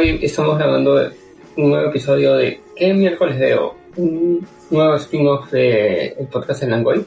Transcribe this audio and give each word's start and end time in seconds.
hoy 0.00 0.18
estamos 0.22 0.56
grabando 0.56 1.10
un 1.58 1.70
nuevo 1.70 1.90
episodio 1.90 2.34
de 2.34 2.58
¿Qué 2.74 2.94
miércoles 2.94 3.38
veo? 3.38 3.74
Un 3.96 4.46
nuevo 4.70 4.94
spin-off 4.94 5.50
del 5.50 6.26
podcast 6.32 6.62
en 6.62 6.70
Langoy 6.70 7.04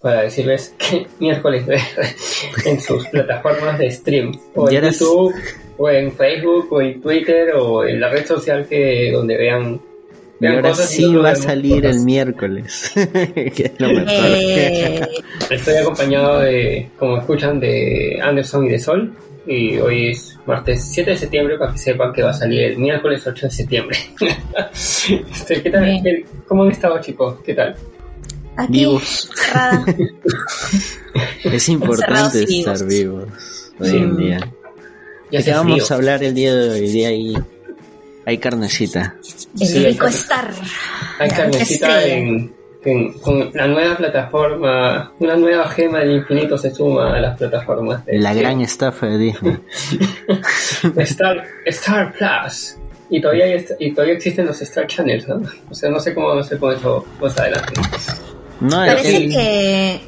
para 0.00 0.22
decirles 0.22 0.72
qué 0.78 1.08
miércoles 1.18 1.66
veo 1.66 1.80
en 2.64 2.80
sus 2.80 3.08
plataformas 3.08 3.80
de 3.80 3.90
stream 3.90 4.38
o 4.54 4.70
en 4.70 4.82
YouTube 4.82 5.34
o 5.78 5.90
en 5.90 6.12
Facebook 6.12 6.68
o 6.70 6.80
en 6.80 7.00
Twitter 7.00 7.54
o 7.56 7.84
en 7.84 8.00
la 8.00 8.08
red 8.08 8.24
social 8.24 8.68
que 8.68 9.10
donde 9.10 9.36
vean 9.36 9.80
y 10.38 10.46
ahora 10.46 10.74
sí 10.74 11.12
va 11.16 11.30
a 11.30 11.34
salir 11.34 11.86
el 11.86 12.00
miércoles. 12.00 12.92
que 12.94 13.52
es 13.56 13.80
lo 13.80 13.88
mejor. 13.88 14.06
Eh. 14.06 15.00
Estoy 15.50 15.76
acompañado 15.76 16.40
de, 16.40 16.90
como 16.98 17.16
escuchan, 17.16 17.58
de 17.58 18.20
Anderson 18.22 18.66
y 18.66 18.68
de 18.68 18.78
Sol. 18.78 19.14
Y 19.46 19.78
hoy 19.78 20.10
es 20.10 20.38
martes 20.44 20.88
7 20.92 21.10
de 21.10 21.16
septiembre 21.16 21.56
para 21.56 21.72
que 21.72 21.78
sepan 21.78 22.12
que 22.12 22.22
va 22.22 22.30
a 22.30 22.34
salir 22.34 22.62
el 22.62 22.78
miércoles 22.78 23.24
8 23.26 23.46
de 23.46 23.52
septiembre. 23.52 23.98
Este, 24.72 25.62
¿qué 25.62 25.70
tal? 25.70 26.02
¿Cómo 26.48 26.64
han 26.64 26.72
estado 26.72 27.00
chicos? 27.00 27.38
¿Qué 27.44 27.54
tal? 27.54 27.76
Aquí, 28.56 28.80
vivos. 28.80 29.30
es 31.44 31.68
importante 31.68 32.42
estar 32.42 32.84
vivos 32.84 33.72
hoy 33.78 33.96
en 33.96 34.16
día. 34.16 34.52
Ya 35.30 35.42
¿De 35.42 35.52
vamos 35.52 35.90
a 35.90 35.94
hablar 35.94 36.24
el 36.24 36.34
día 36.34 36.54
de 36.54 36.70
hoy? 36.70 36.92
De 36.92 37.06
ahí 37.06 37.34
hay 38.26 38.38
carnecita. 38.38 39.14
El 39.60 39.66
sí, 39.66 39.84
rico 39.86 40.06
estar. 40.06 40.52
Hay 41.20 41.30
carnecita 41.30 42.04
en, 42.04 42.52
con 43.20 43.50
la 43.52 43.66
nueva 43.66 43.96
plataforma, 43.96 45.12
una 45.18 45.36
nueva 45.36 45.68
gema 45.68 46.00
del 46.00 46.16
infinito 46.16 46.56
se 46.56 46.70
suma 46.70 47.16
a 47.16 47.20
las 47.20 47.36
plataformas. 47.36 48.04
De 48.06 48.18
la 48.18 48.32
gran 48.34 48.60
estafa 48.60 49.06
de 49.06 49.18
Disney. 49.18 49.56
Star, 50.98 51.44
Star 51.66 52.12
Plus. 52.12 52.76
Y 53.08 53.20
todavía, 53.20 53.46
y 53.78 53.92
todavía 53.92 54.14
existen 54.14 54.46
los 54.46 54.60
Star 54.62 54.86
Channels, 54.86 55.28
¿no? 55.28 55.40
O 55.70 55.74
sea, 55.74 55.90
no 55.90 56.00
sé 56.00 56.14
cómo 56.14 56.34
no 56.34 56.42
sé 56.42 56.58
con 56.58 56.74
eso 56.74 57.04
más 57.20 57.38
adelante. 57.38 57.72
No, 58.60 58.70
parece 58.70 59.28
que 59.28 60.00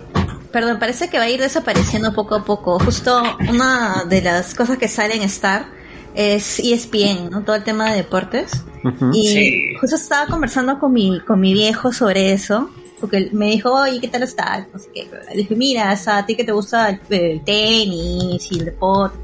perdón, 0.52 0.78
parece 0.78 1.08
que 1.08 1.18
va 1.18 1.24
a 1.24 1.30
ir 1.30 1.40
desapareciendo 1.40 2.12
poco 2.12 2.36
a 2.36 2.44
poco. 2.44 2.78
Justo 2.78 3.22
una 3.48 4.04
de 4.08 4.22
las 4.22 4.54
cosas 4.54 4.78
que 4.78 4.88
sale 4.88 5.14
en 5.14 5.22
Star 5.22 5.77
es 6.18 6.58
ESPN, 6.58 7.30
¿no? 7.30 7.44
Todo 7.44 7.54
el 7.54 7.62
tema 7.62 7.92
de 7.92 7.98
deportes. 7.98 8.64
Y 9.12 9.76
justo 9.80 9.94
estaba 9.94 10.26
conversando 10.26 10.80
con 10.80 10.92
mi, 10.92 11.20
con 11.20 11.38
mi 11.38 11.52
viejo 11.52 11.92
sobre 11.92 12.32
eso, 12.32 12.70
porque 13.00 13.30
me 13.32 13.46
dijo, 13.52 13.72
oye, 13.72 14.00
¿qué 14.00 14.08
tal 14.08 14.24
está? 14.24 14.66
No 14.72 14.80
sé 14.80 14.90
qué. 14.92 15.08
Le 15.30 15.36
dije, 15.36 15.54
mira, 15.54 15.92
a 15.92 16.26
ti 16.26 16.34
que 16.34 16.42
te 16.42 16.50
gusta 16.50 16.88
el, 16.88 17.44
tenis 17.44 18.50
y 18.50 18.58
el 18.58 18.64
deporte, 18.64 19.16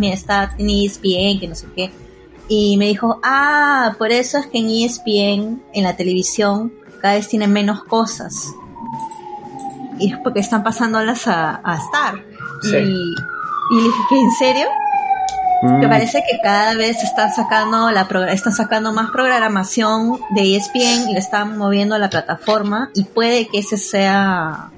mira, 0.00 0.14
está 0.14 0.54
en 0.56 0.70
ESPN, 0.70 1.38
que 1.38 1.48
no 1.48 1.54
sé 1.54 1.66
qué. 1.76 1.90
Y 2.48 2.78
me 2.78 2.86
dijo, 2.86 3.20
ah, 3.22 3.94
por 3.98 4.10
eso 4.10 4.38
es 4.38 4.46
que 4.46 4.58
en 4.58 4.70
ESPN, 4.70 5.62
en 5.74 5.82
la 5.82 5.96
televisión, 5.96 6.72
cada 7.02 7.16
vez 7.16 7.28
tienen 7.28 7.52
menos 7.52 7.84
cosas. 7.84 8.54
Y 9.98 10.14
es 10.14 10.18
porque 10.24 10.40
están 10.40 10.62
pasándolas 10.62 11.26
a, 11.26 11.60
a 11.62 11.76
Star. 11.76 12.24
Y, 12.62 12.68
y 12.68 13.76
le 13.76 13.82
dije, 13.82 14.18
¿en 14.18 14.30
serio? 14.30 14.66
Que 15.60 15.86
mm. 15.86 15.90
parece 15.90 16.18
que 16.18 16.38
cada 16.40 16.74
vez 16.74 17.02
están 17.02 17.32
sacando 17.32 17.90
la 17.90 18.08
están 18.30 18.52
sacando 18.52 18.92
más 18.92 19.10
programación 19.10 20.20
de 20.30 20.56
ESPN 20.56 21.10
y 21.10 21.12
le 21.14 21.18
están 21.18 21.58
moviendo 21.58 21.96
a 21.96 21.98
la 21.98 22.10
plataforma 22.10 22.90
y 22.94 23.04
puede 23.04 23.48
que 23.48 23.58
ese 23.58 23.76
sea 23.76 24.70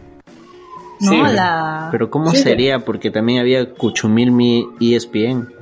¿no? 1.01 1.27
la... 1.27 1.89
Pero 1.91 2.11
¿cómo 2.11 2.33
sería? 2.33 2.81
Porque 2.81 3.11
también 3.11 3.41
había 3.41 3.73
Cuchumilmi 3.75 4.69
ESPN. 4.81 5.53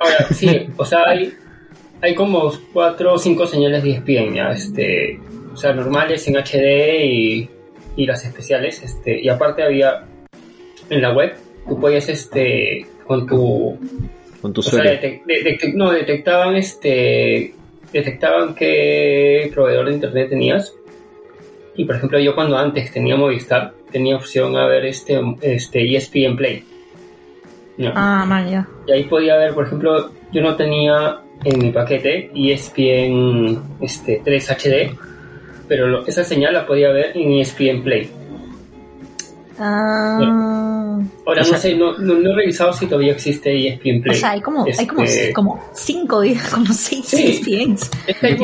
Ahora, 0.00 0.26
sí, 0.32 0.68
o 0.76 0.84
sea, 0.84 1.00
hay, 1.06 1.32
hay 2.00 2.14
como 2.14 2.52
cuatro 2.72 3.14
o 3.14 3.18
cinco 3.18 3.46
señales 3.46 3.82
de 3.82 3.92
ESPN 3.92 4.34
ya, 4.34 4.50
este, 4.50 5.20
o 5.52 5.56
sea, 5.56 5.72
normales 5.72 6.26
en 6.26 6.36
HD 6.36 7.04
y, 7.04 7.50
y 7.96 8.06
las 8.06 8.24
especiales, 8.24 8.82
este, 8.82 9.20
y 9.20 9.28
aparte 9.28 9.62
había 9.62 10.04
en 10.90 11.00
la 11.00 11.12
web, 11.12 11.36
tú 11.68 11.78
podías, 11.78 12.08
este, 12.08 12.86
con 13.06 13.26
tu 13.26 13.78
con 14.44 14.52
tu 14.52 14.60
no, 15.72 15.90
detectaban 15.90 16.54
este 16.56 17.54
detectaban 17.90 18.54
qué 18.54 19.50
proveedor 19.54 19.86
de 19.88 19.94
internet 19.94 20.28
tenías. 20.28 20.74
Y 21.74 21.86
por 21.86 21.96
ejemplo, 21.96 22.18
yo 22.20 22.34
cuando 22.34 22.58
antes 22.58 22.92
tenía 22.92 23.16
Movistar, 23.16 23.72
tenía 23.90 24.16
opción 24.16 24.54
a 24.58 24.66
ver 24.66 24.84
este, 24.84 25.18
este 25.40 25.96
ESPN 25.96 26.36
Play. 26.36 26.62
Ah, 27.94 28.26
man, 28.28 28.66
Y 28.86 28.92
ahí 28.92 29.04
podía 29.04 29.38
ver, 29.38 29.54
por 29.54 29.64
ejemplo, 29.64 30.10
yo 30.30 30.42
no 30.42 30.54
tenía 30.56 31.20
en 31.42 31.58
mi 31.58 31.70
paquete 31.70 32.30
ESPN 32.34 33.78
este, 33.80 34.20
3 34.22 34.50
HD, 34.50 34.94
pero 35.66 36.06
esa 36.06 36.22
señal 36.22 36.52
la 36.52 36.66
podía 36.66 36.90
ver 36.90 37.16
en 37.16 37.32
ESPN 37.40 37.82
Play. 37.82 38.10
Ah. 39.58 41.00
Ahora 41.26 41.42
no 41.42 41.56
sé, 41.58 41.74
no, 41.74 41.96
no, 41.98 42.30
he 42.30 42.34
revisado 42.34 42.72
si 42.72 42.86
todavía 42.86 43.12
existe 43.12 43.68
ESPN 43.68 44.02
Play. 44.02 44.16
O 44.16 44.20
sea, 44.20 44.30
hay 44.32 44.40
como, 44.40 44.64
hay 44.64 44.86
como, 44.86 45.02
este, 45.02 45.32
como 45.32 45.64
cinco, 45.72 46.22
como 46.52 46.72
seis 46.72 47.12
ESPNs. 47.12 47.90
Es 48.06 48.16
que, 48.18 48.26
hay, 48.26 48.36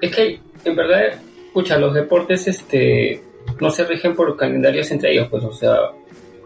es, 0.00 0.14
que, 0.14 0.40
en 0.64 0.76
verdad, 0.76 1.14
escucha, 1.46 1.78
los 1.78 1.94
deportes 1.94 2.48
este 2.48 3.22
no 3.60 3.70
se 3.70 3.84
rigen 3.84 4.14
por 4.14 4.36
calendarios 4.36 4.90
entre 4.90 5.12
ellos, 5.12 5.28
pues, 5.30 5.44
o 5.44 5.52
sea, 5.52 5.76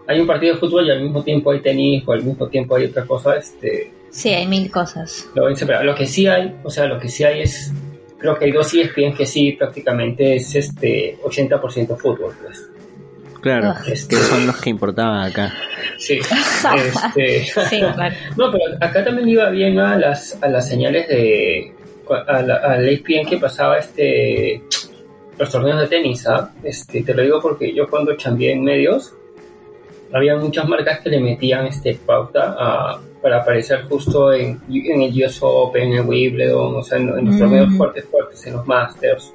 hay 0.06 0.21
un 0.21 0.27
partido 0.27 0.55
de 0.55 0.61
fútbol 0.61 0.87
y 0.87 0.91
al 0.91 1.03
mismo 1.03 1.23
tiempo 1.23 1.50
hay 1.50 1.61
tenis 1.61 2.03
o 2.06 2.12
al 2.12 2.23
mismo 2.23 2.49
tiempo 2.49 2.77
hay 2.77 2.87
otra 2.87 3.05
cosa, 3.05 3.37
este... 3.37 3.93
Sí, 4.11 4.31
hay 4.31 4.47
mil 4.47 4.71
cosas. 4.71 5.28
Lo, 5.34 5.49
lo 5.49 5.94
que 5.94 6.06
sí 6.06 6.27
hay, 6.27 6.55
o 6.62 6.71
sea, 6.71 6.87
lo 6.87 6.99
que 6.99 7.09
sí 7.09 7.25
hay 7.25 7.43
es, 7.43 7.73
creo 8.19 8.38
que 8.38 8.47
hay 8.47 8.53
dos 8.53 8.73
ESPN 8.73 9.15
que 9.15 9.27
sí 9.27 9.53
prácticamente 9.53 10.37
es 10.37 10.55
este 10.55 11.19
80% 11.23 11.97
fútbol, 11.99 12.34
pues. 12.43 12.75
Claro, 13.46 13.74
ah. 13.76 13.82
es 13.86 14.06
que 14.06 14.16
son 14.16 14.44
los 14.44 14.56
que 14.56 14.70
importaban 14.70 15.30
acá. 15.30 15.54
Sí, 15.98 16.18
este, 16.76 17.46
No, 18.36 18.50
pero 18.50 18.64
acá 18.80 19.04
también 19.04 19.28
iba 19.28 19.50
bien 19.50 19.78
a 19.78 19.96
las, 19.96 20.36
a 20.42 20.48
las 20.48 20.68
señales 20.68 21.06
de. 21.06 21.72
al 22.26 22.88
ESPN 22.88 23.28
que 23.28 23.36
pasaba 23.38 23.78
este 23.78 24.62
los 25.38 25.48
torneos 25.48 25.78
de 25.80 25.86
tenis. 25.86 26.26
¿ah? 26.26 26.50
Este, 26.64 27.04
te 27.04 27.14
lo 27.14 27.22
digo 27.22 27.40
porque 27.40 27.72
yo 27.72 27.88
cuando 27.88 28.16
cambié 28.16 28.50
en 28.50 28.64
medios, 28.64 29.14
había 30.12 30.36
muchas 30.36 30.66
marcas 30.68 30.98
que 31.00 31.10
le 31.10 31.20
metían 31.20 31.66
este 31.66 31.94
pauta 31.94 32.56
a, 32.58 33.00
para 33.22 33.42
aparecer 33.42 33.84
justo 33.84 34.32
en, 34.32 34.60
en 34.68 35.02
el 35.02 35.24
US 35.24 35.38
Open, 35.40 35.92
en 35.92 36.08
Wimbledon, 36.08 36.74
o 36.74 36.82
sea, 36.82 36.98
en, 36.98 37.26
los 37.26 37.38
torneos 37.38 37.68
mm. 37.68 37.76
fuertes, 37.76 38.04
fuertes, 38.06 38.44
en 38.44 38.54
los 38.54 38.66
Masters. 38.66 39.32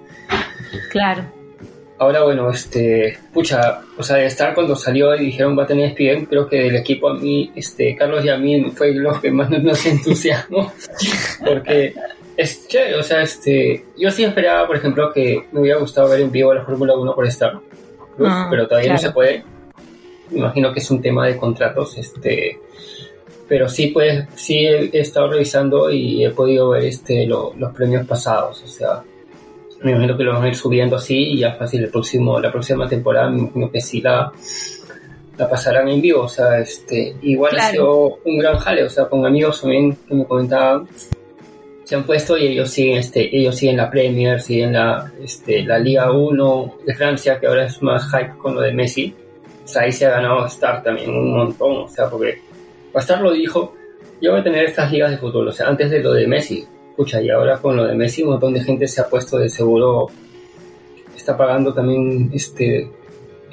Claro. 0.90 1.24
Ahora, 2.02 2.24
bueno, 2.24 2.50
este, 2.50 3.16
pucha, 3.32 3.82
o 3.96 4.02
sea, 4.02 4.16
de 4.16 4.26
estar 4.26 4.56
cuando 4.56 4.76
salió 4.76 5.14
y 5.14 5.26
dijeron 5.26 5.56
va 5.56 5.66
a 5.66 5.68
tener 5.68 5.92
ESPN, 5.92 6.26
creo 6.26 6.48
que 6.48 6.64
del 6.64 6.76
equipo 6.78 7.08
a 7.08 7.14
mí, 7.14 7.52
este, 7.56 7.96
Carlos 7.96 8.26
y 8.26 8.30
a 8.30 8.40
mí 8.40 8.72
fue 8.72 8.92
lo 8.96 9.22
que 9.22 9.30
más 9.30 9.52
nos 9.62 9.86
entusiasmó, 9.86 10.74
porque 11.46 11.94
es 12.36 12.68
chévere, 12.68 12.96
o 12.96 13.04
sea, 13.04 13.22
este, 13.22 13.86
yo 14.00 14.10
sí 14.10 14.24
esperaba, 14.24 14.66
por 14.66 14.78
ejemplo, 14.78 15.14
que 15.14 15.46
me 15.52 15.60
hubiera 15.60 15.78
gustado 15.78 16.10
ver 16.10 16.22
en 16.22 16.32
vivo 16.32 16.52
la 16.56 16.66
Fórmula 16.66 16.96
1 16.98 17.14
por 17.14 17.28
Star 17.28 17.60
ah, 18.26 18.48
pero 18.50 18.68
todavía 18.68 18.94
no 18.94 18.98
se 18.98 19.12
puede. 19.12 19.44
Me 20.32 20.40
imagino 20.40 20.74
que 20.74 20.80
es 20.80 20.90
un 20.90 21.04
tema 21.04 21.28
de 21.28 21.38
contratos, 21.38 22.00
este, 22.00 22.60
pero 23.48 23.70
sí, 23.70 23.90
pues, 23.90 24.26
sí 24.34 24.66
he, 24.66 24.90
estado 25.00 25.30
revisando 25.30 25.92
y 25.92 26.26
he 26.26 26.32
podido 26.32 26.70
ver, 26.70 26.86
este, 26.86 27.28
los 27.28 27.54
premios 27.76 28.08
pasados, 28.08 28.64
o 28.64 28.68
sea, 28.68 29.04
me 29.84 29.92
imagino 29.92 30.18
que 30.18 30.24
lo 30.24 30.34
van 30.34 30.44
a 30.44 30.48
ir 30.48 30.56
subiendo 30.56 30.96
así 30.96 31.18
y 31.18 31.40
ya 31.40 31.54
fácil 31.56 31.84
el 31.84 31.90
próximo, 31.90 32.40
la 32.40 32.52
próxima 32.52 32.88
temporada 32.88 33.30
me 33.30 33.40
imagino 33.40 33.72
que 33.72 33.82
sí 33.82 34.02
la, 34.02 34.32
la 35.38 35.50
pasarán 35.50 35.88
en 35.90 36.02
vivo, 36.02 36.22
o 36.22 36.28
sea, 36.28 36.60
este, 36.60 37.16
igual 37.22 37.60
ha 37.60 37.72
sido 37.72 38.20
un 38.24 38.38
gran 38.38 38.58
jale, 38.58 38.84
o 38.84 38.90
sea, 38.90 39.06
con 39.06 39.26
amigos 39.26 39.62
también 39.62 39.96
que 40.08 40.14
me 40.14 40.26
comentaban, 40.26 40.88
se 41.84 41.96
han 41.96 42.04
puesto 42.04 42.38
y 42.38 42.48
ellos 42.48 42.70
siguen, 42.70 43.00
este, 43.00 43.36
ellos 43.36 43.56
siguen 43.56 43.78
la 43.78 43.90
Premier, 43.90 44.40
siguen 44.40 44.74
la, 44.74 45.12
este, 45.22 45.64
la 45.64 45.80
Liga 45.80 46.12
1 46.12 46.76
de 46.86 46.94
Francia, 46.94 47.40
que 47.40 47.48
ahora 47.48 47.66
es 47.66 47.82
más 47.82 48.10
hype 48.12 48.38
con 48.38 48.56
lo 48.56 48.62
de 48.62 48.74
Messi, 48.74 49.16
o 49.64 49.68
sea, 49.68 49.84
ahí 49.84 49.92
se 49.92 50.06
ha 50.06 50.12
ganado 50.12 50.46
Star 50.46 50.84
también 50.84 51.10
un 51.10 51.36
montón, 51.36 51.78
o 51.78 51.88
sea, 51.88 52.10
porque 52.10 52.40
Star 52.94 53.22
lo 53.22 53.32
dijo, 53.32 53.74
yo 54.22 54.32
voy 54.32 54.42
a 54.42 54.44
tener 54.44 54.66
estas 54.66 54.92
ligas 54.92 55.10
de 55.10 55.18
fútbol, 55.18 55.48
o 55.48 55.52
sea, 55.52 55.68
antes 55.68 55.90
de 55.90 56.00
lo 56.00 56.14
de 56.14 56.28
Messi, 56.28 56.66
y 56.98 57.30
ahora 57.30 57.58
con 57.58 57.76
lo 57.76 57.86
de 57.86 57.96
Messi, 57.96 58.24
un 58.24 58.32
montón 58.32 58.54
de 58.54 58.62
gente 58.62 58.88
se 58.88 59.02
ha 59.02 59.10
puesto 59.10 59.38
de 59.38 59.50
seguro, 59.50 60.08
está 61.16 61.36
pagando 61.36 61.74
también 61.74 62.30
este 62.34 62.90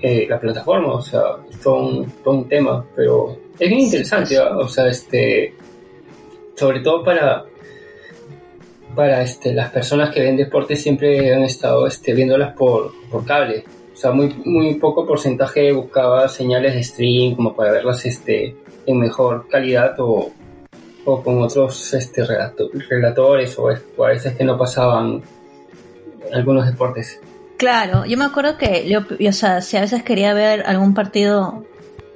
eh, 0.02 0.26
la 0.28 0.38
plataforma, 0.38 0.94
o 0.94 1.02
sea, 1.02 1.22
es 1.50 1.58
todo 1.60 2.04
un, 2.24 2.48
tema, 2.48 2.84
pero 2.94 3.36
es 3.58 3.68
bien 3.68 3.80
interesante, 3.80 4.38
o 4.38 4.68
sea, 4.68 4.88
este, 4.88 5.54
sobre 6.54 6.80
todo 6.80 7.02
para 7.02 7.44
para 8.94 9.22
este, 9.22 9.52
las 9.54 9.70
personas 9.70 10.12
que 10.12 10.20
ven 10.20 10.36
deportes 10.36 10.82
siempre 10.82 11.32
han 11.32 11.44
estado 11.44 11.86
este, 11.86 12.14
viéndolas 12.14 12.54
por, 12.54 12.90
por 13.08 13.24
cable. 13.24 13.62
O 13.92 13.96
sea, 13.96 14.10
muy, 14.10 14.34
muy 14.44 14.74
poco 14.74 15.06
porcentaje 15.06 15.72
buscaba 15.72 16.26
señales 16.28 16.74
de 16.74 16.82
stream 16.82 17.36
como 17.36 17.54
para 17.54 17.70
verlas 17.70 18.04
este, 18.06 18.56
en 18.86 18.98
mejor 18.98 19.46
calidad 19.48 19.94
o, 19.98 20.32
con 21.16 21.42
otros 21.42 21.94
este, 21.94 22.24
relatores 22.24 23.58
o, 23.58 23.68
a 23.68 24.08
veces 24.08 24.36
que 24.36 24.44
no 24.44 24.58
pasaban 24.58 25.22
algunos 26.32 26.66
deportes. 26.66 27.20
Claro, 27.56 28.04
yo 28.04 28.16
me 28.16 28.24
acuerdo 28.24 28.56
que 28.56 28.88
yo, 28.88 29.00
o 29.00 29.32
sea, 29.32 29.60
si 29.60 29.76
a 29.76 29.80
veces 29.80 30.02
quería 30.02 30.32
ver 30.34 30.64
algún 30.66 30.94
partido, 30.94 31.64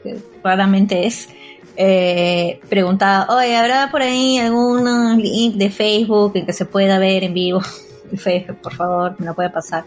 que 0.02 0.16
raramente 0.44 1.06
es, 1.06 1.30
eh, 1.76 2.60
preguntaba, 2.68 3.34
oye, 3.34 3.56
¿habrá 3.56 3.90
por 3.90 4.02
ahí 4.02 4.38
algún 4.38 5.20
link 5.20 5.56
de 5.56 5.70
Facebook 5.70 6.32
en 6.34 6.46
que 6.46 6.52
se 6.52 6.66
pueda 6.66 6.98
ver 6.98 7.24
en 7.24 7.34
vivo? 7.34 7.60
Facebook, 8.16 8.58
por 8.58 8.74
favor, 8.74 9.16
me 9.18 9.26
lo 9.26 9.34
puede 9.34 9.50
pasar. 9.50 9.84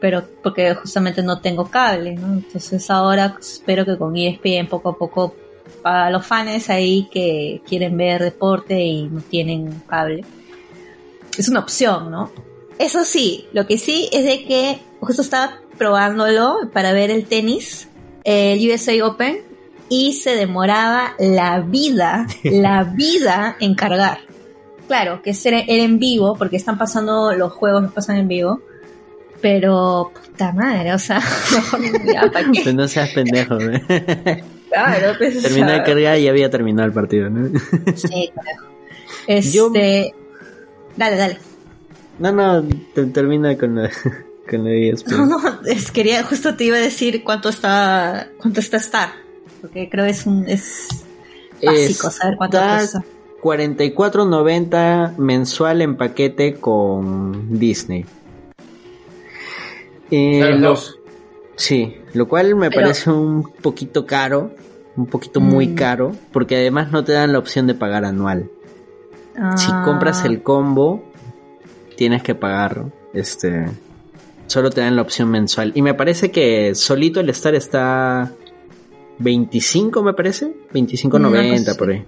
Pero 0.00 0.22
porque 0.42 0.74
justamente 0.74 1.22
no 1.22 1.40
tengo 1.40 1.70
cable, 1.70 2.16
¿no? 2.16 2.34
Entonces 2.34 2.90
ahora 2.90 3.36
espero 3.40 3.86
que 3.86 3.96
con 3.96 4.14
ESPN 4.16 4.66
poco 4.68 4.90
a 4.90 4.98
poco, 4.98 5.34
para 5.84 6.08
los 6.08 6.24
fans 6.24 6.70
ahí 6.70 7.10
que 7.12 7.60
quieren 7.68 7.94
ver 7.98 8.22
deporte 8.22 8.80
y 8.80 9.06
no 9.06 9.20
tienen 9.20 9.82
cable, 9.86 10.24
es 11.36 11.46
una 11.50 11.60
opción, 11.60 12.10
¿no? 12.10 12.32
Eso 12.78 13.04
sí, 13.04 13.48
lo 13.52 13.66
que 13.66 13.76
sí 13.76 14.08
es 14.10 14.24
de 14.24 14.46
que 14.46 14.78
justo 15.00 15.20
estaba 15.20 15.60
probándolo 15.76 16.70
para 16.72 16.94
ver 16.94 17.10
el 17.10 17.26
tenis, 17.26 17.88
el 18.24 18.66
USA 18.66 18.92
Open, 19.06 19.42
y 19.90 20.14
se 20.14 20.36
demoraba 20.36 21.16
la 21.18 21.60
vida, 21.60 22.28
la 22.44 22.84
vida 22.84 23.58
en 23.60 23.74
cargar. 23.74 24.20
Claro, 24.88 25.20
que 25.20 25.36
era 25.44 25.60
en 25.66 25.98
vivo, 25.98 26.34
porque 26.34 26.56
están 26.56 26.78
pasando 26.78 27.34
los 27.34 27.52
juegos, 27.52 27.82
no 27.82 27.90
pasan 27.90 28.16
en 28.16 28.28
vivo. 28.28 28.62
Pero, 29.42 30.12
puta 30.14 30.50
madre, 30.52 30.94
o 30.94 30.98
sea, 30.98 31.20
mejor 31.78 32.32
¿para 32.32 32.50
qué? 32.50 32.62
Pues 32.62 32.74
no 32.74 32.88
seas 32.88 33.10
pendejo, 33.10 33.58
¿eh? 33.60 34.42
Claro, 34.74 35.14
pues, 35.16 35.40
Terminé 35.40 35.72
de 35.72 35.82
cargar 35.84 36.18
y 36.18 36.26
había 36.26 36.50
terminado 36.50 36.88
el 36.88 36.92
partido, 36.92 37.30
¿no? 37.30 37.48
sí, 37.94 38.32
claro. 38.34 38.62
Este. 39.28 40.14
Dale, 40.96 41.16
dale. 41.16 41.38
No, 42.18 42.32
no, 42.32 42.64
termina 43.12 43.56
con 43.56 43.76
la, 43.76 43.90
con 44.50 44.64
la 44.64 44.96
No, 45.10 45.26
no, 45.26 45.60
es, 45.64 45.92
quería, 45.92 46.24
justo 46.24 46.56
te 46.56 46.64
iba 46.64 46.76
a 46.76 46.80
decir 46.80 47.22
cuánto 47.22 47.48
está, 47.48 48.28
cuánto 48.38 48.60
está 48.60 48.78
Star. 48.78 49.10
Porque 49.60 49.88
creo 49.88 50.04
es 50.04 50.26
un, 50.26 50.48
es 50.48 50.88
básico 51.62 52.10
saber 52.10 52.36
cuánto 52.36 52.58
cuesta. 52.58 53.04
44.90 53.42 55.16
mensual 55.18 55.82
en 55.82 55.96
paquete 55.96 56.54
con 56.54 57.58
Disney. 57.58 58.04
Eh, 60.10 60.58
sí, 61.56 61.96
lo 62.12 62.28
cual 62.28 62.54
me 62.56 62.70
parece 62.70 63.10
un 63.10 63.42
poquito 63.62 64.06
caro, 64.06 64.54
un 64.96 65.06
poquito 65.06 65.40
muy 65.40 65.68
mm. 65.68 65.74
caro, 65.74 66.12
porque 66.32 66.56
además 66.56 66.92
no 66.92 67.04
te 67.04 67.12
dan 67.12 67.32
la 67.32 67.38
opción 67.38 67.66
de 67.66 67.74
pagar 67.74 68.04
anual. 68.04 68.50
Si 69.56 69.68
ah. 69.70 69.82
compras 69.84 70.24
el 70.24 70.42
combo, 70.42 71.04
tienes 71.96 72.22
que 72.22 72.34
pagar, 72.34 72.84
este, 73.12 73.66
solo 74.46 74.70
te 74.70 74.80
dan 74.80 74.96
la 74.96 75.02
opción 75.02 75.30
mensual. 75.30 75.72
Y 75.74 75.82
me 75.82 75.94
parece 75.94 76.30
que 76.30 76.74
solito 76.74 77.20
el 77.20 77.30
Star 77.30 77.54
está 77.54 78.32
25, 79.18 80.02
me 80.02 80.14
parece, 80.14 80.54
25.90 80.72 81.76
por 81.76 81.90
ahí. 81.90 82.04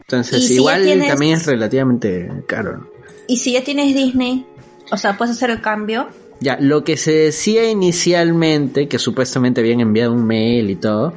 Entonces, 0.00 0.50
igual 0.50 0.86
también 1.06 1.34
es 1.34 1.46
relativamente 1.46 2.30
caro. 2.46 2.88
¿Y 3.26 3.38
si 3.38 3.52
ya 3.52 3.64
tienes 3.64 3.94
Disney? 3.94 4.46
O 4.92 4.96
sea, 4.96 5.16
puedes 5.16 5.36
hacer 5.36 5.50
el 5.50 5.60
cambio. 5.60 6.08
Ya, 6.40 6.58
lo 6.60 6.84
que 6.84 6.96
se 6.96 7.12
decía 7.12 7.70
inicialmente, 7.70 8.88
que 8.88 8.98
supuestamente 8.98 9.60
habían 9.60 9.80
enviado 9.80 10.12
un 10.12 10.26
mail 10.26 10.70
y 10.70 10.76
todo, 10.76 11.14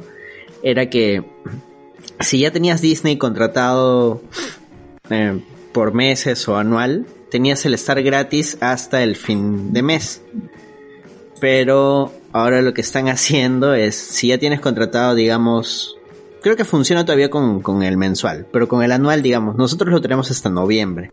era 0.62 0.88
que 0.88 1.24
si 2.20 2.40
ya 2.40 2.50
tenías 2.50 2.80
Disney 2.80 3.16
contratado 3.16 4.22
eh, 5.10 5.40
por 5.72 5.92
meses 5.92 6.48
o 6.48 6.56
anual, 6.56 7.06
tenías 7.30 7.64
el 7.66 7.74
estar 7.74 8.02
gratis 8.02 8.58
hasta 8.60 9.02
el 9.02 9.16
fin 9.16 9.72
de 9.72 9.82
mes. 9.82 10.22
Pero 11.40 12.12
ahora 12.32 12.60
lo 12.62 12.74
que 12.74 12.80
están 12.80 13.08
haciendo 13.08 13.74
es, 13.74 13.94
si 13.94 14.28
ya 14.28 14.38
tienes 14.38 14.60
contratado, 14.60 15.14
digamos, 15.14 15.96
creo 16.42 16.56
que 16.56 16.64
funciona 16.64 17.04
todavía 17.04 17.30
con, 17.30 17.82
el 17.82 17.96
mensual, 17.96 18.46
pero 18.52 18.68
con 18.68 18.82
el 18.82 18.92
anual, 18.92 19.22
digamos, 19.22 19.56
nosotros 19.56 19.92
lo 19.92 20.00
tenemos 20.00 20.30
hasta 20.30 20.50
noviembre. 20.50 21.12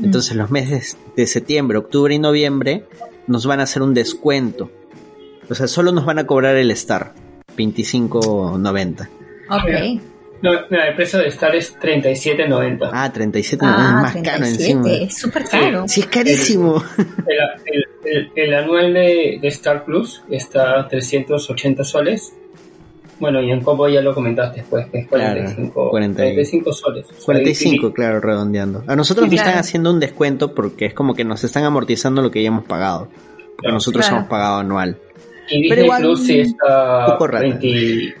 Entonces 0.00 0.36
los 0.36 0.50
meses 0.50 0.98
de 1.16 1.26
septiembre, 1.26 1.78
octubre 1.78 2.14
y 2.14 2.18
noviembre 2.18 2.84
nos 3.26 3.46
van 3.46 3.60
a 3.60 3.64
hacer 3.64 3.82
un 3.82 3.94
descuento. 3.94 4.70
O 5.48 5.54
sea, 5.54 5.68
solo 5.68 5.92
nos 5.92 6.04
van 6.04 6.18
a 6.18 6.26
cobrar 6.26 6.56
el 6.56 6.70
Star, 6.72 7.12
25.90. 7.56 9.08
Ok. 9.48 10.02
No, 10.42 10.52
el 10.52 10.94
precio 10.94 11.18
de 11.18 11.28
Star 11.28 11.56
es 11.56 11.78
37.90. 11.78 12.90
Ah, 12.92 13.12
37.90 13.12 13.58
ah, 13.62 13.86
es 13.86 14.14
más 14.14 14.24
caro 14.24 14.44
encima. 14.44 14.90
Es 14.90 15.18
súper 15.18 15.44
caro. 15.44 15.88
Sí, 15.88 16.00
es 16.00 16.06
carísimo. 16.06 16.82
El, 18.34 18.54
anual 18.54 18.94
de, 18.94 19.38
de, 19.40 19.48
Star 19.48 19.84
Plus 19.84 20.22
está 20.30 20.80
a 20.80 20.88
380 20.88 21.84
soles 21.84 22.32
bueno, 23.18 23.40
y 23.40 23.50
en 23.50 23.62
combo 23.62 23.88
ya 23.88 24.00
lo 24.00 24.14
comentaste 24.14 24.60
después, 24.60 24.86
que 24.88 24.98
es 24.98 25.08
45, 25.08 25.90
45 25.90 26.72
soles. 26.72 27.06
45, 27.24 27.92
claro, 27.92 28.20
redondeando. 28.20 28.84
A 28.86 28.94
nosotros 28.94 29.26
nos 29.26 29.40
están 29.40 29.58
haciendo 29.58 29.90
un 29.90 30.00
descuento 30.00 30.54
porque 30.54 30.86
es 30.86 30.94
como 30.94 31.14
que 31.14 31.24
nos 31.24 31.42
están 31.42 31.64
amortizando 31.64 32.20
lo 32.20 32.30
que 32.30 32.42
ya 32.42 32.48
hemos 32.48 32.64
pagado. 32.64 33.08
Pero 33.60 33.72
nosotros 33.72 34.06
hemos 34.08 34.26
pagado 34.26 34.58
anual. 34.58 34.98
Y 35.48 35.62
Disney 35.62 35.68
Pero 35.70 35.82
igual, 35.84 36.02
Plus 36.02 36.26
sí 36.26 36.40
está 36.40 37.16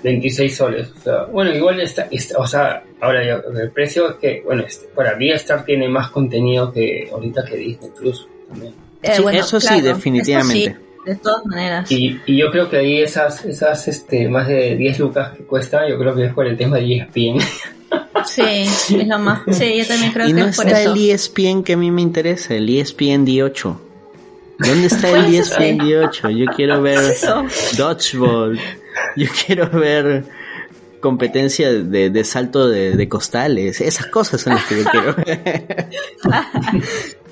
26 0.02 0.56
soles. 0.56 0.92
O 0.96 1.02
sea, 1.02 1.24
bueno, 1.24 1.54
igual 1.54 1.80
está, 1.80 2.08
o 2.38 2.46
sea, 2.46 2.84
ahora 3.00 3.22
el 3.22 3.70
precio 3.72 4.10
es 4.10 4.16
que, 4.16 4.42
bueno, 4.44 4.62
este, 4.62 4.86
para 4.94 5.16
mí 5.16 5.30
Star 5.32 5.64
tiene 5.64 5.88
más 5.88 6.10
contenido 6.10 6.72
que 6.72 7.08
ahorita 7.12 7.44
que 7.44 7.56
Disney 7.56 7.90
Plus 7.98 8.28
también. 8.48 8.72
Eh, 9.02 9.38
eso 9.38 9.60
sí, 9.60 9.80
definitivamente 9.80 10.85
de 11.06 11.14
todas 11.16 11.46
maneras. 11.46 11.90
Y, 11.90 12.20
y, 12.26 12.36
yo 12.36 12.50
creo 12.50 12.68
que 12.68 12.78
ahí 12.78 13.00
esas, 13.00 13.44
esas 13.44 13.86
este, 13.86 14.28
más 14.28 14.48
de 14.48 14.76
10 14.76 14.98
lucas 14.98 15.36
que 15.36 15.44
cuesta, 15.44 15.88
yo 15.88 15.96
creo 15.98 16.14
que 16.14 16.26
es 16.26 16.34
por 16.34 16.46
el 16.46 16.56
tema 16.56 16.76
de 16.78 16.96
ESPN. 16.96 17.40
Sí, 18.26 18.42
es 18.42 19.06
lo 19.06 19.18
más. 19.20 19.42
Sí, 19.52 19.78
yo 19.78 19.86
también 19.86 20.12
creo 20.12 20.26
que 20.26 20.40
es 20.40 20.56
por 20.56 20.66
eso. 20.66 20.92
el 20.92 21.10
ESPN 21.10 21.62
que 21.62 21.74
a 21.74 21.76
mí 21.76 21.92
me 21.92 22.02
interesa, 22.02 22.54
el 22.54 22.68
ESPN 22.68 23.24
D8. 23.24 23.76
¿Dónde 24.58 24.86
está 24.86 25.10
el 25.10 25.32
ESPN 25.32 25.78
D8? 25.78 26.30
Yo 26.30 26.46
quiero 26.46 26.82
ver 26.82 26.98
dodgeball. 27.76 28.58
Yo 29.16 29.26
quiero 29.46 29.70
ver 29.70 30.24
competencia 31.00 31.72
de, 31.72 32.10
de 32.10 32.24
salto 32.24 32.68
de, 32.68 32.96
de, 32.96 33.08
costales. 33.08 33.80
Esas 33.80 34.06
cosas 34.06 34.40
son 34.40 34.54
las 34.54 34.64
que 34.64 34.82
yo 34.82 34.90
quiero 34.90 35.14
ver. 35.24 35.88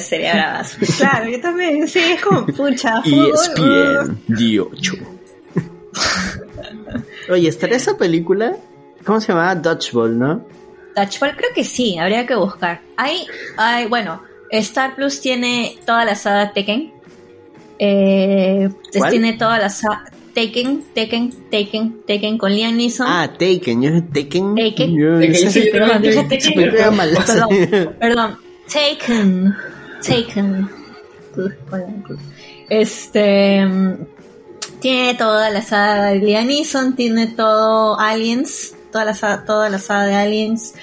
Sería 0.00 0.34
bravazo. 0.34 0.78
Claro, 0.98 1.30
yo 1.30 1.40
también. 1.40 1.88
Sí, 1.88 1.98
es 1.98 2.22
como 2.22 2.46
pucha. 2.46 2.98
ESPN 3.04 4.18
D8. 4.28 5.06
Oye, 7.30 7.48
¿estará 7.48 7.76
esa 7.76 7.96
película? 7.96 8.56
¿Cómo 9.04 9.20
se 9.20 9.32
llama? 9.32 9.54
Dodgeball, 9.54 10.18
¿no? 10.18 10.46
Dodgeball 10.96 11.36
creo 11.36 11.50
que 11.54 11.64
sí, 11.64 11.98
habría 11.98 12.26
que 12.26 12.34
buscar. 12.34 12.80
Hay, 12.96 13.26
hay 13.56 13.86
bueno, 13.86 14.22
Star 14.50 14.94
Plus 14.94 15.20
tiene 15.20 15.76
toda 15.84 16.04
la 16.04 16.14
saga 16.14 16.52
Tekken. 16.52 16.92
Eh, 17.78 18.70
tiene 19.10 19.32
toda 19.34 19.58
la 19.58 19.68
saga 19.68 20.04
Taken, 20.34 20.84
Taken, 20.94 21.30
Taken, 21.50 22.02
Taken 22.06 22.38
con 22.38 22.52
Liam 22.52 22.76
Neeson. 22.76 23.06
Ah, 23.08 23.30
Taken, 23.38 23.82
yo 23.82 23.90
Taken. 24.12 24.54
Taken. 24.56 24.96
Yo, 24.96 25.72
perdón, 25.72 26.02
dije 26.02 26.24
Taken. 26.24 26.54
Perdón, 26.54 27.94
perdón. 28.00 28.43
Taken. 28.72 29.54
Taken. 30.02 30.70
Este. 32.68 33.66
Tiene 34.80 35.14
toda 35.14 35.50
la 35.50 35.62
saga 35.62 36.06
de 36.06 36.16
Liam 36.16 36.46
Neeson, 36.46 36.94
tiene 36.94 37.28
todo 37.28 37.98
Aliens, 37.98 38.74
toda 38.92 39.06
la, 39.06 39.14
saga, 39.14 39.44
toda 39.44 39.68
la 39.70 39.78
saga 39.78 40.06
de 40.06 40.14
Aliens. 40.14 40.74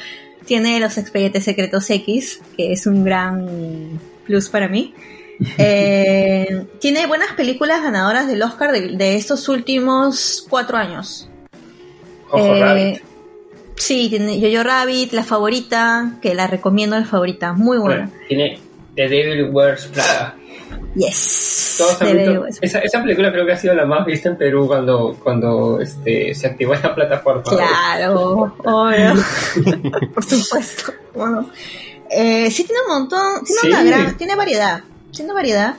Tiene 0.46 0.80
los 0.80 0.98
expedientes 0.98 1.44
secretos 1.44 1.90
X, 1.90 2.42
que 2.58 2.74
es 2.74 2.88
un 2.88 3.04
gran 3.04 4.00
plus 4.26 4.50
para 4.50 4.68
mí. 4.68 4.94
Eh, 5.58 6.68
tiene 6.80 7.08
buenas 7.08 7.34
películas 7.34 7.82
ganadoras 7.82 8.28
del 8.28 8.44
Oscar 8.44 8.72
de, 8.72 9.16
estos 9.16 9.50
últimos 9.50 10.46
cuatro 10.48 10.78
años. 10.78 11.32
eh, 12.38 13.02
Sí, 13.82 14.10
tiene 14.10 14.40
Jojo 14.40 14.64
Rabbit, 14.64 15.12
la 15.12 15.24
favorita, 15.24 16.20
que 16.22 16.36
la 16.36 16.46
recomiendo, 16.46 17.00
la 17.00 17.06
favorita, 17.06 17.54
muy 17.54 17.80
buena. 17.80 18.12
tiene 18.28 18.60
The 18.94 19.10
Devil 19.10 19.50
Wears 19.52 19.88
Prada. 19.88 20.36
Yes. 20.94 21.82
esa, 22.62 22.78
esa, 22.78 23.02
película 23.02 23.32
creo 23.32 23.44
que 23.44 23.54
ha 23.54 23.58
sido 23.58 23.74
la 23.74 23.88
más 23.88 24.06
vista 24.06 24.30
en 24.30 24.38
Perú 24.38 24.68
cuando, 24.68 25.18
cuando 25.24 25.82
este, 25.82 26.36
se 26.36 26.46
activó 26.46 26.76
esta 26.76 26.94
plataforma. 26.94 27.42
Claro, 27.42 28.54
obvio. 28.60 29.14
Por 30.14 30.24
supuesto. 30.26 30.94
Bueno, 31.16 31.50
eh, 32.08 32.52
sí 32.52 32.64
tiene 32.66 32.82
un 32.84 33.00
montón, 33.00 33.44
tiene 33.44 33.62
una 33.64 33.84
gran, 33.84 34.16
tiene 34.16 34.36
variedad, 34.36 34.84
tiene 35.12 35.34
variedad. 35.34 35.76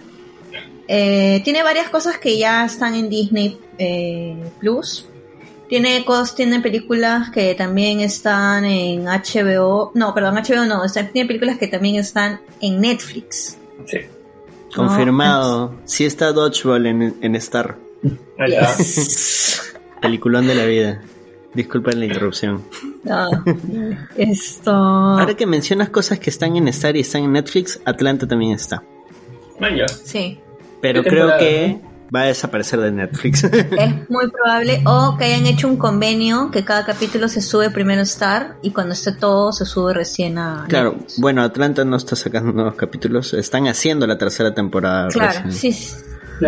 Eh, 0.88 1.40
tiene 1.44 1.62
varias 1.62 1.88
cosas 1.88 2.18
que 2.18 2.36
ya 2.36 2.64
están 2.64 2.96
en 2.96 3.08
Disney 3.08 3.60
eh, 3.78 4.42
Plus 4.58 5.06
Tiene 5.72 6.04
cos, 6.04 6.34
tiene 6.34 6.60
películas 6.60 7.30
que 7.30 7.54
también 7.54 8.00
están 8.00 8.66
en 8.66 9.06
HBO. 9.06 9.90
No, 9.94 10.12
perdón, 10.12 10.34
HBO 10.34 10.66
no. 10.66 10.82
tiene 11.10 11.26
películas 11.26 11.56
que 11.56 11.66
también 11.66 11.96
están 11.96 12.42
en 12.60 12.78
Netflix. 12.78 13.56
Sí. 13.86 14.00
Confirmado. 14.76 15.74
Sí 15.86 16.04
está 16.04 16.30
Dodgeball 16.32 16.84
en, 16.84 17.16
en 17.22 17.36
Star. 17.36 17.78
Peliculón 20.02 20.46
de 20.46 20.54
la 20.56 20.66
vida. 20.66 21.00
Disculpen 21.54 22.00
la 22.00 22.04
interrupción. 22.04 22.62
No, 23.02 23.30
esto. 24.18 24.72
Ahora 24.72 25.34
que 25.34 25.46
mencionas 25.46 25.88
cosas 25.88 26.18
que 26.18 26.28
están 26.28 26.54
en 26.54 26.68
Star 26.68 26.98
y 26.98 27.00
están 27.00 27.22
en 27.22 27.32
Netflix, 27.32 27.80
Atlanta 27.86 28.28
también 28.28 28.52
está. 28.52 28.82
Vaya. 29.58 29.88
Sí. 29.88 30.38
Pero 30.82 31.02
creo 31.02 31.38
que 31.38 31.80
va 32.14 32.22
a 32.22 32.24
desaparecer 32.26 32.80
de 32.80 32.92
Netflix. 32.92 33.44
Es 33.44 33.50
muy 34.10 34.30
probable. 34.30 34.82
O 34.84 35.16
que 35.18 35.24
hayan 35.24 35.46
hecho 35.46 35.68
un 35.68 35.76
convenio 35.76 36.50
que 36.50 36.64
cada 36.64 36.84
capítulo 36.84 37.28
se 37.28 37.40
sube 37.40 37.70
primero 37.70 38.00
a 38.00 38.04
Star 38.04 38.56
y 38.62 38.70
cuando 38.70 38.92
esté 38.92 39.12
todo 39.12 39.52
se 39.52 39.64
sube 39.64 39.94
recién 39.94 40.38
a. 40.38 40.66
Claro, 40.68 40.96
bueno, 41.18 41.42
Atlanta 41.42 41.84
no 41.84 41.96
está 41.96 42.16
sacando 42.16 42.52
nuevos 42.52 42.74
capítulos. 42.74 43.34
Están 43.34 43.66
haciendo 43.66 44.06
la 44.06 44.18
tercera 44.18 44.54
temporada. 44.54 45.08
Claro, 45.08 45.50
sí. 45.50 45.74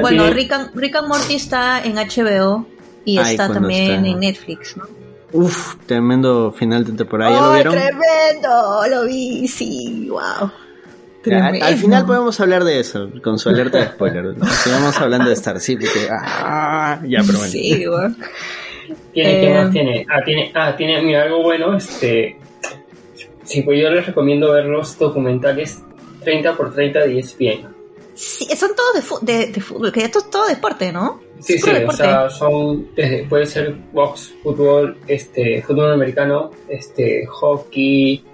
Bueno, 0.01 0.29
Rick 0.31 0.53
and, 0.53 0.75
Rick 0.75 0.97
and, 0.97 1.09
Morty 1.09 1.35
está 1.35 1.81
en 1.83 1.95
HBO 1.95 2.67
y 3.05 3.19
está 3.19 3.53
también 3.53 4.05
en 4.05 4.21
Netflix, 4.21 4.77
¿no? 4.77 4.85
Uf, 5.33 5.77
tremendo 5.87 6.53
final 6.53 6.85
de 6.85 6.93
temporada. 6.93 7.33
¿Ya 7.33 7.41
lo 7.41 7.53
vieron? 7.55 7.75
Tremendo, 7.75 8.83
lo 8.89 9.05
vi, 9.05 9.49
sí, 9.49 10.09
wow. 10.09 10.51
Al, 11.33 11.77
final 11.77 12.07
podemos 12.07 12.39
hablar 12.41 12.65
de 12.65 12.81
eso, 12.81 13.11
con 13.23 13.39
su 13.39 13.49
alerta 13.49 13.79
de 13.79 13.87
spoiler. 13.87 14.35
Sigamos 14.65 14.99
hablando 15.01 15.29
de 15.29 15.35
Star, 15.35 15.61
sí, 15.61 15.77
porque. 15.77 16.09
Ah, 16.11 17.01
ya, 17.05 17.21
pero 17.27 17.39
bueno. 17.39 17.53
Sí, 17.53 17.87
bueno. 17.87 18.17
¿Tiene, 19.13 19.41
¿Qué 19.41 19.55
más 19.55 19.69
eh, 19.69 19.71
tiene? 19.73 20.07
Ah, 20.09 20.25
tiene, 20.25 20.53
ah, 20.55 20.77
tiene, 20.77 21.03
mira, 21.03 21.23
algo 21.23 21.43
bueno, 21.43 21.77
este. 21.77 22.37
Sí, 23.45 23.63
pues 23.63 23.81
yo 23.81 23.91
les 23.91 24.07
recomiendo 24.07 24.53
ver 24.53 24.65
los 24.67 24.99
documentales 24.99 25.83
30 26.23 26.57
por 26.57 26.75
30 26.75 27.01
de 27.01 27.19
ESPN. 27.19 27.75
Sí, 28.15 28.47
son 28.57 28.71
todos 28.77 29.21
de, 29.23 29.47
de, 29.49 29.61
fútbol, 29.61 29.93
que 29.93 30.05
esto 30.05 30.21
es 30.21 30.31
todo 30.31 30.47
deporte, 30.47 30.93
¿no? 30.93 31.21
Sí, 31.41 31.59
sí, 31.59 31.71
o 31.87 31.93
sea, 31.93 32.31
son, 32.31 32.89
puede 33.29 33.47
ser 33.47 33.75
box, 33.93 34.35
fútbol, 34.43 34.97
este, 35.09 35.63
fútbol 35.63 35.93
americano, 35.93 36.51
este, 36.69 37.27
hockey, 37.27 38.25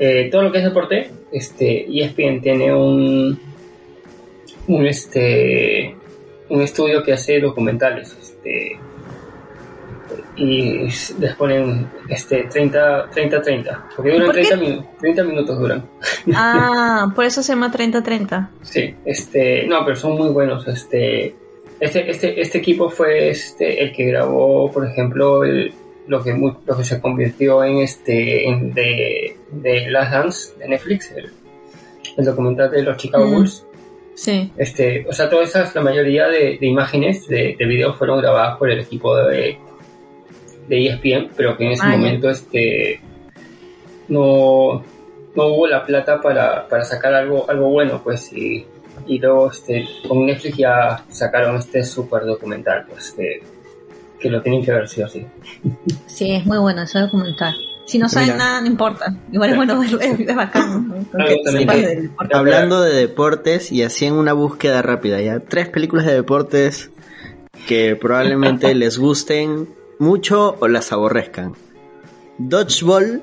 eh, 0.00 0.28
todo 0.30 0.42
lo 0.42 0.50
que 0.50 0.58
es 0.58 0.64
deporte, 0.64 1.10
este, 1.30 1.86
ESPN 1.86 2.40
tiene 2.40 2.74
un, 2.74 3.38
un, 4.66 4.86
este, 4.86 5.94
un 6.48 6.62
estudio 6.62 7.02
que 7.02 7.12
hace 7.12 7.38
documentales, 7.38 8.16
este, 8.18 8.78
y 10.36 10.88
les 11.18 11.34
ponen 11.36 11.86
este 12.08 12.44
30 12.44 13.10
30 13.10 13.42
30 13.42 13.88
porque 13.94 14.12
duran 14.12 14.30
30, 14.30 14.84
30, 15.00 15.24
minutos 15.24 15.58
duran. 15.58 15.84
Ah 16.34 17.12
por 17.14 17.24
eso 17.24 17.42
se 17.42 17.52
llama 17.52 17.70
30 17.70 18.02
30 18.02 18.50
sí 18.62 18.94
este 19.04 19.66
no 19.66 19.84
pero 19.84 19.96
son 19.96 20.16
muy 20.16 20.30
buenos 20.30 20.66
este 20.66 21.34
este 21.78 22.10
este 22.10 22.40
este 22.40 22.58
equipo 22.58 22.88
fue 22.88 23.30
este 23.30 23.82
el 23.82 23.92
que 23.92 24.06
grabó 24.06 24.70
por 24.70 24.86
ejemplo 24.86 25.44
lo 26.10 26.22
que 26.22 26.32
lo 26.34 26.76
que 26.76 26.84
se 26.84 27.00
convirtió 27.00 27.62
en 27.62 27.78
este 27.78 28.48
en 28.48 28.74
de, 28.74 29.36
de 29.52 29.90
Last 29.90 30.12
Dance 30.12 30.58
de 30.58 30.68
Netflix 30.68 31.12
el, 31.12 32.24
documental 32.24 32.70
de 32.70 32.82
los 32.82 32.96
Chicago 32.96 33.26
mm. 33.26 33.32
Bulls 33.32 33.64
Sí. 34.12 34.52
Este, 34.58 35.06
o 35.08 35.14
sea, 35.14 35.30
todas 35.30 35.48
esas, 35.48 35.74
la 35.74 35.80
mayoría 35.80 36.28
de, 36.28 36.58
de 36.60 36.66
imágenes, 36.66 37.26
de, 37.26 37.56
de, 37.58 37.64
videos 37.64 37.96
fueron 37.96 38.20
grabadas 38.20 38.58
por 38.58 38.70
el 38.70 38.80
equipo 38.80 39.16
de, 39.16 39.56
de 40.68 40.86
ESPN, 40.88 41.30
pero 41.34 41.56
que 41.56 41.64
en 41.64 41.70
ese 41.70 41.86
momento 41.86 42.28
este, 42.28 43.00
no, 44.08 44.84
no 45.34 45.46
hubo 45.46 45.66
la 45.66 45.86
plata 45.86 46.20
para, 46.20 46.68
para 46.68 46.84
sacar 46.84 47.14
algo, 47.14 47.48
algo 47.48 47.70
bueno, 47.70 48.02
pues, 48.04 48.30
y, 48.34 48.66
y 49.06 49.18
luego 49.18 49.50
este, 49.50 49.88
con 50.06 50.26
Netflix 50.26 50.56
ya 50.58 51.02
sacaron 51.08 51.56
este 51.56 51.82
super 51.82 52.26
documental, 52.26 52.84
pues, 52.90 53.12
que, 53.12 53.40
que 54.20 54.30
lo 54.30 54.42
tienen 54.42 54.64
que 54.64 54.72
ver 54.72 54.88
sí 54.88 55.02
o 55.02 55.08
sí. 55.08 55.26
Sí, 56.06 56.32
es 56.32 56.46
muy 56.46 56.58
bueno 56.58 56.82
ese 56.82 56.98
documental. 57.00 57.56
Si 57.86 57.98
no 57.98 58.08
saben 58.08 58.36
nada, 58.36 58.60
no 58.60 58.68
importa. 58.68 59.16
Igual 59.32 59.50
es 59.50 59.56
bueno 59.56 59.80
verlo, 59.80 60.00
es 60.00 60.36
bacán. 60.36 61.08
Hablando 62.32 62.82
de 62.82 62.94
deportes 62.94 63.72
y 63.72 63.82
así 63.82 64.06
en 64.06 64.12
una 64.12 64.32
búsqueda 64.32 64.80
rápida, 64.80 65.20
ya. 65.20 65.40
Tres 65.40 65.68
películas 65.68 66.06
de 66.06 66.12
deportes 66.12 66.90
que 67.66 67.96
probablemente 67.96 68.74
les 68.76 68.96
gusten 68.96 69.68
mucho 69.98 70.56
o 70.60 70.68
las 70.68 70.92
aborrezcan. 70.92 71.54
Dodgeball, 72.38 73.22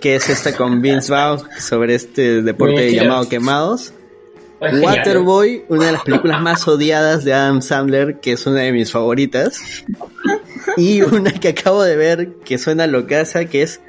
que 0.00 0.16
es 0.16 0.28
esta 0.28 0.56
con 0.56 0.82
Vince 0.82 1.12
Vaughn 1.12 1.40
sobre 1.58 1.94
este 1.94 2.42
deporte 2.42 2.92
llamado 2.92 3.28
quemados. 3.28 3.92
Waterboy, 4.60 5.64
una 5.68 5.86
de 5.86 5.92
las 5.92 6.02
películas 6.02 6.40
más 6.40 6.66
odiadas 6.66 7.24
de 7.24 7.32
Adam 7.32 7.62
Sandler, 7.62 8.18
que 8.20 8.32
es 8.32 8.46
una 8.46 8.60
de 8.60 8.72
mis 8.72 8.90
favoritas. 8.90 9.84
Y 10.76 11.02
una 11.02 11.32
que 11.32 11.48
acabo 11.48 11.82
de 11.82 11.96
ver 11.96 12.34
que 12.44 12.58
suena 12.58 12.86
locaza, 12.86 13.44
que 13.44 13.62
es 13.62 13.80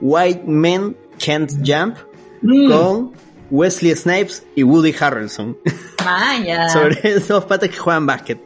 White 0.00 0.42
Men 0.46 0.96
Can't 1.24 1.50
Jump, 1.66 1.96
mm. 2.42 2.70
con 2.70 3.12
Wesley 3.50 3.94
Snipes 3.96 4.44
y 4.54 4.62
Woody 4.62 4.94
Harrelson. 4.98 5.56
sobre 6.72 7.18
dos 7.20 7.44
patas 7.44 7.70
que 7.70 7.76
juegan 7.76 8.06
básquet. 8.06 8.38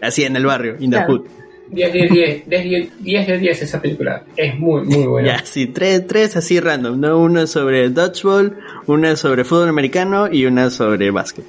Así 0.00 0.24
en 0.24 0.36
el 0.36 0.46
barrio, 0.46 0.76
in 0.80 0.90
the 0.90 1.04
hood. 1.04 1.22
10 1.68 1.92
10, 1.92 2.46
10, 2.46 3.02
10 3.02 3.26
de 3.26 3.38
10 3.38 3.62
esa 3.62 3.80
película. 3.80 4.24
Es 4.36 4.58
muy, 4.58 4.82
muy 4.82 5.06
buena. 5.06 5.38
Ya, 5.38 5.44
sí, 5.44 5.66
tres, 5.66 6.06
tres 6.06 6.36
así 6.36 6.60
random, 6.60 7.00
¿no? 7.00 7.18
Una 7.18 7.46
sobre 7.46 7.88
dodgeball, 7.90 8.58
una 8.86 9.16
sobre 9.16 9.44
fútbol 9.44 9.68
americano 9.68 10.28
y 10.30 10.46
una 10.46 10.70
sobre 10.70 11.10
básquet. 11.10 11.44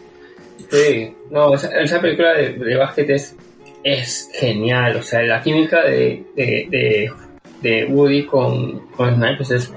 Sí, 0.70 1.14
no, 1.32 1.54
esa, 1.54 2.02
película 2.02 2.34
de, 2.34 2.54
de 2.54 2.76
básquet 2.76 3.10
es, 3.10 3.36
es 3.84 4.30
genial. 4.34 4.98
O 4.98 5.02
sea, 5.02 5.22
la 5.22 5.42
química 5.42 5.84
de, 5.84 6.24
de, 6.36 7.12
de, 7.62 7.86
Woody 7.86 8.26
con, 8.26 8.88
con 8.90 9.16
Snipes 9.16 9.52
es... 9.52 9.74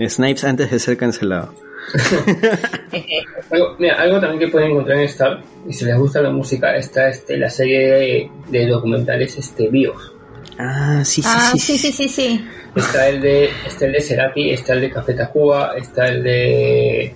Snipes 0.00 0.44
antes 0.44 0.70
de 0.70 0.78
ser 0.78 0.96
cancelado. 0.96 1.52
algo, 3.50 3.76
mira, 3.78 3.94
algo 3.94 4.20
también 4.20 4.40
que 4.40 4.48
pueden 4.48 4.70
encontrar 4.70 4.98
en 4.98 5.04
Star, 5.04 5.42
y 5.66 5.72
si 5.72 5.84
les 5.84 5.96
gusta 5.96 6.20
la 6.20 6.30
música, 6.30 6.76
está 6.76 7.08
este, 7.08 7.36
la 7.36 7.50
serie 7.50 8.30
de, 8.48 8.66
documentales 8.66 9.36
este, 9.36 9.68
Bios. 9.68 10.14
Ah, 10.58 11.02
sí, 11.04 11.22
sí, 11.22 11.28
ah, 11.30 11.50
sí, 11.52 11.58
sí, 11.58 11.78
sí, 11.78 11.92
sí, 11.92 12.08
sí. 12.08 12.44
Está 12.74 13.08
el 13.08 13.20
de, 13.20 13.50
está 13.66 13.86
el 13.86 13.92
de 13.92 14.00
Cerati, 14.00 14.50
está 14.50 14.72
el 14.74 14.82
de 14.82 14.90
Café 14.90 15.14
Tacuba, 15.14 15.72
está 15.76 16.08
el 16.08 16.22
de... 16.22 17.14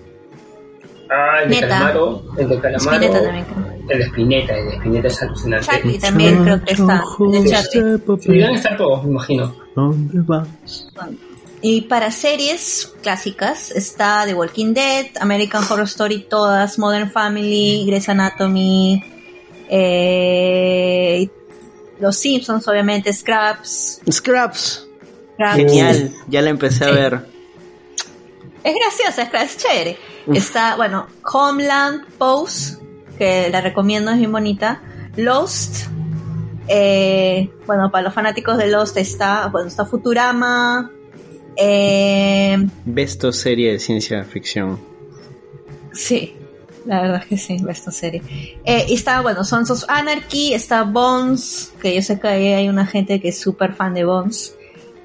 Ah, 1.10 1.42
el 1.42 1.50
de 1.50 1.60
Calamaro, 1.60 2.22
el 2.38 2.48
de 2.48 2.60
Calamaro, 2.60 3.02
el 3.88 3.98
de 3.98 4.04
Spinetta, 4.04 4.56
el 4.56 4.64
de 4.66 4.76
Spinetta 4.76 5.08
es 5.08 5.22
alucinante. 5.22 5.66
Charlie 5.66 5.98
también 5.98 6.42
creo 6.42 6.64
que 6.64 6.72
está, 6.72 7.02
el 7.20 7.44
de 7.44 7.50
Charlie. 7.50 8.54
estar 8.54 8.76
todos, 8.76 9.04
me 9.04 9.10
imagino. 9.10 9.54
¿Dónde 9.74 10.20
vas? 10.22 10.48
Y 11.64 11.82
para 11.82 12.10
series 12.10 12.92
clásicas 13.02 13.70
está 13.70 14.24
The 14.26 14.34
Walking 14.34 14.74
Dead, 14.74 15.06
American 15.20 15.62
Horror 15.62 15.84
Story, 15.84 16.26
todas, 16.28 16.76
Modern 16.76 17.10
Family, 17.12 17.84
Grey's 17.86 18.08
Anatomy, 18.08 19.00
eh, 19.68 21.30
Los 22.00 22.18
Simpsons, 22.18 22.66
obviamente, 22.66 23.12
Scraps. 23.12 24.00
Scraps. 24.10 24.88
Genial, 25.38 26.12
ya 26.26 26.42
la 26.42 26.50
empecé 26.50 26.84
a 26.84 26.90
ver. 26.90 27.26
Es 28.64 28.74
graciosa, 28.74 29.22
es 29.44 29.56
chévere. 29.56 29.98
Está, 30.34 30.74
bueno, 30.74 31.06
Homeland 31.32 32.06
Pose, 32.18 32.76
que 33.18 33.50
la 33.50 33.60
recomiendo, 33.60 34.10
es 34.10 34.18
bien 34.18 34.32
bonita. 34.32 34.82
Lost, 35.16 35.86
eh, 36.68 37.50
bueno, 37.66 37.90
para 37.90 38.02
los 38.02 38.14
fanáticos 38.14 38.56
de 38.58 38.68
Lost 38.68 38.96
está, 38.96 39.48
bueno, 39.48 39.68
está 39.68 39.84
Futurama, 39.84 40.90
eh, 41.56 42.56
Besto 42.84 43.32
serie 43.32 43.72
de 43.72 43.78
ciencia 43.78 44.24
ficción. 44.24 44.80
Sí, 45.92 46.34
la 46.86 47.02
verdad 47.02 47.20
es 47.22 47.26
que 47.26 47.36
sí, 47.38 47.56
Besto 47.62 47.90
serie. 47.90 48.22
Eh, 48.64 48.86
y 48.88 48.94
está, 48.94 49.20
bueno, 49.20 49.44
Sons 49.44 49.70
of 49.70 49.84
Anarchy, 49.88 50.54
está 50.54 50.82
Bones, 50.82 51.72
que 51.80 51.94
yo 51.94 52.02
sé 52.02 52.18
que 52.18 52.28
hay 52.28 52.68
una 52.68 52.86
gente 52.86 53.20
que 53.20 53.28
es 53.28 53.38
súper 53.38 53.74
fan 53.74 53.94
de 53.94 54.04
Bones. 54.04 54.56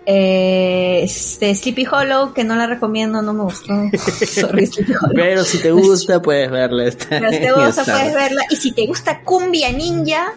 Eh, 0.09 1.01
este, 1.03 1.53
Sleepy 1.53 1.85
Hollow, 1.85 2.33
que 2.33 2.45
no 2.45 2.55
la 2.55 2.65
recomiendo, 2.65 3.21
no 3.21 3.33
me 3.33 3.43
gustó. 3.43 3.73
Sorry. 4.25 4.69
Pero 5.13 5.43
si 5.43 5.57
te 5.61 5.71
gusta, 5.71 6.21
puedes 6.21 6.49
verla. 6.49 6.85
Está 6.85 7.07
Pero 7.19 7.29
si 7.29 7.39
te 7.39 7.45
en 7.47 7.53
gusta, 7.55 7.81
Star. 7.81 7.97
puedes 7.99 8.13
verla. 8.15 8.41
Y 8.49 8.55
si 8.55 8.71
te 8.71 8.85
gusta 8.87 9.19
Cumbia 9.21 9.69
Ninja, 9.73 10.33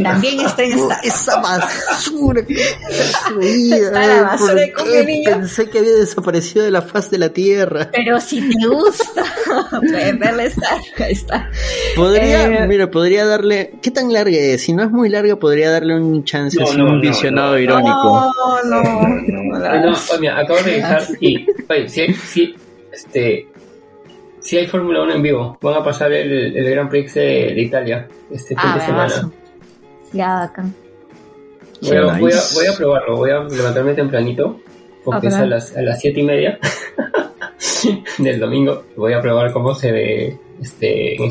también 0.00 0.38
está 0.46 0.62
en 0.62 0.78
Star. 0.78 0.98
Esa 1.02 1.40
basura 1.40 2.42
Está 2.48 4.06
la 4.06 4.22
basura 4.22 4.54
de 4.54 4.72
Cumbia 4.72 5.02
Ninja. 5.02 5.30
Pensé 5.32 5.68
que 5.68 5.78
había 5.80 5.94
desaparecido 5.94 6.64
de 6.64 6.70
la 6.70 6.82
faz 6.82 7.10
de 7.10 7.18
la 7.18 7.30
tierra. 7.30 7.90
Pero 7.92 8.20
si 8.20 8.40
te 8.48 8.66
gusta, 8.68 9.24
puedes 9.80 10.16
verla. 10.18 10.44
Ahí 10.44 11.12
está. 11.12 11.50
Podría, 11.96 12.46
Eh, 12.46 12.66
mira, 12.68 12.88
podría 12.88 13.26
darle. 13.26 13.72
¿Qué 13.82 13.90
tan 13.90 14.12
larga 14.12 14.36
es? 14.36 14.62
Si 14.62 14.72
no 14.72 14.84
es 14.84 14.90
muy 14.92 15.08
larga, 15.08 15.36
podría 15.36 15.70
darle 15.72 15.96
un 15.96 16.22
chance, 16.24 16.56
No, 16.58 16.66
así, 16.68 16.76
no, 16.78 16.84
un 16.84 17.00
visionado 17.00 17.52
no. 17.54 17.58
irónico. 17.58 18.32
No, 18.64 18.82
no, 18.82 19.07
no, 19.08 19.56
oye, 19.58 20.20
mira, 20.20 20.38
acabo 20.40 20.58
de 20.58 20.64
revisar 20.64 21.02
y, 21.20 21.46
oye, 21.68 21.88
si, 21.88 22.00
hay- 22.00 22.14
si, 22.14 22.54
este, 22.92 23.46
si 24.40 24.56
hay 24.58 24.66
Fórmula 24.66 25.02
1 25.02 25.14
en 25.14 25.22
vivo, 25.22 25.58
van 25.60 25.74
a 25.74 25.84
pasar 25.84 26.12
el, 26.12 26.56
el 26.56 26.70
Grand 26.70 26.88
Prix 26.90 27.14
de, 27.14 27.20
de 27.54 27.60
Italia 27.62 28.08
este 28.30 28.48
fin 28.48 28.58
Ah, 28.58 28.74
de 28.74 28.80
semana. 28.80 29.04
bravazo. 29.06 29.32
Ya, 30.12 30.34
bacán. 30.34 30.74
Voy 31.82 31.96
a, 31.96 32.00
Nice. 32.02 32.20
voy, 32.20 32.32
a, 32.32 32.40
voy 32.54 32.66
a 32.66 32.76
probarlo, 32.76 33.16
voy 33.16 33.30
a 33.30 33.38
levantarme 33.44 33.94
tempranito, 33.94 34.60
porque 35.04 35.26
Ah, 35.28 35.30
es 35.30 35.36
a 35.36 35.46
las, 35.46 35.76
a 35.76 35.82
las 35.82 36.00
siete 36.00 36.20
y 36.20 36.24
media 36.24 36.58
del 38.18 38.40
domingo. 38.40 38.84
Voy 38.96 39.12
a 39.12 39.20
probar 39.20 39.52
cómo 39.52 39.74
se 39.74 39.92
ve 39.92 40.38
este, 40.60 41.22
en. 41.22 41.30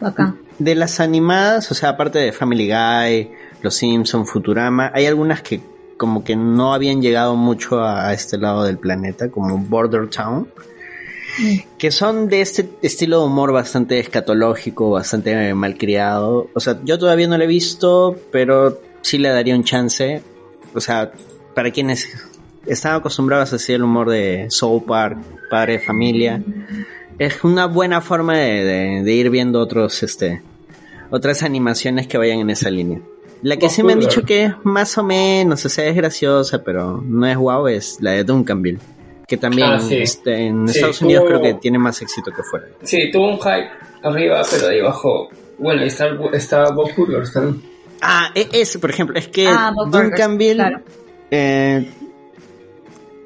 Bacán. 0.00 0.38
De 0.58 0.74
las 0.74 1.00
animadas, 1.00 1.70
o 1.70 1.74
sea, 1.74 1.90
aparte 1.90 2.18
de 2.18 2.32
Family 2.32 2.68
Guy, 2.68 3.30
Los 3.62 3.74
Simpson, 3.76 4.26
Futurama, 4.26 4.90
hay 4.94 5.06
algunas 5.06 5.42
que 5.42 5.60
como 5.96 6.24
que 6.24 6.36
no 6.36 6.74
habían 6.74 7.00
llegado 7.02 7.36
mucho 7.36 7.82
a, 7.82 8.12
este 8.12 8.38
lado 8.38 8.64
del 8.64 8.78
planeta, 8.78 9.30
como 9.30 9.56
Border 9.58 10.08
Town, 10.08 10.48
que 11.78 11.90
son 11.90 12.28
de 12.28 12.40
este 12.40 12.68
estilo 12.82 13.20
de 13.20 13.26
humor 13.26 13.52
bastante 13.52 13.98
escatológico, 13.98 14.90
bastante 14.90 15.52
malcriado. 15.54 16.48
O 16.54 16.60
sea, 16.60 16.78
yo 16.84 16.98
todavía 16.98 17.28
no 17.28 17.36
lo 17.36 17.44
he 17.44 17.48
visto, 17.48 18.16
pero 18.30 18.80
sí 19.02 19.18
le 19.18 19.28
daría 19.28 19.54
un 19.54 19.64
chance. 19.64 20.22
O 20.74 20.80
sea, 20.80 21.12
para 21.54 21.70
quienes 21.70 22.08
están 22.66 22.94
acostumbrados 22.94 23.52
a 23.52 23.56
hacer 23.56 23.76
el 23.76 23.84
humor 23.84 24.10
de 24.10 24.46
Soul 24.50 24.84
Park, 24.84 25.18
Padre 25.50 25.78
Familia, 25.78 26.42
es 27.18 27.44
una 27.44 27.66
buena 27.66 28.00
forma 28.00 28.36
de- 28.38 29.02
de 29.04 29.12
ir 29.12 29.30
viendo 29.30 29.60
otros, 29.60 30.02
este, 30.02 30.42
otras 31.10 31.42
animaciones 31.42 32.06
que 32.06 32.18
vayan 32.18 32.40
en 32.40 32.50
esa 32.50 32.70
línea. 32.70 33.00
La 33.42 33.56
que 33.56 33.68
sí 33.68 33.82
me 33.82 33.92
han 33.92 34.00
dicho 34.00 34.22
que 34.22 34.44
es 34.44 34.52
más 34.64 34.96
o 34.98 35.02
menos, 35.02 35.64
o 35.64 35.68
sea, 35.68 35.84
es 35.86 35.94
graciosa, 35.94 36.62
pero 36.64 37.02
no 37.04 37.26
es 37.26 37.36
guau, 37.36 37.68
es 37.68 37.98
la 38.00 38.12
de 38.12 38.24
Duncanville. 38.24 38.78
Que 39.28 39.36
también 39.36 39.68
Ah, 39.72 39.78
sí. 39.80 39.96
este, 39.96 40.46
en 40.46 40.68
Sí, 40.68 40.76
Estados 40.76 41.02
Unidos 41.02 41.24
tuvo- 41.24 41.28
creo 41.40 41.42
que 41.42 41.54
tiene 41.60 41.78
más 41.78 42.00
éxito 42.00 42.30
que 42.30 42.42
fuera. 42.42 42.66
Sí, 42.82 43.10
tuvo 43.12 43.28
un 43.30 43.38
hype 43.38 43.68
arriba, 44.02 44.42
pero 44.50 44.68
ahí 44.68 44.80
abajo. 44.80 45.28
Bueno, 45.58 45.82
y 45.84 45.88
está, 45.88 46.06
está 46.32 46.70
Bob 46.70 46.90
Burgers 46.96 47.32
también. 47.32 47.62
Ah, 48.00 48.30
e- 48.34 48.48
es, 48.52 48.76
por 48.78 48.90
ejemplo, 48.90 49.18
es 49.18 49.26
que 49.28 49.48
Ah, 49.48 49.72
Bob 49.74 49.90
Duncanville 49.90 50.54
claro. 50.54 50.80
eh, 51.30 51.90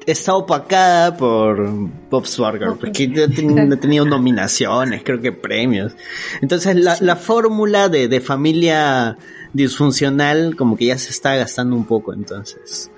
está 0.05 0.33
opacada 0.35 1.15
por 1.15 1.69
Bob's 2.09 2.37
Burger, 2.37 2.69
Ok. 2.69 2.79
porque 2.81 3.03
ha 3.23 3.27
ten- 3.33 3.73
ha 3.73 3.79
tenido 3.79 4.05
nominaciones, 4.05 5.03
creo 5.03 5.21
que 5.21 5.31
premios. 5.31 5.93
Entonces 6.41 6.75
la, 6.75 6.97
la 6.99 7.15
fórmula 7.15 7.89
de, 7.89 8.07
de 8.07 8.19
familia 8.21 9.17
disfuncional 9.53 10.55
como 10.55 10.77
que 10.77 10.85
ya 10.87 10.97
se 10.97 11.09
está 11.09 11.35
gastando 11.35 11.75
un 11.75 11.85
poco, 11.85 12.13
entonces 12.13 12.89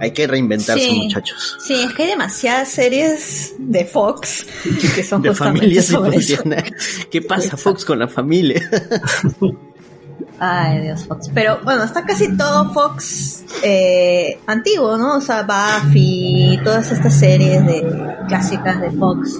hay 0.00 0.12
que 0.12 0.26
reinventarse 0.26 0.84
Sí. 0.84 1.00
muchachos. 1.02 1.58
Sí, 1.64 1.74
es 1.74 1.92
que 1.92 2.04
hay 2.04 2.08
demasiadas 2.10 2.68
series 2.70 3.54
de 3.58 3.84
Fox 3.84 4.46
que 4.94 5.02
son 5.04 5.22
De 5.22 5.34
familias 5.34 5.88
disfuncionales. 5.88 7.06
¿Qué 7.10 7.20
pasa 7.22 7.56
Fox 7.56 7.84
con 7.84 7.98
la 7.98 8.08
familia? 8.08 8.62
Ay, 10.42 10.80
Dios, 10.80 11.04
Fox. 11.06 11.30
Pero 11.34 11.60
bueno, 11.64 11.84
está 11.84 12.04
casi 12.06 12.34
todo 12.36 12.72
Fox 12.72 13.44
eh, 13.62 14.38
antiguo, 14.46 14.96
¿no? 14.96 15.18
O 15.18 15.20
sea, 15.20 15.42
Buffy, 15.42 16.58
todas 16.64 16.90
estas 16.92 17.18
series 17.18 17.64
de 17.66 17.84
clásicas 18.26 18.80
de 18.80 18.90
Fox. 18.92 19.38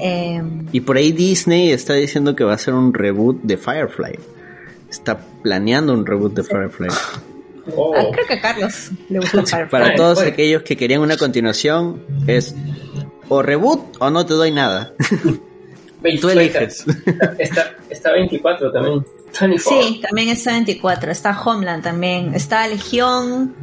Eh, 0.00 0.42
Y 0.72 0.80
por 0.80 0.96
ahí 0.96 1.12
Disney 1.12 1.70
está 1.70 1.92
diciendo 1.94 2.34
que 2.34 2.44
va 2.44 2.52
a 2.52 2.54
hacer 2.54 2.72
un 2.72 2.94
reboot 2.94 3.42
de 3.42 3.58
Firefly. 3.58 4.18
Está 4.90 5.18
planeando 5.42 5.92
un 5.92 6.06
reboot 6.06 6.34
de 6.34 6.42
Firefly. 6.44 6.88
Oh, 7.74 7.94
ah, 7.96 8.04
creo 8.12 8.26
que 8.26 8.34
a 8.34 8.40
Carlos 8.40 8.90
le 9.08 9.18
gusta 9.18 9.42
Firefly. 9.46 9.68
Para 9.70 9.94
todos 9.94 10.20
aquellos 10.20 10.62
que 10.62 10.76
querían 10.76 11.00
una 11.00 11.16
continuación, 11.16 12.04
es 12.26 12.54
o 13.28 13.42
reboot 13.42 13.96
o 13.98 14.10
no 14.10 14.24
te 14.24 14.34
doy 14.34 14.50
nada. 14.52 14.92
20, 16.00 16.20
Tú 16.20 16.28
eliges. 16.28 16.84
Está, 17.38 17.74
está 17.90 18.12
24 18.12 18.70
también. 18.70 19.04
24. 19.40 19.82
Sí, 19.82 20.00
también 20.00 20.28
está 20.28 20.52
24. 20.52 21.10
Está 21.10 21.42
Homeland 21.42 21.82
también. 21.82 22.34
Está 22.34 22.68
Legión. 22.68 23.54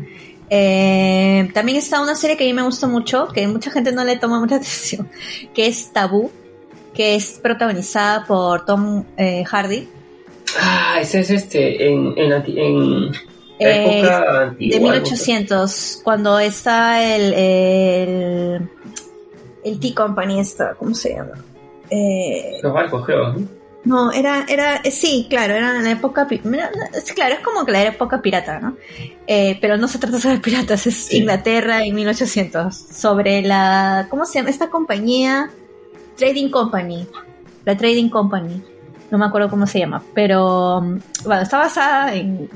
Eh, 0.49 1.49
también 1.53 1.77
está 1.77 2.01
una 2.01 2.15
serie 2.15 2.37
que 2.37 2.43
a 2.43 2.47
mí 2.47 2.53
me 2.53 2.63
gusta 2.63 2.87
mucho, 2.87 3.27
que 3.29 3.47
mucha 3.47 3.71
gente 3.71 3.91
no 3.91 4.03
le 4.03 4.17
toma 4.17 4.39
mucha 4.39 4.57
atención, 4.57 5.09
que 5.53 5.67
es 5.67 5.91
Tabú, 5.93 6.31
que 6.93 7.15
es 7.15 7.39
protagonizada 7.41 8.25
por 8.25 8.65
Tom 8.65 9.03
eh, 9.17 9.43
Hardy. 9.45 9.87
Ah, 10.59 10.97
ese 11.01 11.19
es 11.21 11.29
este, 11.29 11.87
en, 11.87 12.13
en, 12.17 12.31
en 12.31 13.11
Eh, 13.59 13.99
época 14.01 14.41
antigua. 14.41 14.69
de 14.71 14.75
algo 14.77 14.89
1800, 14.91 16.01
cuando 16.03 16.39
está 16.39 17.03
el, 17.15 17.33
el, 17.33 18.69
el 19.63 19.79
Tea 19.79 19.95
Company, 19.95 20.39
está, 20.39 20.73
¿cómo 20.75 20.93
se 20.95 21.15
llama? 21.15 21.33
Eh, 21.89 22.59
Los 22.61 22.73
barcos, 22.73 23.05
creo. 23.05 23.33
¿no? 23.33 23.47
No, 23.85 24.11
era, 24.13 24.45
era, 24.47 24.77
eh, 24.77 24.91
sí, 24.91 25.27
claro, 25.29 25.53
era 25.55 25.75
en 25.77 25.83
la 25.83 25.91
época, 25.91 26.25
mira, 26.45 26.71
claro, 27.15 27.35
es 27.35 27.39
como 27.41 27.65
que 27.65 27.71
la 27.73 27.83
época 27.83 28.21
pirata, 28.21 28.59
¿no? 28.59 28.77
Eh, 29.27 29.57
pero 29.59 29.75
no 29.77 29.87
se 29.89 29.99
trata 29.99 30.19
sobre 30.19 30.37
piratas, 30.37 30.87
es 30.87 30.95
Sí. 30.95 31.17
Inglaterra 31.17 31.83
en 31.83 31.93
1800, 31.93 32.73
sobre 32.75 33.41
la, 33.41 34.07
¿cómo 34.09 34.25
se 34.25 34.39
llama? 34.39 34.49
Esta 34.51 34.69
compañía, 34.69 35.49
Trading 36.17 36.49
Company, 36.49 37.05
la 37.65 37.75
Trading 37.77 38.09
Company, 38.09 38.63
no 39.13 39.19
me 39.19 39.25
acuerdo 39.25 39.47
cómo 39.47 39.67
se 39.67 39.77
llama, 39.77 40.01
pero, 40.15 40.81
mm, 40.81 40.99
bueno, 41.25 41.43
está 41.43 41.59
basada 41.59 42.15
en, 42.15 42.49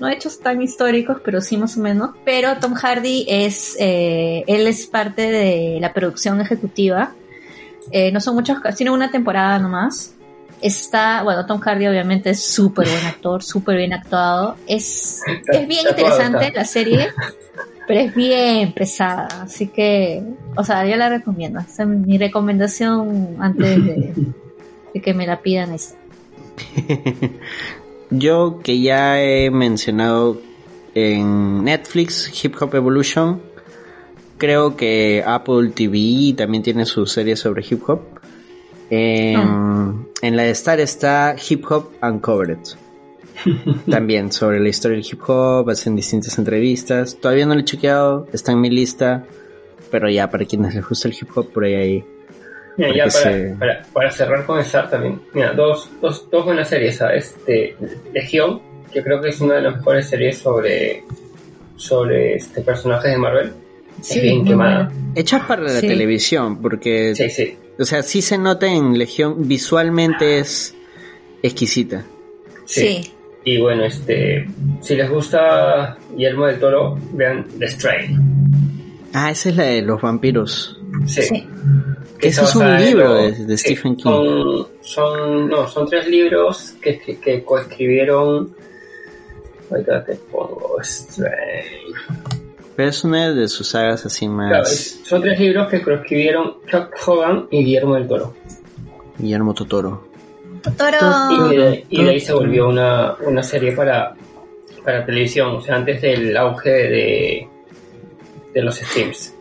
no 0.00 0.08
hechos 0.08 0.40
tan 0.40 0.60
históricos, 0.60 1.18
pero 1.24 1.40
sí 1.40 1.56
más 1.56 1.76
o 1.76 1.80
menos, 1.80 2.10
pero 2.24 2.56
Tom 2.56 2.74
Hardy 2.74 3.24
es, 3.28 3.76
eh, 3.78 4.42
él 4.48 4.66
es 4.66 4.86
parte 4.86 5.30
de 5.30 5.78
la 5.80 5.92
producción 5.92 6.40
ejecutiva, 6.40 7.12
eh, 7.92 8.10
no 8.10 8.18
son 8.20 8.34
muchos, 8.34 8.58
tiene 8.76 8.90
una 8.90 9.12
temporada 9.12 9.60
nomás. 9.60 10.14
Está, 10.60 11.22
bueno, 11.22 11.46
Tom 11.46 11.60
Hardy 11.60 11.86
obviamente 11.86 12.30
es 12.30 12.44
súper 12.44 12.88
buen 12.88 13.06
actor, 13.06 13.44
súper 13.44 13.76
bien 13.76 13.92
actuado. 13.92 14.56
Es, 14.66 15.22
es 15.52 15.68
bien 15.68 15.86
interesante 15.88 16.50
la 16.52 16.64
serie, 16.64 17.10
pero 17.86 18.00
es 18.00 18.14
bien 18.14 18.72
pesada. 18.72 19.28
Así 19.42 19.68
que, 19.68 20.24
o 20.56 20.64
sea, 20.64 20.84
yo 20.86 20.96
la 20.96 21.10
recomiendo. 21.10 21.60
Esa 21.60 21.82
es 21.82 21.88
mi 21.88 22.16
recomendación 22.18 23.36
antes 23.38 23.84
de, 23.84 24.14
de 24.94 25.02
que 25.02 25.12
me 25.12 25.26
la 25.26 25.42
pidan. 25.42 25.72
Es, 25.72 25.96
Yo 28.10 28.60
que 28.62 28.80
ya 28.80 29.20
he 29.20 29.50
mencionado 29.50 30.40
en 30.94 31.64
Netflix 31.64 32.30
Hip 32.44 32.54
Hop 32.60 32.74
Evolution, 32.74 33.42
creo 34.38 34.76
que 34.76 35.22
Apple 35.26 35.70
TV 35.74 36.34
también 36.36 36.62
tiene 36.62 36.86
su 36.86 37.06
serie 37.06 37.36
sobre 37.36 37.64
hip 37.68 37.82
hop. 37.88 38.00
En, 38.90 39.36
Ah. 39.36 39.94
en 40.22 40.36
la 40.36 40.42
de 40.44 40.50
Star 40.50 40.78
está 40.78 41.34
Hip 41.48 41.64
Hop 41.70 41.90
Uncovered. 42.02 42.58
también 43.90 44.30
sobre 44.30 44.60
la 44.60 44.68
historia 44.68 44.96
del 44.96 45.06
hip 45.10 45.20
hop, 45.28 45.68
hacen 45.70 45.96
distintas 45.96 46.38
entrevistas. 46.38 47.16
Todavía 47.20 47.46
no 47.46 47.54
lo 47.54 47.60
he 47.60 47.64
chequeado, 47.64 48.28
está 48.32 48.52
en 48.52 48.60
mi 48.60 48.70
lista. 48.70 49.24
Pero 49.90 50.08
ya, 50.08 50.30
para 50.30 50.44
quienes 50.44 50.74
les 50.74 50.88
gusta 50.88 51.08
el 51.08 51.14
hip 51.20 51.28
hop, 51.36 51.50
por 51.50 51.64
ahí 51.64 51.74
hay 51.74 52.04
Mira, 52.76 52.88
Porque 52.88 52.98
ya 52.98 53.04
para, 53.04 53.10
se- 53.10 53.56
para, 53.58 53.82
para 53.92 54.10
cerrar 54.10 54.46
con 54.46 54.58
Star 54.60 54.90
también. 54.90 55.20
Mira, 55.32 55.52
dos, 55.52 55.88
dos, 56.00 56.28
dos 56.30 56.44
buenas 56.44 56.68
series. 56.68 56.96
¿sabes? 56.96 57.34
Este, 57.38 57.76
Legión, 58.12 58.60
que 58.92 59.02
creo 59.02 59.20
que 59.20 59.28
es 59.28 59.40
una 59.40 59.54
de 59.54 59.62
las 59.62 59.76
mejores 59.76 60.08
series 60.08 60.38
sobre, 60.38 61.04
sobre 61.76 62.36
este, 62.36 62.60
personajes 62.62 63.10
de 63.12 63.18
Marvel. 63.18 63.52
Sí, 64.00 64.18
es 64.18 64.22
bien 64.24 64.44
quemada. 64.44 64.92
hechas 65.14 65.42
para 65.46 65.62
la 65.62 65.68
Sí. 65.80 65.86
televisión, 65.86 66.60
porque 66.60 67.14
Sí, 67.14 67.30
sí. 67.30 67.56
O 67.78 67.84
sea, 67.84 68.02
sí 68.02 68.22
se 68.22 68.38
nota 68.38 68.66
en 68.66 68.98
Legión, 68.98 69.48
visualmente 69.48 70.38
es 70.38 70.74
exquisita. 71.42 72.04
Sí. 72.66 72.80
Sí. 73.04 73.10
Y 73.44 73.60
bueno, 73.60 73.84
este, 73.84 74.46
si 74.80 74.96
les 74.96 75.08
gusta 75.10 75.96
Guillermo 76.16 76.46
del 76.46 76.58
Toro, 76.58 76.98
vean 77.12 77.46
The 77.58 77.66
Strain. 77.68 78.18
Ah, 79.12 79.30
esa 79.30 79.50
es 79.50 79.56
la 79.56 79.64
de 79.64 79.82
los 79.82 80.00
vampiros. 80.00 80.80
Sí. 81.06 81.22
Sí. 81.22 81.48
que 82.18 82.28
Ese 82.28 82.42
está 82.42 82.50
es 82.50 82.56
un 82.56 82.76
libro 82.76 83.14
de, 83.14 83.32
de 83.32 83.58
sí, 83.58 83.74
Stephen 83.74 83.96
King. 83.96 84.04
Son, 84.04 84.68
son, 84.80 85.48
no, 85.48 85.68
son 85.68 85.88
tres 85.88 86.08
libros 86.08 86.74
que, 86.80 86.98
que, 86.98 87.44
coescribieron 87.44 88.54
Ahorita 89.70 90.04
te 90.04 90.14
pongo 90.14 90.78
Strange. 90.80 91.94
Pero 92.76 92.88
es 92.88 93.04
una 93.04 93.32
de 93.32 93.48
sus 93.48 93.68
sagas 93.68 94.04
así 94.04 94.28
más. 94.28 94.50
Claro, 94.50 94.64
son 94.64 95.22
tres 95.22 95.38
libros 95.38 95.68
que 95.68 95.76
escribieron 95.76 96.56
Chuck 96.66 96.94
Hogan 97.06 97.46
y 97.50 97.64
Guillermo 97.64 97.94
del 97.94 98.08
Toro. 98.08 98.34
Guillermo 99.18 99.54
Totoro. 99.54 100.08
Totoro. 100.62 101.52
Y 101.52 101.56
de, 101.56 101.86
y 101.88 102.04
de 102.04 102.10
ahí 102.10 102.20
se 102.20 102.32
volvió 102.32 102.68
una, 102.68 103.14
una 103.20 103.42
serie 103.42 103.72
para, 103.72 104.14
para 104.84 105.06
televisión, 105.06 105.56
o 105.56 105.60
sea, 105.60 105.76
antes 105.76 106.02
del 106.02 106.36
auge 106.36 106.70
de, 106.70 107.48
de 108.54 108.62
los 108.62 108.76
streams. 108.76 109.33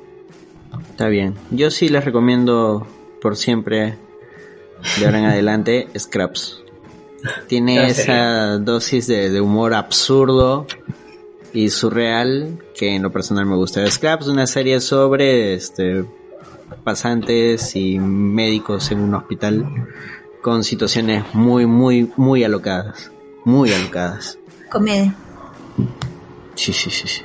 Está 0.93 1.07
bien. 1.07 1.33
Yo 1.49 1.71
sí 1.71 1.89
les 1.89 2.05
recomiendo 2.05 2.85
por 3.19 3.35
siempre, 3.35 3.97
de 4.99 5.05
ahora 5.07 5.17
en 5.17 5.25
adelante, 5.25 5.87
Scraps. 5.97 6.61
Tiene 7.47 7.87
esa 7.87 8.59
dosis 8.59 9.07
de, 9.07 9.41
humor 9.41 9.73
absurdo 9.73 10.67
y 11.51 11.71
surreal 11.71 12.59
que 12.77 12.93
en 12.93 13.01
lo 13.01 13.11
personal 13.11 13.47
me 13.47 13.55
gusta. 13.55 13.89
Scraps, 13.89 14.27
una 14.27 14.45
serie 14.45 14.79
sobre 14.81 15.55
este 15.55 16.05
pasantes 16.83 17.75
y 17.75 17.97
médicos 17.97 18.91
en 18.91 18.99
un 18.99 19.15
hospital 19.15 19.65
con 20.43 20.63
situaciones 20.63 21.23
muy, 21.33 21.65
muy, 21.65 22.11
muy 22.17 22.43
alocadas. 22.43 23.11
Muy 23.45 23.73
alocadas. 23.73 24.37
Comedia. 24.69 25.15
Sí, 26.53 26.71
sí, 26.71 26.91
sí, 26.91 27.07
sí. 27.07 27.23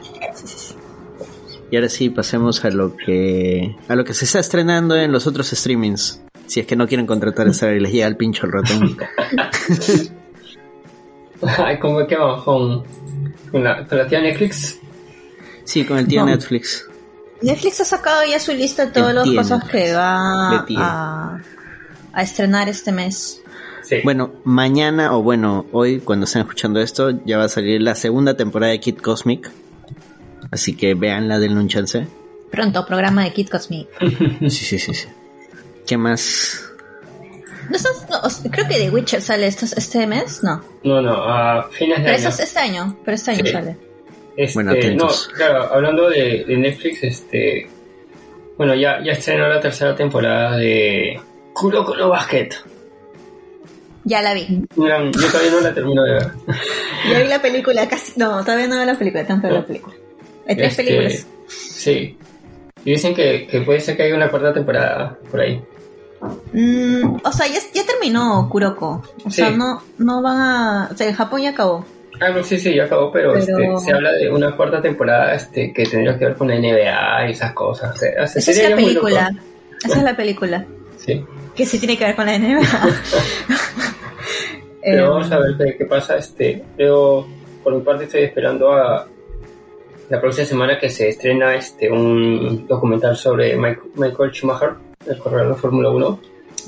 Y 1.71 1.77
ahora 1.77 1.89
sí, 1.89 2.09
pasemos 2.09 2.65
a 2.65 2.71
lo 2.71 2.97
que 2.97 3.77
a 3.89 3.95
lo 3.95 4.05
que 4.05 4.15
se 4.15 4.25
está 4.25 4.39
estrenando 4.39 4.97
en 4.97 5.13
los 5.13 5.27
otros 5.27 5.49
streamings. 5.51 6.23
Si 6.47 6.61
es 6.61 6.67
que 6.67 6.77
no 6.77 6.89
quieren 6.89 7.07
contratar 7.07 7.47
a 7.47 7.53
Sara 7.53 7.75
y 7.75 7.81
les 7.81 7.93
llega 7.93 8.07
el 8.07 8.17
pincho 8.17 8.47
el 8.47 8.53
ratón. 8.53 8.97
¿Cómo 11.81 12.07
que 12.07 12.17
vamos? 12.17 12.45
¿Con, 13.51 13.65
la, 13.65 13.87
¿Con 13.87 13.99
la 13.99 14.07
tía 14.07 14.21
Netflix? 14.21 14.79
Sí, 15.65 15.85
con 15.85 15.99
el 15.99 16.09
tío 16.09 16.25
Netflix. 16.25 16.89
Netflix 17.43 17.81
ha 17.83 17.85
sacado 17.85 18.23
ya 18.25 18.41
su 18.41 18.53
lista 18.53 18.87
de 18.87 18.93
todas 18.93 19.15
las 19.15 19.31
cosas 19.31 19.65
que 19.65 19.93
va 19.93 20.59
a, 20.59 21.39
a, 22.13 22.23
estrenar 22.23 22.69
este 22.69 22.91
mes. 22.91 23.43
Sí. 23.83 23.97
Bueno, 24.03 24.33
mañana 24.45 25.15
o 25.17 25.23
bueno, 25.23 25.67
hoy 25.73 26.01
cuando 26.01 26.25
estén 26.25 26.43
escuchando 26.43 26.81
esto 26.81 27.11
ya 27.25 27.39
va 27.39 27.45
a 27.45 27.49
salir 27.49 27.81
la 27.81 27.95
segunda 27.95 28.35
temporada 28.35 28.73
de 28.73 28.81
Kid 28.81 28.97
Cosmic. 28.97 29.51
Así 30.51 30.77
que 30.77 30.95
veanla, 30.95 31.39
denle 31.39 31.61
un 31.61 31.69
chance. 31.69 32.07
Pronto, 32.51 32.87
programa 32.87 33.25
de 33.25 33.33
Kid 33.33 33.49
Cosmic. 33.49 33.89
sí, 34.41 34.51
sí, 34.51 34.79
sí, 34.79 34.95
sí. 34.95 35.09
¿Qué 35.87 35.97
más? 35.97 36.69
No, 37.71 38.51
creo 38.51 38.67
que 38.67 38.75
The 38.77 38.91
Witcher 38.91 39.21
sale 39.21 39.47
este 39.47 40.07
mes, 40.07 40.43
¿no? 40.43 40.63
No, 40.85 41.03
no, 41.03 41.13
a 41.13 41.69
fines 41.71 41.99
de 41.99 42.05
pero 42.05 42.17
año. 42.17 42.29
Eso 42.29 42.29
es 42.29 42.41
este 42.41 42.59
año, 42.59 42.97
pero 43.05 43.15
este 43.15 43.31
año 43.33 43.47
sale. 43.47 43.77
Este, 44.37 44.55
bueno, 44.55 44.73
no, 44.95 45.09
claro, 45.35 45.73
hablando 45.73 46.09
de, 46.09 46.45
Netflix, 46.47 47.03
este, 47.03 47.69
bueno, 48.57 48.75
ya, 48.75 49.03
ya 49.05 49.13
estrenó 49.13 49.49
la 49.49 49.61
tercera 49.61 49.97
temporada 49.97 50.57
de 50.57 51.21
Kuroko 51.53 51.97
no 51.97 52.09
Basket. 52.09 52.51
Ya 54.05 54.23
la 54.23 54.33
vi. 54.33 54.47
yo 54.47 55.29
todavía 55.31 55.51
no 55.51 55.61
la 55.61 55.75
termino 55.75 56.03
de 56.05 56.13
ver. 56.13 56.31
ya 57.13 57.19
vi 57.19 57.29
la 57.29 57.43
película, 57.43 57.89
casi, 57.89 58.13
no, 58.19 58.43
todavía 58.45 58.69
no 58.69 58.77
veo 58.77 58.87
la 58.87 58.97
película, 58.97 59.27
tanto 59.27 59.49
la 59.49 59.67
película. 59.67 59.95
Hay 60.49 60.57
tres 60.57 60.71
este, 60.71 60.85
películas. 60.85 61.27
Sí. 61.47 62.19
Y 62.85 62.91
dicen 62.93 63.15
que, 63.15 63.47
que 63.47 63.61
puede 63.61 63.81
ser 63.81 63.97
que 63.97 64.05
haya 64.05 64.15
una 64.15 64.31
cuarta 64.31 64.53
temporada 64.53 65.19
por 65.31 65.41
ahí. 65.41 65.63
Mm, 66.53 67.17
o 67.23 67.33
sea, 67.33 67.47
ya, 67.47 67.61
ya, 67.75 67.85
terminó 67.85 68.49
Kuroko. 68.51 69.03
O 69.25 69.31
sea, 69.31 69.51
no, 69.51 69.83
no 69.99 70.23
van 70.23 70.41
a. 70.41 70.89
O 70.91 70.97
sea, 70.97 71.09
en 71.09 71.15
Japón 71.15 71.43
ya 71.43 71.51
acabó. 71.51 71.85
Ah, 72.21 72.31
no, 72.31 72.43
sí, 72.43 72.59
sí, 72.59 72.75
ya 72.75 72.85
acabó, 72.85 73.13
pero, 73.13 73.37
Este, 73.37 73.53
se 73.79 73.93
habla 73.93 74.13
de 74.13 74.29
una 74.29 74.57
cuarta 74.57 74.83
temporada 74.83 75.35
este, 75.35 75.73
que 75.73 75.85
tendría 75.85 76.19
que 76.19 76.25
ver 76.25 76.35
con 76.35 76.49
la 76.49 76.57
NBA 76.57 77.29
y 77.29 77.33
esas 77.33 77.53
cosas. 77.53 78.03
Esa 78.03 78.51
es 78.51 78.71
la 78.71 78.75
película. 78.75 79.31
Esa 79.85 79.99
es 79.99 80.03
la 80.03 80.17
película. 80.17 80.67
Sí. 80.97 81.25
Que 81.55 81.65
sí 81.65 81.79
tiene 81.79 81.97
que 81.97 82.07
ver 82.07 82.17
con 82.17 82.27
la 82.27 82.37
NBA. 82.37 82.61
pero 84.83 85.05
eh, 85.07 85.09
vamos 85.09 85.31
a 85.31 85.39
ver 85.39 85.77
qué 85.77 85.85
pasa. 85.85 86.17
Este, 86.17 86.65
yo, 86.77 87.29
por 87.63 87.75
mi 87.75 87.83
parte, 87.83 88.05
estoy 88.05 88.23
esperando 88.23 88.73
a 88.73 89.07
la 90.09 90.21
próxima 90.21 90.47
semana 90.47 90.79
que 90.79 90.89
se 90.89 91.09
estrena 91.09 91.55
este 91.55 91.91
un 91.91 92.67
documental 92.67 93.17
sobre 93.17 93.57
Michael 93.57 94.33
Schumacher 94.33 94.89
el 95.07 95.19
corredor 95.19 95.55
de 95.55 95.61
Fórmula 95.61 95.91
1. 95.91 96.21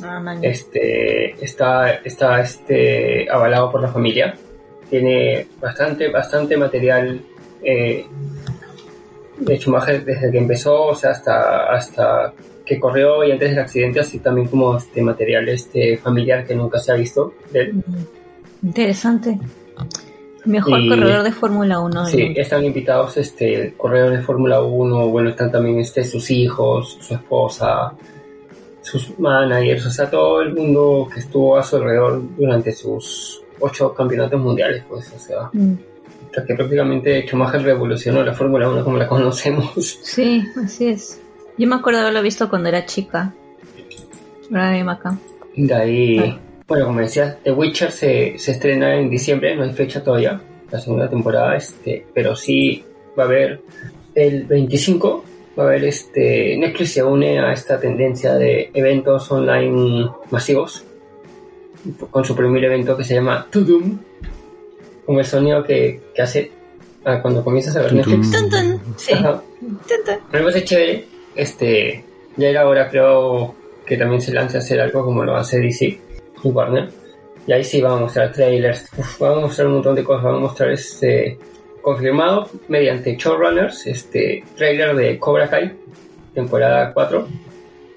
Ah, 0.02 0.36
este, 0.40 1.44
está, 1.44 1.90
está 1.96 2.40
este, 2.40 3.30
avalado 3.30 3.70
por 3.70 3.82
la 3.82 3.88
familia. 3.88 4.34
Tiene 4.88 5.46
bastante, 5.60 6.08
bastante 6.08 6.56
material 6.56 7.20
eh, 7.62 8.06
de 9.38 9.58
Schumacher 9.58 10.04
desde 10.04 10.30
que 10.30 10.38
empezó, 10.38 10.86
o 10.86 10.94
sea, 10.94 11.10
hasta, 11.10 11.70
hasta 11.72 12.32
que 12.64 12.78
corrió 12.78 13.24
y 13.24 13.32
antes 13.32 13.50
del 13.50 13.58
accidente, 13.58 14.00
así 14.00 14.20
también 14.20 14.48
como 14.48 14.76
este 14.76 15.02
material 15.02 15.48
este 15.48 15.98
familiar 15.98 16.46
que 16.46 16.54
nunca 16.54 16.78
se 16.78 16.92
ha 16.92 16.94
visto 16.94 17.34
de 17.52 17.60
él. 17.60 17.84
Interesante. 18.62 19.38
Mejor 20.44 20.88
corredor 20.88 21.22
de 21.22 21.32
Fórmula 21.32 21.80
1. 21.80 22.06
Sí, 22.06 22.32
están 22.36 22.64
invitados 22.64 23.16
este 23.16 23.74
corredores 23.76 24.20
de 24.20 24.24
Fórmula 24.24 24.62
1, 24.62 25.08
bueno, 25.08 25.30
están 25.30 25.50
también 25.50 25.78
este 25.78 26.04
sus 26.04 26.30
hijos, 26.30 26.98
su 27.00 27.14
esposa, 27.14 27.92
sus 28.80 29.18
managers, 29.18 29.86
o 29.86 29.90
sea, 29.90 30.08
todo 30.08 30.40
el 30.40 30.54
mundo 30.54 31.08
que 31.12 31.20
estuvo 31.20 31.56
a 31.56 31.62
su 31.62 31.76
alrededor 31.76 32.22
durante 32.36 32.72
sus 32.72 33.42
ocho 33.60 33.92
campeonatos 33.94 34.40
mundiales, 34.40 34.82
pues, 34.88 35.12
o 35.14 35.18
sea, 35.18 35.50
mm. 35.52 35.74
que 36.46 36.54
prácticamente 36.54 37.26
Schumacher 37.26 37.62
revolucionó 37.62 38.22
la 38.22 38.32
Fórmula 38.32 38.68
1 38.68 38.84
como 38.84 38.96
la 38.96 39.06
conocemos. 39.06 39.72
Sí, 40.02 40.44
así 40.62 40.88
es. 40.88 41.20
Yo 41.58 41.68
me 41.68 41.76
acuerdo 41.76 42.00
haberlo 42.00 42.22
visto 42.22 42.48
cuando 42.48 42.70
era 42.70 42.86
chica. 42.86 43.34
Ahora 44.50 44.92
acá. 44.92 45.18
De 45.54 45.74
ahí, 45.74 46.38
bueno, 46.70 46.86
como 46.86 47.00
decías, 47.00 47.36
The 47.42 47.50
Witcher 47.50 47.90
se, 47.90 48.38
se 48.38 48.52
estrena 48.52 48.94
en 48.94 49.10
diciembre, 49.10 49.56
no 49.56 49.64
hay 49.64 49.72
fecha 49.72 50.04
todavía, 50.04 50.40
la 50.70 50.80
segunda 50.80 51.10
temporada, 51.10 51.56
este, 51.56 52.06
pero 52.14 52.36
sí 52.36 52.84
va 53.18 53.24
a 53.24 53.26
haber 53.26 53.60
el 54.14 54.44
25 54.44 55.24
va 55.58 55.64
a 55.64 55.66
haber 55.66 55.84
este 55.84 56.56
Netflix 56.56 56.92
se 56.92 57.02
une 57.02 57.40
a 57.40 57.52
esta 57.52 57.80
tendencia 57.80 58.34
de 58.34 58.70
eventos 58.72 59.32
online 59.32 60.08
masivos 60.30 60.84
con 62.08 62.24
su 62.24 62.36
primer 62.36 62.64
evento 62.64 62.96
que 62.96 63.02
se 63.02 63.14
llama 63.14 63.48
Tudum 63.50 63.98
con 65.04 65.18
el 65.18 65.24
sonido 65.24 65.64
que, 65.64 66.00
que 66.14 66.22
hace 66.22 66.52
ah, 67.04 67.20
cuando 67.20 67.42
comienzas 67.42 67.74
a 67.74 67.82
ver 67.82 67.94
Netflix. 67.94 68.30
Sí. 68.96 69.12
me 70.32 70.40
parece 70.40 70.64
chévere 70.64 71.04
este 71.34 72.04
ya 72.36 72.48
era 72.48 72.68
hora 72.68 72.88
creo 72.88 73.56
que 73.84 73.96
también 73.96 74.20
se 74.20 74.32
lance 74.32 74.56
a 74.56 74.60
hacer 74.60 74.80
algo 74.80 75.04
como 75.04 75.24
lo 75.24 75.34
hace 75.36 75.58
DC 75.58 76.09
y 76.42 76.48
Warner 76.48 76.88
y 77.46 77.52
ahí 77.52 77.64
sí 77.64 77.80
van 77.80 77.92
a 77.92 77.96
mostrar 77.96 78.32
trailers 78.32 78.88
van 79.18 79.32
a 79.32 79.40
mostrar 79.40 79.66
un 79.66 79.74
montón 79.74 79.94
de 79.94 80.04
cosas 80.04 80.24
van 80.24 80.36
a 80.36 80.38
mostrar 80.38 80.70
este 80.70 81.38
confirmado 81.80 82.48
mediante 82.68 83.16
showrunners, 83.16 83.86
este 83.86 84.44
trailer 84.56 84.94
de 84.94 85.18
Cobra 85.18 85.48
Kai, 85.48 85.72
temporada 86.34 86.92
4, 86.92 87.26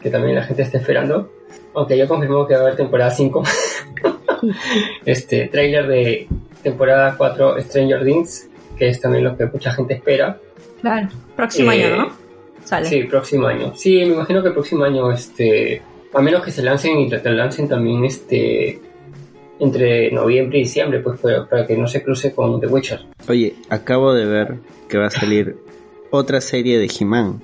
que 0.02 0.10
también 0.10 0.36
la 0.36 0.44
gente 0.44 0.64
está 0.64 0.78
esperando. 0.78 1.32
Aunque 1.74 1.98
ya 1.98 2.08
confirmó 2.08 2.48
que 2.48 2.54
va 2.54 2.62
a 2.62 2.64
haber 2.64 2.76
temporada 2.76 3.12
5. 3.12 3.44
este 5.06 5.48
trailer 5.48 5.88
de 5.88 6.28
temporada 6.62 7.16
4 7.18 7.62
Stranger 7.62 8.04
Things, 8.04 8.50
que 8.78 8.90
es 8.90 9.02
también 9.02 9.24
lo 9.24 9.36
que 9.36 9.46
mucha 9.46 9.72
gente 9.72 9.96
espera. 9.96 10.38
Claro, 10.82 11.08
próximo 11.36 11.72
año, 11.72 11.98
¿no? 11.98 12.24
Sale. 12.64 12.86
Sí, 12.86 13.04
próximo 13.04 13.48
año. 13.48 13.74
Sí, 13.76 13.98
me 14.06 14.14
imagino 14.14 14.42
que 14.42 14.50
el 14.50 14.54
próximo 14.54 14.84
año, 14.84 15.12
este, 15.12 15.82
a 16.14 16.22
menos 16.22 16.44
que 16.44 16.52
se 16.52 16.62
lancen 16.62 17.00
y 17.00 17.10
lancen 17.10 17.68
también 17.68 18.06
este 18.06 18.80
entre 19.60 20.12
noviembre 20.12 20.60
y 20.60 20.64
diciembre, 20.64 21.00
pues 21.00 21.20
para, 21.20 21.66
que 21.66 21.78
no 21.78 21.88
se 21.88 22.04
cruce 22.04 22.34
con 22.34 22.60
The 22.60 22.68
Witcher. 22.68 23.06
Oye, 23.28 23.56
acabo 23.70 24.14
de 24.14 24.26
ver 24.26 24.56
que 24.90 24.98
va 24.98 25.08
a 25.08 25.12
salir 25.12 25.56
otra 26.12 26.42
serie 26.42 26.78
de 26.78 26.88
He-Man. 26.88 27.42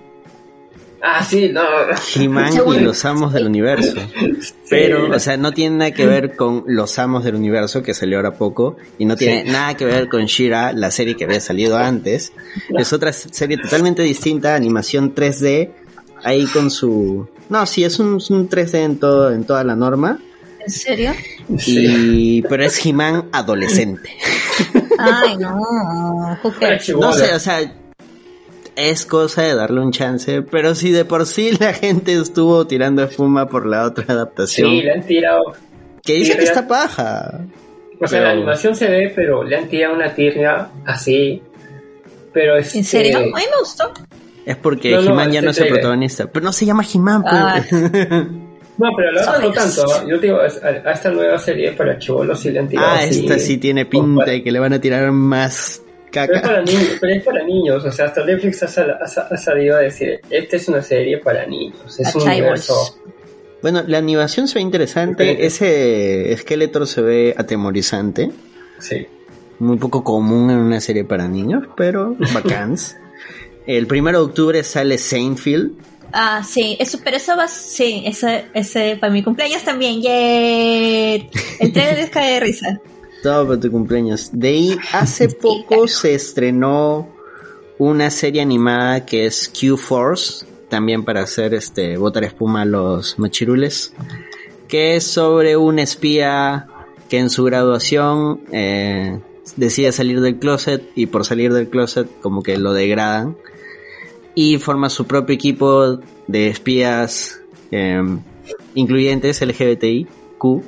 Ah, 1.02 1.24
sí, 1.24 1.50
no. 1.50 1.62
He-Man 2.16 2.54
y 2.76 2.80
los 2.82 3.06
amos 3.06 3.32
del 3.32 3.46
universo. 3.46 3.96
Pero, 4.70 5.16
o 5.16 5.20
sea, 5.20 5.38
no 5.38 5.54
tiene 5.54 5.78
nada 5.78 5.92
que 5.92 6.06
ver 6.06 6.36
con 6.36 6.66
los 6.68 7.00
amos 7.00 7.24
del 7.24 7.36
universo, 7.36 7.82
que 7.82 7.94
salió 7.94 8.18
ahora 8.18 8.34
poco, 8.34 8.76
y 8.98 9.06
no 9.06 9.16
tiene 9.16 9.46
nada 9.46 9.76
que 9.76 9.86
ver 9.86 10.10
con 10.10 10.26
Shira, 10.26 10.74
la 10.74 10.92
serie 10.92 11.16
que 11.16 11.24
había 11.24 11.40
salido 11.40 11.78
antes. 11.78 12.34
Es 12.78 12.92
otra 12.92 13.14
serie 13.14 13.58
totalmente 13.58 14.04
distinta, 14.04 14.56
animación 14.56 15.16
3D, 15.16 15.72
ahí 16.24 16.46
con 16.46 16.72
su... 16.72 17.28
No, 17.50 17.66
sí, 17.66 17.84
es 17.84 18.00
un, 18.00 18.14
un 18.30 18.50
3D 18.50 18.76
en, 18.76 19.00
todo, 19.00 19.32
en 19.32 19.44
toda 19.44 19.64
la 19.64 19.76
norma, 19.76 20.20
¿En 20.60 20.70
serio? 20.70 21.14
Y, 21.66 22.42
pero 22.44 22.64
es 22.64 22.86
He-Man 22.86 23.30
adolescente. 23.32 24.10
Ay, 25.00 25.38
no. 25.38 25.58
No 27.00 27.14
sé, 27.14 27.34
o 27.34 27.40
sea, 27.40 27.60
es 28.76 29.06
cosa 29.06 29.44
de 29.44 29.56
darle 29.56 29.82
un 29.82 29.92
chance, 29.92 30.42
pero 30.42 30.76
si 30.76 30.92
de 30.92 31.06
por 31.06 31.26
sí 31.26 31.58
la 31.60 31.74
gente 31.74 32.14
estuvo 32.14 32.68
tirando 32.68 33.04
espuma 33.04 33.48
por 33.48 33.66
la 33.66 33.86
otra 33.86 34.06
adaptación. 34.08 34.70
Sí, 34.70 34.82
la 34.84 34.94
han 34.94 35.04
tirado. 35.04 35.54
Que 36.04 36.14
dice 36.14 36.38
que 36.38 36.44
está 36.44 36.68
paja. 36.68 37.42
O 38.00 38.08
sea, 38.08 38.22
la 38.22 38.32
animación 38.32 38.76
se 38.76 38.88
ve, 38.90 39.12
pero 39.16 39.44
le 39.44 39.58
han 39.58 39.68
tirado 39.68 39.96
una 39.96 40.14
tierra 40.14 40.70
así. 40.86 41.42
Pero 42.32 42.58
es. 42.58 42.76
¿En 42.76 42.84
serio? 42.84 43.18
A 43.18 43.22
mí 43.22 43.32
me 43.32 43.60
gustó. 43.60 43.92
Es 44.50 44.58
porque 44.58 44.96
He-Man 44.96 45.32
ya 45.32 45.44
no 45.44 45.52
es 45.52 45.60
el 45.60 45.68
protagonista. 45.68 46.26
Pero 46.26 46.44
no 46.44 46.52
se 46.52 46.66
llama 46.66 46.84
He-Man, 46.84 47.24
pues. 47.24 47.72
No, 48.80 48.88
pero 48.96 49.12
la 49.12 49.20
verdad 49.20 49.42
no 49.42 49.52
tanto. 49.52 50.08
Yo 50.08 50.18
digo, 50.18 50.38
a, 50.38 50.92
esta 50.94 51.12
nueva 51.12 51.38
serie 51.38 51.74
para 51.74 52.00
chivolos 52.00 52.40
sí 52.40 52.50
le 52.50 52.60
han 52.60 52.70
tirado. 52.70 52.88
Ah, 52.90 53.04
esta 53.04 53.38
sí 53.38 53.58
tiene 53.58 53.86
pinta 53.86 54.32
de 54.32 54.42
que 54.42 54.54
le 54.54 54.58
van 54.58 54.72
a 54.72 54.80
tirar 54.80 55.12
más 55.12 55.82
caca. 56.10 56.42
Pero 56.42 56.46
es 56.46 56.48
para 56.48 56.62
niños, 56.64 56.98
pero 57.02 57.14
es 57.14 57.24
para 57.24 57.44
niños. 57.44 57.86
O 57.86 57.92
sea, 57.92 58.06
hasta 58.06 58.26
Netflix 58.26 58.64
ha, 58.64 59.38
salido 59.38 59.76
a 59.76 59.80
decir: 59.82 60.22
Esta 60.30 60.56
es 60.56 60.68
una 60.70 60.82
serie 60.82 61.18
para 61.18 61.46
niños. 61.46 62.00
Es 62.00 62.16
un 62.16 62.24
universo. 62.24 62.98
Bueno, 63.62 63.84
la 63.86 63.98
animación 63.98 64.48
se 64.48 64.56
ve 64.56 64.62
interesante. 64.62 65.46
Ese 65.46 66.34
Skeletor 66.38 66.88
se 66.88 67.02
ve 67.02 67.36
atemorizante. 67.38 68.32
Sí. 68.80 69.06
Muy 69.60 69.78
poco 69.78 70.06
común 70.06 70.50
en 70.52 70.58
una 70.58 70.80
serie 70.80 71.04
para 71.04 71.28
niños, 71.28 71.66
pero 71.76 72.16
bacans. 72.34 72.96
El 73.68 73.88
primero 73.88 74.20
de 74.20 74.26
octubre 74.26 74.64
sale 74.64 74.98
Saintfield 74.98 75.74
Ah, 76.12 76.44
sí, 76.44 76.76
eso, 76.80 77.00
pero 77.04 77.18
eso 77.18 77.36
va, 77.38 77.48
sí, 77.48 78.04
ese, 78.06 78.46
ese 78.54 78.98
para 79.00 79.14
mi 79.14 79.24
cumpleaños 79.24 79.64
también, 79.64 80.02
¡yay! 80.02 81.30
El 81.60 81.72
trailer 81.72 82.10
cae 82.10 82.34
de 82.34 82.40
risa. 82.40 82.82
Todo 83.24 83.48
para 83.48 83.60
tu 83.60 83.70
cumpleaños. 83.70 84.30
De 84.32 84.48
ahí, 84.48 84.78
hace 84.94 85.30
poco 85.30 85.88
se 85.88 86.16
estrenó 86.16 87.10
una 87.78 88.10
serie 88.10 88.42
animada 88.42 89.06
que 89.06 89.26
es 89.26 89.50
Q-Force, 89.50 90.46
también 90.70 91.04
para 91.04 91.22
hacer 91.22 91.54
este, 91.54 91.98
botar 91.98 92.24
espuma 92.24 92.62
a 92.62 92.66
los 92.66 93.20
machirules, 93.20 93.94
que 94.68 94.96
es 94.96 95.04
sobre 95.04 95.58
un 95.58 95.80
espía 95.80 96.68
que 97.08 97.18
en 97.18 97.30
su 97.30 97.44
graduación 97.44 98.42
eh, 98.52 99.20
decide 99.60 99.92
salir 99.92 100.22
del 100.22 100.40
closet 100.40 100.84
y 100.96 101.06
por 101.08 101.26
salir 101.26 101.54
del 101.54 101.70
closet 101.70 102.08
como 102.22 102.42
que 102.42 102.58
lo 102.58 102.74
degradan 102.74 103.36
y 104.34 104.58
forma 104.58 104.90
su 104.90 105.06
propio 105.06 105.36
equipo 105.36 106.00
de 106.28 106.48
espías 106.48 107.42
em, 107.72 108.22
incluyentes 108.74 109.42
LGBTIQ 109.42 110.64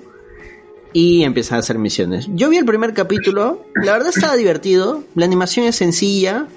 y 0.93 1.23
empieza 1.23 1.55
a 1.55 1.59
hacer 1.59 1.77
misiones. 1.77 2.27
Yo 2.33 2.49
vi 2.49 2.57
el 2.57 2.65
primer 2.65 2.93
capítulo, 2.93 3.65
la 3.75 3.93
verdad 3.93 4.09
estaba 4.13 4.35
divertido, 4.35 5.03
la 5.15 5.23
animación 5.23 5.65
es 5.65 5.77
sencilla, 5.77 6.47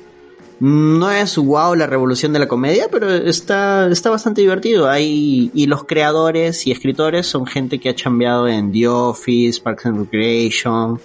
no 0.58 1.10
es 1.12 1.36
wow 1.36 1.76
la 1.76 1.86
revolución 1.86 2.32
de 2.32 2.40
la 2.40 2.48
comedia, 2.48 2.88
pero 2.90 3.12
está, 3.12 3.88
está 3.88 4.10
bastante 4.10 4.40
divertido. 4.40 4.90
Hay, 4.90 5.52
y 5.54 5.66
los 5.66 5.84
creadores 5.84 6.66
y 6.66 6.72
escritores 6.72 7.28
son 7.28 7.46
gente 7.46 7.78
que 7.78 7.90
ha 7.90 7.94
chambeado 7.94 8.48
en 8.48 8.72
The 8.72 8.88
Office, 8.88 9.60
Parks 9.60 9.86
and 9.86 9.98
Recreation, 9.98 11.00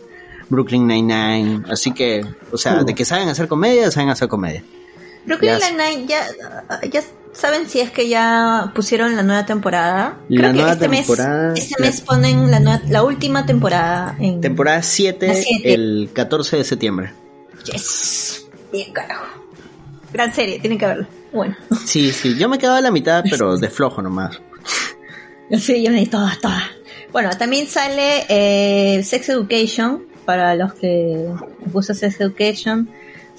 Brooklyn 0.49 0.87
Nine-Nine, 0.87 1.63
así 1.69 1.93
que, 1.93 2.25
o 2.51 2.57
sea, 2.57 2.83
de 2.83 2.95
que 2.95 3.05
saben 3.05 3.29
hacer 3.29 3.47
comedia, 3.47 3.91
saben 3.91 4.09
hacer 4.09 4.27
comedia. 4.27 4.63
Brooklyn 5.25 5.53
Nine-Nine 5.59 6.07
ya, 6.07 6.25
ya 6.91 7.03
saben 7.33 7.69
si 7.69 7.79
es 7.79 7.91
que 7.91 8.09
ya 8.09 8.71
pusieron 8.73 9.15
la 9.15 9.23
nueva 9.23 9.45
temporada. 9.45 10.17
Creo 10.27 10.53
que 10.53 10.71
este 10.71 10.87
mes, 10.87 11.07
este 11.55 11.81
mes 11.81 12.01
ponen 12.01 12.49
la, 12.51 12.81
la 12.87 13.03
última 13.03 13.45
temporada. 13.45 14.15
En 14.19 14.41
temporada 14.41 14.81
7, 14.81 15.43
el 15.63 16.09
14 16.13 16.57
de 16.57 16.63
septiembre. 16.63 17.13
Yes. 17.65 18.47
Bien 18.71 18.91
carajo. 18.91 19.25
Gran 20.11 20.33
serie, 20.33 20.59
tienen 20.59 20.79
que 20.79 20.85
verla. 20.85 21.07
Bueno. 21.31 21.55
Sí, 21.85 22.11
sí, 22.11 22.35
yo 22.37 22.49
me 22.49 22.57
quedaba 22.57 22.77
a 22.77 22.81
la 22.81 22.91
mitad, 22.91 23.23
pero 23.29 23.57
de 23.59 23.69
flojo 23.69 24.01
nomás. 24.01 24.41
Sí, 25.59 25.83
yo 25.83 25.91
me 25.91 25.99
di 25.99 26.05
todas, 26.07 26.39
todas. 26.39 26.63
Bueno, 27.11 27.29
también 27.37 27.67
sale 27.67 28.25
eh, 28.29 29.03
Sex 29.03 29.29
Education, 29.29 30.05
para 30.29 30.53
los 30.53 30.75
que 30.75 31.25
gusta 31.73 31.95
Sex 31.95 32.21
Education. 32.21 32.87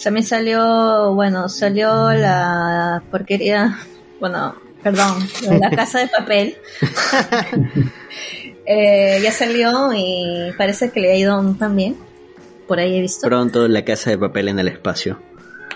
También 0.02 0.26
salió, 0.26 1.14
bueno, 1.14 1.48
salió 1.48 2.10
la 2.10 3.00
porquería, 3.12 3.78
bueno, 4.18 4.56
perdón, 4.82 5.24
la 5.60 5.70
casa 5.76 6.00
de 6.00 6.08
papel. 6.08 6.56
Eh, 8.72 9.18
ya 9.20 9.32
salió 9.32 9.90
y 9.92 10.52
parece 10.56 10.92
que 10.92 11.00
le 11.00 11.10
ha 11.10 11.16
ido 11.16 11.56
también. 11.58 11.96
Por 12.68 12.78
ahí 12.78 12.98
he 12.98 13.00
visto. 13.00 13.26
Pronto 13.26 13.66
la 13.66 13.84
casa 13.84 14.10
de 14.10 14.18
papel 14.18 14.46
en 14.46 14.60
el 14.60 14.68
espacio. 14.68 15.20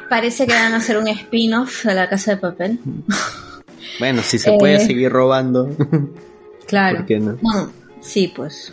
Parece 0.09 0.47
que 0.47 0.53
van 0.53 0.75
a 0.75 0.77
hacer 0.77 0.99
un 0.99 1.09
spin-off 1.09 1.85
de 1.87 1.95
la 1.95 2.09
casa 2.09 2.33
de 2.33 2.37
papel. 2.37 2.79
Bueno, 3.99 4.23
si 4.23 4.39
se 4.39 4.53
puede 4.53 4.77
eh, 4.77 4.87
seguir 4.87 5.11
robando. 5.11 5.75
Claro. 6.69 7.05
sí, 8.01 8.33
pues. 8.37 8.73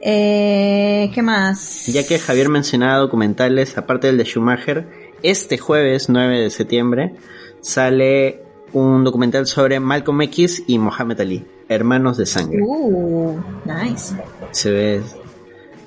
Eh, 0.00 1.10
¿Qué 1.14 1.22
más? 1.22 1.86
Ya 1.86 2.06
que 2.06 2.18
Javier 2.18 2.48
mencionaba 2.48 2.98
documentales, 2.98 3.76
aparte 3.78 4.06
del 4.06 4.18
de 4.18 4.24
Schumacher, 4.24 4.88
este 5.22 5.58
jueves 5.58 6.08
9 6.08 6.40
de 6.40 6.50
septiembre 6.50 7.14
sale 7.60 8.42
un 8.72 9.04
documental 9.04 9.46
sobre 9.46 9.80
Malcolm 9.80 10.22
X 10.22 10.62
y 10.66 10.78
Mohamed 10.78 11.20
Ali, 11.20 11.46
hermanos 11.68 12.16
de 12.16 12.26
sangre. 12.26 12.60
Uh, 12.64 13.40
nice. 13.64 14.14
Se 14.52 14.70
ve, 14.70 15.02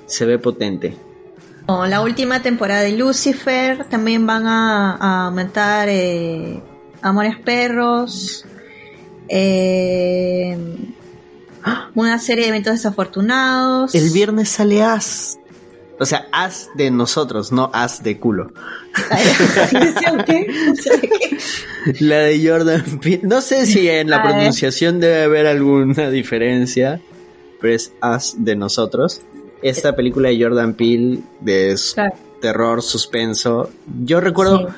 se 0.06 0.26
ve 0.26 0.38
potente. 0.38 0.96
la 1.66 2.02
última 2.02 2.42
temporada 2.42 2.82
de 2.82 2.92
Lucifer 2.92 3.86
también 3.86 4.26
van 4.26 4.46
a, 4.46 5.26
aumentar 5.26 5.88
eh, 5.88 6.60
Amores 7.00 7.38
Perros. 7.38 8.44
Eh, 9.28 10.56
una 11.94 12.18
serie 12.18 12.44
de 12.44 12.50
eventos 12.50 12.74
desafortunados. 12.74 13.94
El 13.94 14.10
viernes 14.10 14.48
sale 14.48 14.82
As. 14.82 15.38
O 15.98 16.04
sea, 16.04 16.26
As 16.32 16.68
de 16.74 16.90
nosotros, 16.90 17.52
no 17.52 17.70
As 17.72 18.02
de 18.02 18.18
culo. 18.18 18.52
la 22.00 22.18
de 22.18 22.48
Jordan 22.48 23.00
Peele. 23.00 23.20
No 23.22 23.40
sé 23.40 23.66
si 23.66 23.88
en 23.88 24.10
la 24.10 24.22
pronunciación 24.22 25.00
debe 25.00 25.22
haber 25.22 25.46
alguna 25.46 26.10
diferencia, 26.10 27.00
pero 27.60 27.74
es 27.74 27.92
As 28.00 28.34
de 28.38 28.56
nosotros. 28.56 29.22
Esta 29.62 29.94
película 29.94 30.30
de 30.30 30.42
Jordan 30.42 30.74
Peele 30.74 31.20
de 31.40 31.78
terror, 32.40 32.82
suspenso. 32.82 33.70
Yo 34.04 34.20
recuerdo 34.20 34.68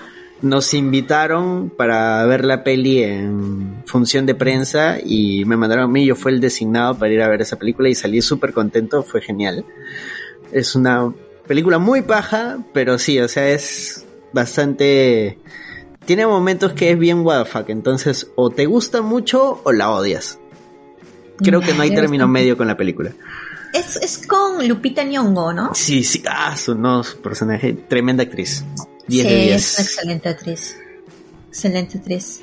nos 0.44 0.74
invitaron 0.74 1.70
para 1.70 2.24
ver 2.26 2.44
la 2.44 2.62
peli 2.62 3.02
en 3.02 3.82
función 3.86 4.26
de 4.26 4.34
prensa 4.34 4.98
y 5.02 5.44
me 5.46 5.56
mandaron 5.56 5.84
a 5.84 5.88
mí, 5.88 6.04
yo 6.04 6.14
fui 6.14 6.32
el 6.32 6.40
designado 6.40 6.96
para 6.96 7.12
ir 7.12 7.22
a 7.22 7.28
ver 7.28 7.40
esa 7.40 7.58
película 7.58 7.88
y 7.88 7.94
salí 7.94 8.20
súper 8.20 8.52
contento, 8.52 9.02
fue 9.02 9.22
genial. 9.22 9.64
Es 10.52 10.74
una 10.74 11.12
película 11.46 11.78
muy 11.78 12.02
paja, 12.02 12.58
pero 12.72 12.98
sí, 12.98 13.18
o 13.18 13.28
sea, 13.28 13.48
es 13.48 14.06
bastante... 14.32 15.38
Tiene 16.04 16.26
momentos 16.26 16.74
que 16.74 16.90
es 16.90 16.98
bien 16.98 17.24
WTF, 17.24 17.68
entonces 17.68 18.30
o 18.36 18.50
te 18.50 18.66
gusta 18.66 19.00
mucho 19.00 19.62
o 19.64 19.72
la 19.72 19.90
odias. 19.90 20.38
Creo 21.38 21.60
que 21.60 21.72
no 21.72 21.82
hay 21.82 21.94
término 21.94 22.28
medio 22.28 22.58
con 22.58 22.66
la 22.66 22.76
película. 22.76 23.12
Es, 23.72 23.96
es 23.96 24.26
con 24.26 24.68
Lupita 24.68 25.02
Nyong'o, 25.02 25.54
¿no? 25.54 25.74
Sí, 25.74 26.04
sí, 26.04 26.22
ah, 26.28 26.54
su, 26.56 26.74
no, 26.74 27.02
su 27.02 27.20
personaje, 27.22 27.72
tremenda 27.72 28.22
actriz 28.22 28.62
sí, 29.08 29.20
es 29.20 29.78
una 29.78 29.84
excelente 29.84 30.28
actriz. 30.28 30.76
Excelente 31.48 31.98
actriz. 31.98 32.40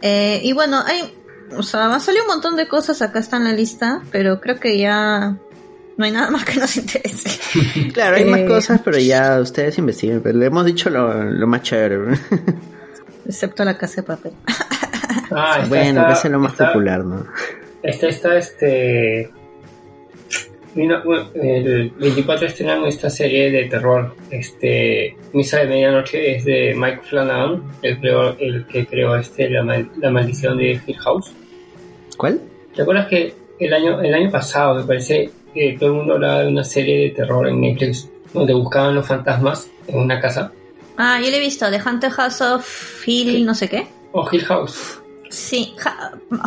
Eh, 0.00 0.40
y 0.42 0.52
bueno, 0.52 0.82
hay, 0.84 1.14
o 1.56 1.62
sea, 1.62 1.88
va 1.88 1.96
a 1.96 2.00
salir 2.00 2.22
un 2.22 2.28
montón 2.28 2.56
de 2.56 2.66
cosas 2.68 3.02
acá 3.02 3.20
está 3.20 3.36
en 3.36 3.44
la 3.44 3.52
lista, 3.52 4.02
pero 4.10 4.40
creo 4.40 4.58
que 4.58 4.78
ya 4.78 5.36
no 5.96 6.04
hay 6.04 6.10
nada 6.10 6.30
más 6.30 6.44
que 6.44 6.58
nos 6.58 6.76
interese. 6.76 7.38
claro, 7.94 8.16
hay 8.16 8.24
más 8.24 8.40
eh, 8.40 8.46
cosas, 8.46 8.80
pero 8.84 8.98
ya 8.98 9.40
ustedes 9.40 9.78
investiguen. 9.78 10.20
Pero 10.22 10.38
le 10.38 10.46
hemos 10.46 10.64
dicho 10.64 10.90
lo, 10.90 11.24
lo 11.24 11.46
más 11.46 11.62
chévere. 11.62 12.18
Excepto 13.26 13.64
la 13.64 13.78
casa 13.78 13.96
de 13.96 14.02
papel. 14.02 14.32
Ah, 15.30 15.64
bueno, 15.68 16.06
que 16.06 16.12
es 16.12 16.24
lo 16.24 16.38
más 16.38 16.52
popular, 16.52 17.04
¿no? 17.04 17.26
Esta 17.82 18.08
está, 18.08 18.36
este 18.36 19.30
el 20.74 21.90
24 21.98 22.46
estrenan 22.46 22.84
esta 22.84 23.10
serie 23.10 23.50
de 23.50 23.64
terror, 23.64 24.14
este 24.30 25.16
Misa 25.32 25.58
de 25.58 25.66
Medianoche, 25.66 26.36
es 26.36 26.44
de 26.44 26.74
Mike 26.74 27.02
Flanagan, 27.02 27.62
el, 27.82 27.98
el 28.38 28.66
que 28.66 28.86
creó 28.86 29.16
este 29.16 29.50
la, 29.50 30.10
Maldición 30.10 30.56
de 30.56 30.80
Hill 30.86 30.98
House. 30.98 31.32
¿Cuál? 32.16 32.40
¿Te 32.74 32.82
acuerdas 32.82 33.08
que 33.08 33.34
el 33.58 33.72
año, 33.74 34.00
el 34.00 34.14
año 34.14 34.30
pasado, 34.30 34.76
me 34.76 34.84
parece, 34.84 35.30
que 35.52 35.76
todo 35.78 35.90
el 35.90 35.96
mundo 35.96 36.14
hablaba 36.14 36.42
de 36.42 36.48
una 36.48 36.64
serie 36.64 37.04
de 37.04 37.10
terror 37.10 37.46
en 37.46 37.60
Netflix 37.60 38.08
donde 38.32 38.54
buscaban 38.54 38.94
los 38.94 39.06
fantasmas 39.06 39.70
en 39.86 39.98
una 39.98 40.20
casa? 40.20 40.52
Ah, 40.96 41.20
yo 41.22 41.30
lo 41.30 41.36
he 41.36 41.40
visto, 41.40 41.70
The 41.70 41.78
Haunted 41.78 42.10
House 42.10 42.40
of 42.40 43.06
Hill, 43.06 43.44
no 43.44 43.54
sé 43.54 43.68
qué. 43.68 43.86
O 44.12 44.28
Hill 44.30 44.44
House. 44.46 45.00
Sí, 45.28 45.74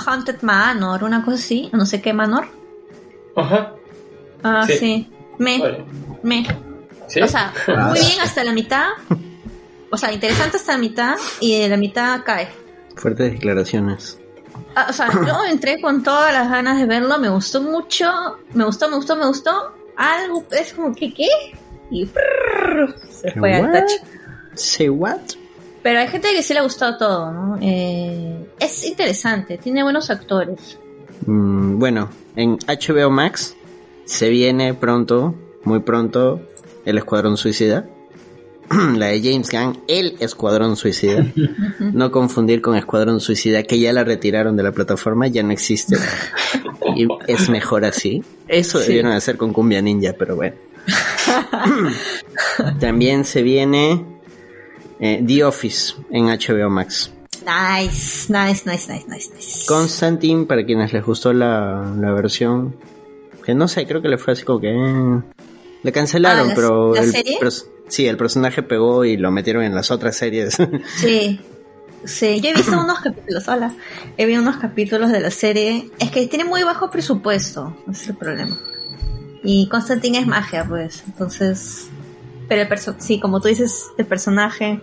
Haunted 0.08 0.42
Manor, 0.42 1.04
una 1.04 1.24
cosa 1.24 1.38
así, 1.38 1.70
no 1.74 1.86
sé 1.86 2.02
qué 2.02 2.14
Manor. 2.14 2.46
Ajá. 3.36 3.74
Ah, 4.44 4.66
sí. 4.68 5.10
Me. 5.38 5.86
Me. 6.24 6.46
O 7.24 7.28
sea, 7.28 7.54
ah. 7.68 7.90
muy 7.90 8.00
bien 8.00 8.20
hasta 8.22 8.44
la 8.44 8.54
mitad. 8.54 8.88
O 9.92 9.98
sea, 9.98 10.12
interesante 10.12 10.58
hasta 10.58 10.74
la 10.74 10.78
mitad 10.78 11.16
y 11.40 11.60
de 11.60 11.70
la 11.70 11.78
mitad 11.78 12.22
cae. 12.26 12.50
Fuertes 12.96 13.32
declaraciones. 13.32 14.20
Ah, 14.76 14.88
o 14.90 14.94
sea, 14.94 15.10
yo 15.12 15.46
entré 15.50 15.80
con 15.80 16.04
todas 16.04 16.34
las 16.34 16.50
ganas 16.50 16.78
de 16.78 16.86
verlo, 16.86 17.18
me 17.18 17.30
gustó 17.30 17.62
mucho, 17.62 18.10
me 18.54 18.66
gustó, 18.66 18.90
me 18.90 18.96
gustó, 18.96 19.16
me 19.16 19.28
gustó, 19.28 19.74
algo, 19.96 20.46
es 20.52 20.74
como 20.74 20.94
que, 20.94 21.14
¿qué? 21.14 21.28
Y 21.92 22.06
se 23.10 23.32
fue 23.32 23.54
al 23.54 23.72
tacho. 23.72 23.96
Say 24.54 24.90
what? 24.90 25.20
Pero 25.84 26.00
hay 26.00 26.08
gente 26.08 26.30
que 26.32 26.42
sí 26.42 26.54
le 26.54 26.60
ha 26.60 26.64
gustado 26.64 26.98
todo, 26.98 27.32
¿no? 27.32 27.58
Eh, 27.62 28.50
es 28.60 28.86
interesante, 28.86 29.58
tiene 29.58 29.84
buenos 29.84 30.10
actores. 30.10 30.80
Mm, 31.26 31.78
bueno, 31.78 32.10
en 32.36 32.58
HBO 32.58 33.10
Max 33.10 33.56
se 34.06 34.30
viene 34.30 34.74
pronto, 34.74 35.36
muy 35.64 35.80
pronto, 35.80 36.42
El 36.86 36.98
Escuadrón 36.98 37.38
Suicida. 37.38 37.88
la 38.98 39.08
de 39.08 39.22
James 39.22 39.50
Gunn, 39.52 39.84
El 39.88 40.16
Escuadrón 40.20 40.76
Suicida. 40.76 41.26
no 41.80 42.12
confundir 42.12 42.62
con 42.62 42.76
Escuadrón 42.76 43.20
Suicida, 43.20 43.64
que 43.64 43.80
ya 43.80 43.94
la 43.94 44.04
retiraron 44.04 44.56
de 44.56 44.64
la 44.64 44.72
plataforma, 44.72 45.28
ya 45.28 45.44
no 45.44 45.52
existe. 45.52 45.98
y 46.96 47.08
es 47.28 47.50
mejor 47.50 47.86
así. 47.86 48.24
Eso 48.48 48.80
debieron 48.80 49.12
hacer 49.12 49.38
con 49.38 49.54
Cumbia 49.54 49.82
Ninja, 49.82 50.14
pero 50.18 50.36
bueno. 50.36 50.56
También 52.80 53.26
se 53.26 53.42
viene 53.42 54.06
eh, 55.00 55.24
The 55.26 55.44
Office 55.44 55.96
en 56.12 56.26
HBO 56.26 56.70
Max. 56.70 57.12
Nice, 57.46 58.32
nice, 58.32 58.64
nice, 58.66 58.92
nice, 58.92 59.06
nice, 59.08 59.32
nice. 59.36 59.66
Constantine, 59.68 60.46
para 60.46 60.66
quienes 60.66 60.94
les 60.94 61.06
gustó 61.06 61.32
la, 61.34 61.94
la 62.00 62.12
versión, 62.12 62.76
que 63.46 63.54
no 63.56 63.68
sé, 63.68 63.86
creo 63.86 64.02
que 64.02 64.10
le 64.10 64.18
fue 64.18 64.34
así 64.34 64.44
como 64.44 64.60
que... 64.60 64.70
Eh, 64.70 65.22
le 65.84 65.92
cancelaron, 65.92 66.46
Ah, 66.46 66.50
¿la- 66.50 66.56
pero... 66.56 66.94
la 66.96 67.02
el 67.02 67.12
serie? 67.12 67.38
sí, 67.88 68.08
el 68.08 68.18
personaje 68.18 68.64
pegó 68.64 69.06
y 69.06 69.18
lo 69.18 69.30
metieron 69.32 69.64
en 69.64 69.76
las 69.76 69.92
otras 69.92 70.16
series. 70.18 70.58
Sí. 70.98 71.40
Sí, 72.04 72.40
yo 72.40 72.50
he 72.52 72.54
visto 72.54 72.72
unos 72.80 73.00
capítulos, 73.00 73.48
hola. 73.48 73.74
He 74.16 74.26
visto 74.28 74.40
unos 74.42 74.58
capítulos 74.58 75.12
de 75.12 75.20
la 75.22 75.32
serie. 75.32 75.90
Es 75.98 76.12
que 76.12 76.28
tiene 76.28 76.46
muy 76.46 76.62
bajo 76.62 76.92
presupuesto, 76.92 77.76
ese 77.90 78.04
es 78.04 78.10
el 78.10 78.16
problema. 78.16 78.56
Y 79.44 79.68
Constantine 79.70 80.20
es 80.20 80.28
magia, 80.28 80.66
pues. 80.68 81.04
Entonces. 81.08 81.88
Pero 82.48 82.62
el 82.62 82.68
perso 82.68 82.96
sí, 83.00 83.20
como 83.20 83.42
tú 83.42 83.48
dices, 83.48 83.88
el 83.98 84.06
personaje 84.06 84.80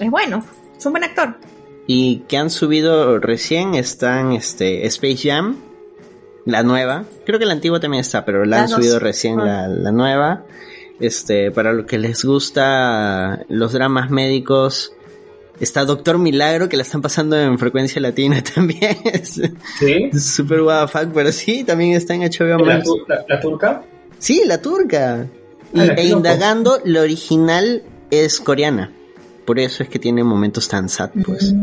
es 0.00 0.10
bueno. 0.10 0.42
Es 0.78 0.86
un 0.86 0.92
buen 0.92 1.04
actor. 1.04 1.36
y 1.86 2.20
que 2.28 2.38
han 2.38 2.48
subido 2.48 3.18
recién 3.18 3.74
están 3.74 4.32
este 4.32 4.86
Space 4.86 5.28
Jam, 5.28 5.56
la 6.48 6.62
nueva. 6.62 7.04
Creo 7.26 7.38
que 7.38 7.46
la 7.46 7.52
antigua 7.52 7.78
también 7.78 8.00
está, 8.00 8.24
pero 8.24 8.44
la 8.44 8.62
han 8.62 8.70
dos. 8.70 8.76
subido 8.76 8.98
recién 8.98 9.38
Ah. 9.40 9.44
la, 9.44 9.68
la 9.68 9.92
nueva. 9.92 10.44
Este, 11.00 11.50
para 11.52 11.72
los 11.72 11.86
que 11.86 11.98
les 11.98 12.24
gusta 12.24 13.44
los 13.48 13.72
dramas 13.72 14.10
médicos, 14.10 14.92
está 15.60 15.84
Doctor 15.84 16.18
Milagro, 16.18 16.68
que 16.68 16.76
la 16.76 16.82
están 16.82 17.02
pasando 17.02 17.38
en 17.38 17.58
frecuencia 17.58 18.00
latina 18.00 18.42
también. 18.54 18.96
Es 19.04 19.40
¿Sí? 19.78 20.10
super 20.18 20.62
guau, 20.62 20.88
fuck, 20.88 21.12
pero 21.14 21.30
sí, 21.30 21.62
también 21.64 21.92
está 21.92 22.14
en 22.14 22.22
HBO 22.22 22.64
¿La, 22.64 22.76
Max. 22.78 22.88
la- 23.06 23.24
la 23.28 23.40
turca? 23.40 23.82
Sí, 24.18 24.42
la 24.46 24.60
turca. 24.60 25.26
Y, 25.72 25.80
Ah, 25.80 25.94
qué 25.94 26.00
e 26.02 26.06
indagando, 26.08 26.80
la 26.84 27.02
original 27.02 27.82
es 28.10 28.40
coreana. 28.40 28.90
Por 29.48 29.58
eso 29.58 29.82
es 29.82 29.88
que 29.88 29.98
tiene 29.98 30.22
momentos 30.22 30.68
tan 30.68 30.90
sad, 30.90 31.08
pues. 31.24 31.54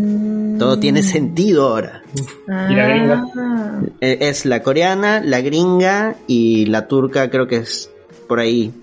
Todo 0.57 0.79
tiene 0.79 1.03
sentido 1.03 1.67
ahora. 1.67 2.01
¿Y 2.47 2.73
la 2.73 2.87
gringa? 2.87 3.27
Ah. 3.37 3.79
Eh, 4.01 4.17
Es 4.21 4.47
la 4.47 4.63
coreana, 4.63 5.21
la 5.23 5.41
gringa 5.41 6.15
y 6.25 6.65
la 6.65 6.87
turca 6.87 7.29
creo 7.29 7.45
que 7.45 7.57
es 7.57 7.91
por 8.27 8.39
ahí. 8.39 8.73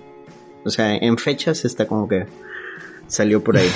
O 0.65 0.71
sea, 0.71 0.95
en 0.95 1.19
fechas 1.19 1.65
está 1.65 1.89
como 1.89 2.07
que 2.07 2.27
salió 3.09 3.43
por 3.43 3.57
ahí. 3.57 3.71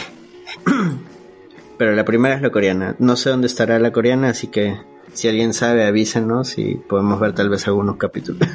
Pero 1.76 1.96
la 1.96 2.04
primera 2.04 2.36
es 2.36 2.42
la 2.42 2.50
coreana. 2.50 2.94
No 3.00 3.16
sé 3.16 3.30
dónde 3.30 3.48
estará 3.48 3.80
la 3.80 3.90
coreana, 3.90 4.28
así 4.28 4.46
que 4.46 4.76
si 5.12 5.26
alguien 5.26 5.54
sabe 5.54 5.84
avísenos 5.86 6.56
y 6.56 6.76
podemos 6.76 7.18
ver 7.18 7.34
tal 7.34 7.48
vez 7.48 7.66
algunos 7.66 7.96
capítulos. 7.96 8.48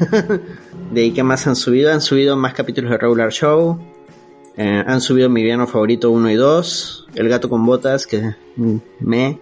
de 0.94 1.02
ahí, 1.02 1.12
¿qué 1.12 1.24
más 1.24 1.48
han 1.48 1.58
subido? 1.58 1.92
Han 1.92 2.00
subido 2.00 2.38
más 2.38 2.54
capítulos 2.54 2.92
de 2.92 2.98
Regular 2.98 3.30
Show. 3.30 3.78
Eh, 4.58 4.84
han 4.86 5.02
subido 5.02 5.30
mi 5.30 5.42
villano 5.44 5.66
favorito 5.68 6.12
1 6.12 6.30
y 6.32 6.36
2. 6.36 7.08
El 7.16 7.30
gato 7.30 7.50
con 7.50 7.66
botas, 7.66 8.06
que 8.08 8.36
mm, 8.56 8.76
me... 9.00 9.40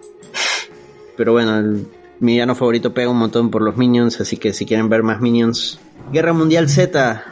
Pero 1.18 1.34
bueno, 1.34 1.58
el, 1.58 1.88
mi 2.20 2.34
villano 2.34 2.56
favorito 2.56 2.94
pega 2.94 3.10
un 3.10 3.18
montón 3.18 3.50
por 3.52 3.62
los 3.62 3.76
Minions, 3.78 4.22
así 4.22 4.38
que 4.38 4.54
si 4.54 4.66
quieren 4.66 4.90
ver 4.90 5.04
más 5.04 5.20
Minions... 5.22 5.80
Guerra 6.12 6.34
Mundial 6.34 6.70
Z, 6.70 7.24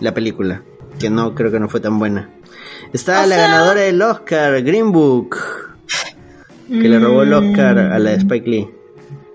la 0.00 0.14
película, 0.14 0.62
que 0.98 1.10
no 1.10 1.34
creo 1.34 1.50
que 1.50 1.60
no 1.60 1.68
fue 1.68 1.80
tan 1.80 1.98
buena. 1.98 2.30
Está 2.92 3.24
O 3.24 3.26
la 3.26 3.34
sea- 3.36 3.48
ganadora 3.48 3.80
del 3.80 4.00
Oscar, 4.00 4.62
Green 4.62 4.92
Book, 4.92 5.36
que 6.68 6.88
le 6.88 6.98
robó 6.98 7.22
el 7.22 7.32
Oscar 7.32 7.78
a 7.78 7.98
la 7.98 8.10
de 8.10 8.16
Spike 8.16 8.48
Lee. 8.50 8.70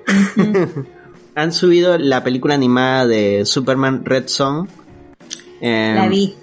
Han 1.36 1.54
subido 1.54 1.98
la 1.98 2.24
película 2.24 2.56
animada 2.56 3.06
de 3.08 3.46
Superman 3.46 4.04
Red 4.06 4.28
Son. 4.28 4.68
Eh, 5.62 5.94
La 5.96 6.08
vi. 6.08 6.36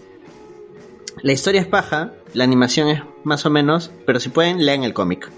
La 1.22 1.33
historia 1.33 1.61
es 1.61 1.66
paja, 1.66 2.12
la 2.35 2.44
animación 2.44 2.88
es 2.88 3.02
más 3.24 3.46
o 3.46 3.50
menos, 3.50 3.90
pero 4.05 4.20
si 4.20 4.29
pueden, 4.29 4.64
lean 4.64 4.85
el 4.85 4.92
cómic. 4.94 5.31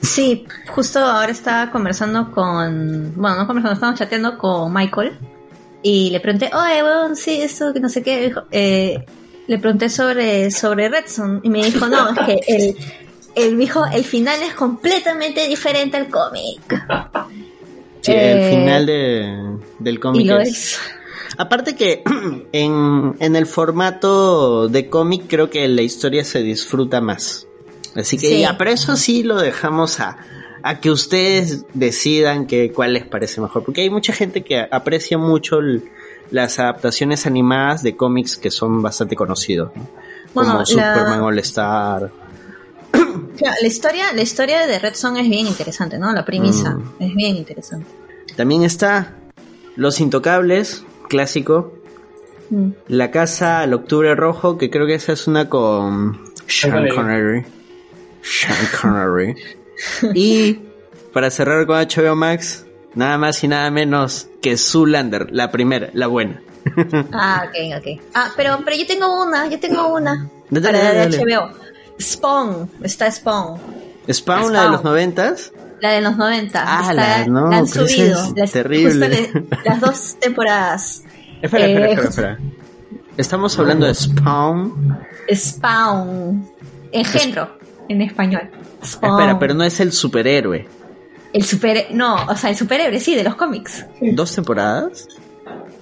Sí, 0.00 0.46
justo 0.68 0.98
ahora 1.00 1.30
estaba 1.32 1.70
conversando 1.70 2.30
con. 2.32 3.12
Bueno, 3.16 3.36
no 3.38 3.46
conversando, 3.46 3.74
estábamos 3.74 3.98
chateando 3.98 4.38
con 4.38 4.72
Michael. 4.72 5.18
Y 5.82 6.10
le 6.10 6.20
pregunté, 6.20 6.50
oye, 6.54 6.82
weón, 6.82 7.14
sí, 7.16 7.40
esto 7.42 7.72
que 7.72 7.80
no 7.80 7.88
sé 7.88 8.02
qué. 8.02 8.26
Dijo, 8.28 8.42
eh, 8.50 9.04
le 9.46 9.58
pregunté 9.58 9.88
sobre, 9.90 10.50
sobre 10.50 10.88
Redson. 10.88 11.40
Y 11.42 11.50
me 11.50 11.62
dijo, 11.64 11.86
no, 11.88 12.10
es 12.10 12.18
que 12.20 12.40
el, 12.48 12.76
el, 13.34 13.58
dijo, 13.58 13.84
el 13.86 14.04
final 14.04 14.40
es 14.42 14.54
completamente 14.54 15.46
diferente 15.46 15.96
al 15.96 16.08
cómic. 16.08 16.60
Sí, 18.00 18.12
Eh, 18.12 18.32
el 18.48 18.50
final 18.60 18.86
de, 18.86 19.58
del 19.78 20.00
cómic 20.00 20.20
Y 20.22 20.24
lo 20.24 20.38
es- 20.40 20.48
es. 20.48 20.78
Aparte 21.38 21.74
que 21.76 22.02
en, 22.52 23.14
en 23.18 23.36
el 23.36 23.46
formato 23.46 24.68
de 24.68 24.88
cómic 24.88 25.24
creo 25.28 25.50
que 25.50 25.66
la 25.68 25.82
historia 25.82 26.24
se 26.24 26.42
disfruta 26.42 27.00
más. 27.00 27.46
Así 27.96 28.16
que 28.18 28.28
Sí. 28.28 28.40
ya, 28.40 28.56
pero 28.58 28.70
eso 28.70 28.96
sí 28.96 29.22
lo 29.22 29.36
dejamos 29.36 30.00
a, 30.00 30.16
a 30.62 30.80
que 30.80 30.90
ustedes 30.90 31.64
decidan 31.74 32.46
que 32.46 32.72
cuál 32.72 32.94
les 32.94 33.06
parece 33.06 33.40
mejor. 33.40 33.64
Porque 33.64 33.82
hay 33.82 33.90
mucha 33.90 34.12
gente 34.12 34.42
que 34.42 34.66
aprecia 34.70 35.18
mucho 35.18 35.58
el- 35.58 35.84
las 36.30 36.58
adaptaciones 36.58 37.26
animadas 37.26 37.82
de 37.82 37.96
cómics 37.96 38.36
que 38.36 38.50
son 38.50 38.82
bastante 38.82 39.14
conocidos. 39.14 39.70
¿no? 39.76 39.88
Bueno, 40.34 40.48
Como 40.50 40.58
la- 40.60 40.66
Superman 40.66 41.20
All 41.20 41.38
Star. 41.40 42.10
Claro, 43.36 43.56
la 43.60 43.66
historia, 43.68 44.12
la 44.12 44.22
historia 44.22 44.66
de 44.66 44.78
Redson 44.78 45.16
es 45.16 45.28
bien 45.28 45.46
interesante, 45.46 45.98
¿no? 45.98 46.12
La 46.12 46.24
premisa 46.24 46.70
Mm. 46.70 46.92
es 47.00 47.14
bien 47.14 47.36
interesante. 47.36 47.86
También 48.36 48.62
está 48.64 49.14
Los 49.76 50.00
Intocables, 50.00 50.84
clásico. 51.14 51.72
Mm. 52.50 52.70
La 52.88 53.12
Casa 53.12 53.60
al 53.60 53.72
Octubre 53.72 54.16
Rojo, 54.16 54.58
que 54.58 54.68
creo 54.68 54.84
que 54.84 54.94
esa 54.94 55.12
es 55.12 55.28
una 55.28 55.48
con 55.48 56.20
Sean 56.48 56.88
Connery. 56.88 57.44
Sean 58.20 58.68
Connery. 58.80 59.36
y 60.12 60.58
para 61.12 61.30
cerrar 61.30 61.66
con 61.66 61.76
HBO 61.76 62.16
Max, 62.16 62.66
nada 62.94 63.16
más 63.16 63.44
y 63.44 63.48
nada 63.48 63.70
menos 63.70 64.26
que 64.42 64.56
Zoolander, 64.56 65.28
la 65.30 65.52
primera, 65.52 65.90
la 65.92 66.08
buena. 66.08 66.42
Ah, 67.12 67.46
ok, 67.46 67.78
ok. 67.78 68.02
Ah, 68.14 68.32
pero, 68.36 68.58
pero 68.64 68.76
yo 68.76 68.86
tengo 68.86 69.22
una, 69.22 69.46
yo 69.48 69.60
tengo 69.60 69.94
una. 69.94 70.28
Dale, 70.50 70.66
para 70.66 70.94
dale, 70.94 71.16
de 71.16 71.24
HBO. 71.24 71.50
Spawn, 72.00 72.70
está 72.82 73.08
Spawn. 73.08 73.60
Spawn, 74.10 74.52
la 74.52 74.64
de 74.64 74.70
los 74.70 74.82
noventas. 74.82 75.52
La 75.84 75.90
de 75.92 76.00
los 76.00 76.16
90. 76.16 76.64
Ah, 76.66 76.80
está, 76.80 76.94
la- 76.94 77.26
no, 77.26 77.50
la 77.50 77.58
han 77.58 77.66
subido. 77.66 78.18
es 78.24 78.32
Las, 78.34 78.52
terrible. 78.52 78.90
justo 78.90 79.06
le- 79.08 79.46
las 79.66 79.80
dos 79.82 80.16
temporadas. 80.20 81.04
Espera, 81.42 81.66
espera, 81.66 81.86
Eh, 81.86 81.90
espera, 81.92 82.08
espera. 82.08 82.38
Estamos 83.18 83.58
hablando 83.58 83.84
de 83.86 83.94
Spawn. 83.94 84.98
Spawn. 85.30 86.48
Engendro, 86.90 87.58
en 87.90 88.00
español. 88.00 88.50
Spawn. 88.82 89.20
Espera, 89.20 89.38
pero 89.38 89.52
no 89.52 89.62
es 89.64 89.78
el 89.80 89.92
superhéroe. 89.92 90.66
El 91.34 91.44
super... 91.44 91.88
No, 91.90 92.14
o 92.28 92.34
sea, 92.34 92.48
el 92.48 92.56
superhéroe, 92.56 92.98
sí, 92.98 93.14
de 93.14 93.24
los 93.24 93.34
cómics. 93.34 93.84
¿Dos 94.00 94.34
temporadas? 94.34 95.06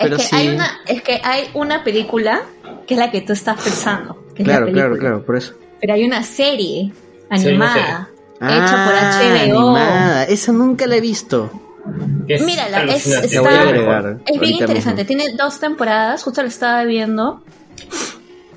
Pero 0.01 0.17
es 0.17 0.23
que 0.23 0.29
sí. 0.29 0.35
hay 0.37 0.49
una 0.49 0.81
es 0.87 1.03
que 1.03 1.21
hay 1.23 1.45
una 1.55 1.85
película 1.85 2.43
que 2.89 2.95
es 2.95 2.99
la 2.99 3.13
que 3.13 3.21
tú 3.21 3.35
estás 3.35 3.63
pensando 3.63 4.21
que 4.35 4.43
es 4.43 4.49
la 4.49 4.57
Claro, 4.57 4.73
claro, 4.73 4.99
claro, 4.99 5.25
por 5.25 5.37
eso. 5.37 5.55
pero 5.81 5.95
hay 5.95 6.03
una 6.05 6.25
serie 6.25 6.91
Sí, 6.91 7.49
animada 7.49 8.09
Ah, 8.43 8.57
hecha 8.57 8.85
por 8.85 8.95
HBO 8.95 9.69
animada. 9.69 10.25
Esa 10.25 10.53
nunca 10.53 10.87
la 10.87 10.97
he 10.97 11.01
visto. 11.01 11.51
Es 12.29 12.43
Mírala, 12.43 12.83
es- 12.85 13.07
está- 13.07 13.21
La 13.21 14.17
es 14.25 14.41
bien 14.41 14.55
interesante 14.55 15.03
mismo. 15.05 15.07
tiene 15.23 15.37
dos 15.37 15.59
temporadas 15.59 16.23
justo 16.23 16.41
lo 16.43 16.49
estaba 16.49 16.85
viendo 16.85 17.43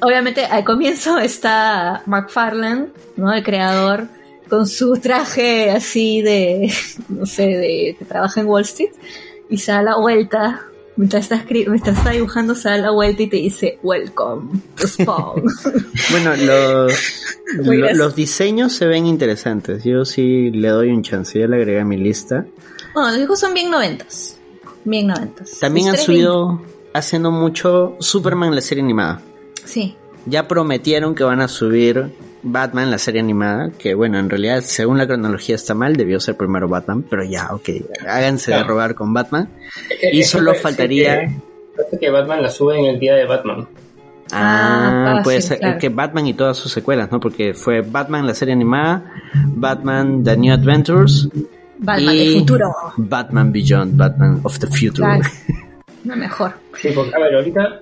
obviamente 0.02 0.46
al 0.46 0.64
comienzo 0.64 1.18
está 1.18 2.04
Mark 2.06 2.30
Farland 2.30 2.90
no 3.16 3.34
el 3.34 3.44
creador 3.44 4.08
con 4.50 4.68
su 4.68 4.98
traje 5.00 5.72
así 5.72 6.22
de 6.22 6.72
no 7.10 7.26
sé 7.26 7.48
de 7.48 7.96
que 7.98 8.06
trabaja 8.06 8.42
en 8.42 8.48
Wall 8.48 8.62
Street 8.62 8.92
y 9.50 9.58
se 9.58 9.72
da 9.72 9.82
la 9.82 9.98
vuelta 9.98 10.62
mientras 10.98 11.24
está, 11.24 11.44
escri- 11.44 11.68
mientras 11.70 11.98
está 11.98 12.12
dibujando 12.12 12.56
se 12.56 12.70
da 12.70 12.78
la 12.78 12.92
vuelta 12.92 13.24
y 13.24 13.28
te 13.28 13.38
dice 13.38 13.80
welcome 13.84 14.60
to 14.80 14.88
Spawn 14.88 15.44
Bueno, 16.12 16.36
los, 16.36 16.94
lo- 17.56 17.94
los 17.94 18.16
diseños 18.16 18.74
se 18.74 18.86
ven 18.86 19.06
interesantes. 19.06 19.84
Yo 19.84 20.06
sí 20.06 20.52
le 20.52 20.70
doy 20.70 20.90
un 20.90 21.04
chance. 21.04 21.40
Ya 21.40 21.48
le 21.48 21.58
agregué 21.58 21.80
a 21.82 21.86
mi 21.86 21.98
lista. 21.98 22.46
Bueno, 22.94 23.10
los 23.10 23.18
dibujos 23.18 23.40
son 23.40 23.54
bien 23.54 23.70
noventas. 23.72 24.38
Bien 24.84 25.08
noventas. 25.08 25.60
También 25.60 25.90
han 25.90 25.98
subido 25.98 26.62
hace 26.94 27.20
no 27.20 27.32
mucho 27.32 27.96
Superman 28.00 28.54
la 28.56 28.62
serie 28.62 28.84
animada. 28.84 29.22
Sí. 29.64 29.96
Ya 30.28 30.48
prometieron 30.48 31.14
que 31.16 31.24
van 31.24 31.42
a 31.42 31.48
subir 31.48 32.12
Batman 32.48 32.92
la 32.92 33.00
serie 33.00 33.20
animada, 33.20 33.72
que 33.72 33.96
bueno, 33.96 34.20
en 34.20 34.30
realidad 34.30 34.62
según 34.62 35.00
la 35.00 35.08
cronología 35.08 35.56
está 35.56 35.74
mal, 35.74 35.96
debió 35.96 36.20
ser 36.20 36.38
primero 36.38 36.70
Batman, 36.70 37.04
pero 37.10 37.24
ya, 37.24 37.50
ok, 37.52 37.70
háganse 38.08 38.52
de 38.52 38.64
robar 38.64 38.94
con 38.94 39.14
Batman. 39.14 39.50
Y 40.12 40.24
solo 40.24 40.54
faltaría... 40.54 41.28
Parece 41.76 42.00
que 42.00 42.10
Batman 42.10 42.44
la 42.44 42.50
sube 42.50 42.80
en 42.80 42.86
el 42.86 43.00
día 43.00 43.16
de 43.16 43.26
Batman. 43.26 43.68
Ah, 44.32 45.22
puede 45.24 45.42
ser 45.42 45.60
que 45.80 45.90
Batman 45.90 46.28
y 46.28 46.34
todas 46.36 46.58
sus 46.58 46.72
secuelas, 46.72 47.12
¿no? 47.12 47.20
Porque 47.20 47.54
fue 47.54 47.82
Batman 47.82 48.28
la 48.28 48.36
serie 48.36 48.54
animada, 48.54 49.12
Batman 49.34 50.24
The 50.24 50.38
New 50.38 50.54
Adventures, 50.54 51.28
Batman 51.80 52.16
y 52.16 52.40
futuro, 52.40 52.74
Batman 52.98 53.52
Beyond, 53.52 53.98
Batman 53.98 54.40
of 54.44 54.60
the 54.60 54.68
Future. 54.68 55.20
No 56.06 56.16
mejor. 56.16 56.54
Sí, 56.80 56.90
porque 56.94 57.16
a 57.16 57.20
ver, 57.20 57.34
ahorita 57.34 57.82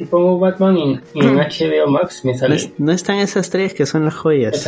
si 0.00 0.06
pongo 0.06 0.38
Batman 0.38 0.78
en, 0.78 1.02
en 1.14 1.36
HBO 1.36 1.90
Max 1.90 2.24
me 2.24 2.34
sale. 2.34 2.72
No, 2.78 2.90
están 2.90 3.18
esas 3.18 3.50
tres 3.50 3.74
que 3.74 3.84
son 3.84 4.06
las 4.06 4.14
joyas. 4.14 4.66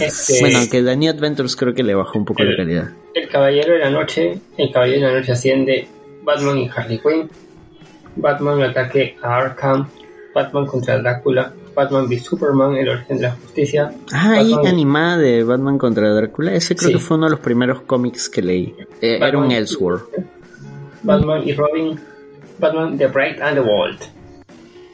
este, 0.00 0.40
bueno, 0.40 0.60
que 0.70 0.80
New 0.80 1.10
Adventures 1.10 1.56
creo 1.56 1.74
que 1.74 1.82
le 1.82 1.94
bajó 1.94 2.18
un 2.18 2.24
poco 2.24 2.42
la 2.42 2.56
calidad. 2.56 2.88
El 3.12 3.28
Caballero 3.28 3.74
de 3.74 3.80
la 3.80 3.90
Noche, 3.90 4.38
el 4.56 4.72
Caballero 4.72 5.08
de 5.08 5.12
la 5.12 5.18
Noche 5.18 5.32
asciende, 5.32 5.86
Batman 6.22 6.56
y 6.56 6.70
Harley 6.74 7.00
Quinn, 7.00 7.28
Batman 8.16 8.62
ataque 8.62 9.14
a 9.20 9.36
Arkham, 9.36 9.88
Batman 10.34 10.64
contra 10.64 10.96
Drácula, 10.96 11.52
Batman 11.74 12.06
v 12.08 12.18
Superman, 12.18 12.74
El 12.74 12.88
origen 12.88 13.18
de 13.18 13.24
la 13.24 13.32
justicia. 13.32 13.92
Ah, 14.10 14.36
hay 14.38 14.54
animada 14.54 15.18
de 15.18 15.44
Batman 15.44 15.76
contra 15.76 16.14
Drácula. 16.14 16.54
Ese 16.54 16.74
creo 16.76 16.92
que 16.92 16.98
fue 16.98 17.18
uno 17.18 17.26
de 17.26 17.32
los 17.32 17.40
primeros 17.40 17.82
cómics 17.82 18.30
que 18.30 18.40
leí. 18.40 18.74
Eh, 19.02 19.18
era 19.20 19.36
un 19.36 19.52
Elseworld. 19.52 20.04
Batman 21.02 21.46
y 21.46 21.52
Robin, 21.52 22.00
Batman 22.58 22.96
The 22.96 23.08
Bright 23.08 23.38
and 23.42 23.56
the 23.56 23.60
World. 23.60 23.98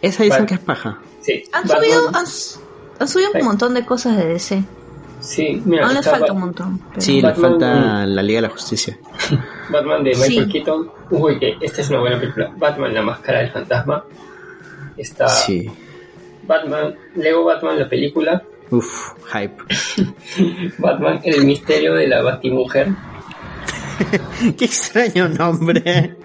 Esa 0.03 0.23
dicen 0.23 0.47
que 0.47 0.55
es 0.55 0.61
paja. 0.61 0.99
Sí. 1.21 1.43
Han 1.53 1.69
subido, 1.69 2.11
han, 2.99 3.09
subido 3.09 3.31
un 3.35 3.45
montón 3.45 3.75
de 3.75 3.85
cosas 3.85 4.17
de 4.17 4.27
DC. 4.27 4.65
Sí, 5.21 5.61
mira. 5.65 5.87
No 5.87 5.93
les 5.93 6.07
falta 6.07 6.33
un 6.33 6.41
montón. 6.41 6.81
Sí, 6.99 7.21
le 7.21 7.35
falta 7.35 8.07
la 8.07 8.23
Liga 8.23 8.39
de 8.39 8.49
la 8.49 8.51
Justicia. 8.53 8.99
Batman 9.71 10.05
de 10.05 10.15
Michael 10.15 10.49
Keaton. 10.51 10.91
Uy, 11.11 11.39
que 11.39 11.57
esta 11.61 11.81
es 11.81 11.91
una 11.91 12.01
buena 12.01 12.21
película. 12.21 12.53
Batman, 12.57 12.95
la 12.95 13.03
máscara 13.03 13.41
del 13.41 13.51
fantasma. 13.51 14.05
Está. 14.97 15.29
Sí. 15.29 15.69
Batman, 16.45 16.95
Lego 17.17 17.45
Batman, 17.45 17.79
la 17.79 17.89
película. 17.89 18.43
Uf, 18.71 19.13
hype. 19.33 19.57
Batman, 20.79 21.21
el 21.25 21.45
misterio 21.45 21.95
de 21.95 22.07
la 22.07 22.23
Batimujer. 22.23 22.89
Qué 24.59 24.65
extraño 24.65 25.29
nombre. 25.29 26.17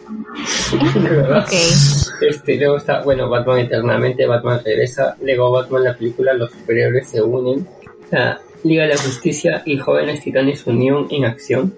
okay. 1.44 1.70
Este, 2.22 2.56
luego 2.56 2.78
está, 2.78 3.02
bueno, 3.02 3.28
Batman 3.28 3.60
Eternamente, 3.60 4.26
Batman 4.26 4.62
regresa, 4.64 5.18
Lego 5.22 5.52
Batman, 5.52 5.84
la 5.84 5.98
película, 5.98 6.34
los 6.34 6.52
superhéroes 6.52 7.10
se 7.10 7.22
unen, 7.22 7.68
la 8.12 8.40
Liga 8.64 8.84
de 8.84 8.90
la 8.90 8.98
Justicia 8.98 9.62
y 9.66 9.78
Jóvenes 9.78 10.24
Titanes 10.24 10.66
Unión 10.66 11.08
en 11.10 11.26
acción. 11.26 11.74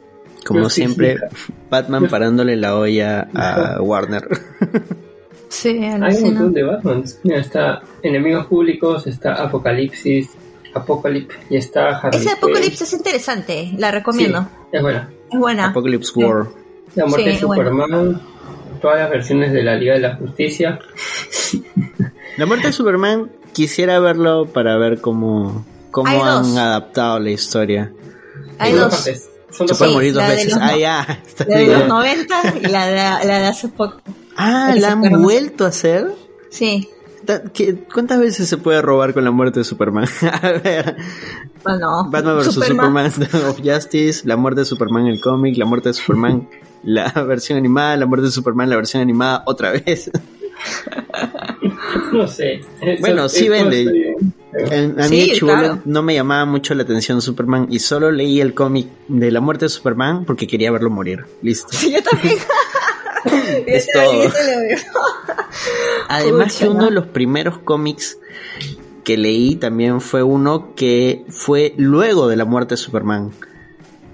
Como 0.46 0.70
siempre, 0.70 1.18
Batman 1.72 2.08
parándole 2.08 2.56
la 2.56 2.78
olla 2.78 3.28
a 3.34 3.82
Warner. 3.82 4.28
Sí, 5.50 5.70
hay 5.70 6.16
un 6.18 6.24
montón 6.24 6.54
de 6.54 6.64
Batman. 6.64 7.04
Mira, 7.24 7.40
está 7.40 7.82
Enemigos 8.04 8.46
Públicos, 8.46 9.08
está 9.08 9.34
Apocalipsis, 9.34 10.30
Apocalypse 10.76 11.38
y 11.50 11.58
está 11.58 11.98
Harley 11.98 12.22
Ese 12.22 12.32
Apocalipsis 12.32 12.82
es 12.82 12.94
interesante, 12.94 13.72
la 13.78 13.90
recomiendo. 13.90 14.48
es 14.72 14.82
buena. 14.82 15.10
Es 15.32 15.40
buena. 15.40 15.66
Apocalypse 15.68 16.12
War. 16.16 16.48
La 16.96 17.06
muerte 17.06 17.30
de 17.30 17.40
Superman, 17.40 18.22
todas 18.82 19.00
las 19.00 19.10
versiones 19.10 19.52
de 19.52 19.64
la 19.64 19.76
Liga 19.76 19.94
de 19.94 20.00
la 20.00 20.16
Justicia. 20.16 20.80
La 22.38 22.46
muerte 22.46 22.68
de 22.68 22.74
Superman 22.74 23.32
quisiera 23.54 23.98
verlo 24.02 24.46
para 24.46 24.78
ver 24.78 25.00
cómo, 25.00 25.66
cómo 25.92 26.26
han 26.26 26.58
adaptado 26.58 27.18
la 27.18 27.30
historia. 27.32 27.94
Hay 28.60 28.74
dos. 28.74 29.10
Son 29.52 29.70
Se 29.70 29.76
puede 29.76 29.94
morir 29.94 30.14
dos 30.14 30.28
veces. 30.28 30.58
ah, 30.60 30.76
ya. 30.76 31.24
la 31.48 31.58
de 31.58 31.68
los 31.68 31.88
90 31.88 32.56
y 32.62 32.68
la 32.68 32.88
de, 32.88 33.26
la 33.26 33.40
de 33.40 33.46
hace 33.46 33.70
poco. 33.70 34.02
Ah, 34.36 34.74
¿la 34.78 34.92
han 34.92 35.22
vuelto 35.22 35.64
a 35.64 35.70
hacer? 35.70 36.12
Sí. 36.50 36.90
¿Cuántas 37.94 38.20
veces 38.20 38.48
se 38.48 38.58
puede 38.58 38.82
robar 38.82 39.14
con 39.14 39.24
la 39.24 39.32
muerte 39.32 39.60
de 39.60 39.64
Superman? 39.64 40.08
a 40.42 40.52
ver. 40.52 40.96
Bueno, 41.64 42.10
Batman 42.10 42.38
vs. 42.38 42.54
Superman. 42.54 43.06
of 43.48 43.60
Justice, 43.64 44.28
la 44.28 44.38
muerte 44.38 44.62
de 44.62 44.66
Superman 44.66 45.08
el 45.08 45.20
cómic, 45.20 45.58
la 45.58 45.66
muerte 45.66 45.90
de 45.90 45.94
Superman 45.94 46.48
la 46.84 47.12
versión 47.28 47.58
animada, 47.58 47.98
la 47.98 48.06
muerte 48.06 48.28
de 48.28 48.32
Superman 48.32 48.70
la 48.70 48.76
versión 48.76 49.02
animada 49.02 49.44
otra 49.46 49.72
vez. 49.72 50.12
no 52.14 52.28
sé. 52.28 52.62
bueno, 53.00 53.28
sí 53.30 53.50
vende. 53.50 54.16
a 54.98 55.08
mí 55.10 55.32
no 55.86 56.02
me 56.02 56.14
llamaba 56.14 56.46
mucho 56.46 56.74
la 56.76 56.84
atención 56.84 57.22
Superman 57.22 57.68
y 57.70 57.80
solo 57.80 58.12
leí 58.12 58.42
el 58.42 58.54
cómic 58.54 58.88
de 59.08 59.32
la 59.32 59.42
muerte 59.42 59.66
de 59.66 59.70
Superman 59.70 60.26
porque 60.26 60.48
quería 60.48 60.72
verlo 60.72 60.90
morir. 60.90 61.26
Listo. 61.42 61.70
Sí, 61.72 61.92
yo 61.92 62.04
también. 62.04 62.38
es 63.66 63.88
todo. 63.92 64.32
Además 66.10 66.56
que 66.58 66.68
uno 66.68 66.86
de 66.86 66.92
los 66.92 67.08
primeros 67.08 67.60
cómics 67.60 68.18
que 69.04 69.18
leí 69.18 69.56
también 69.56 70.02
fue 70.02 70.24
uno 70.24 70.74
que 70.76 71.26
fue 71.30 71.74
luego 71.78 72.28
de 72.28 72.36
la 72.36 72.46
muerte 72.46 72.74
de 72.74 72.78
Superman. 72.78 73.32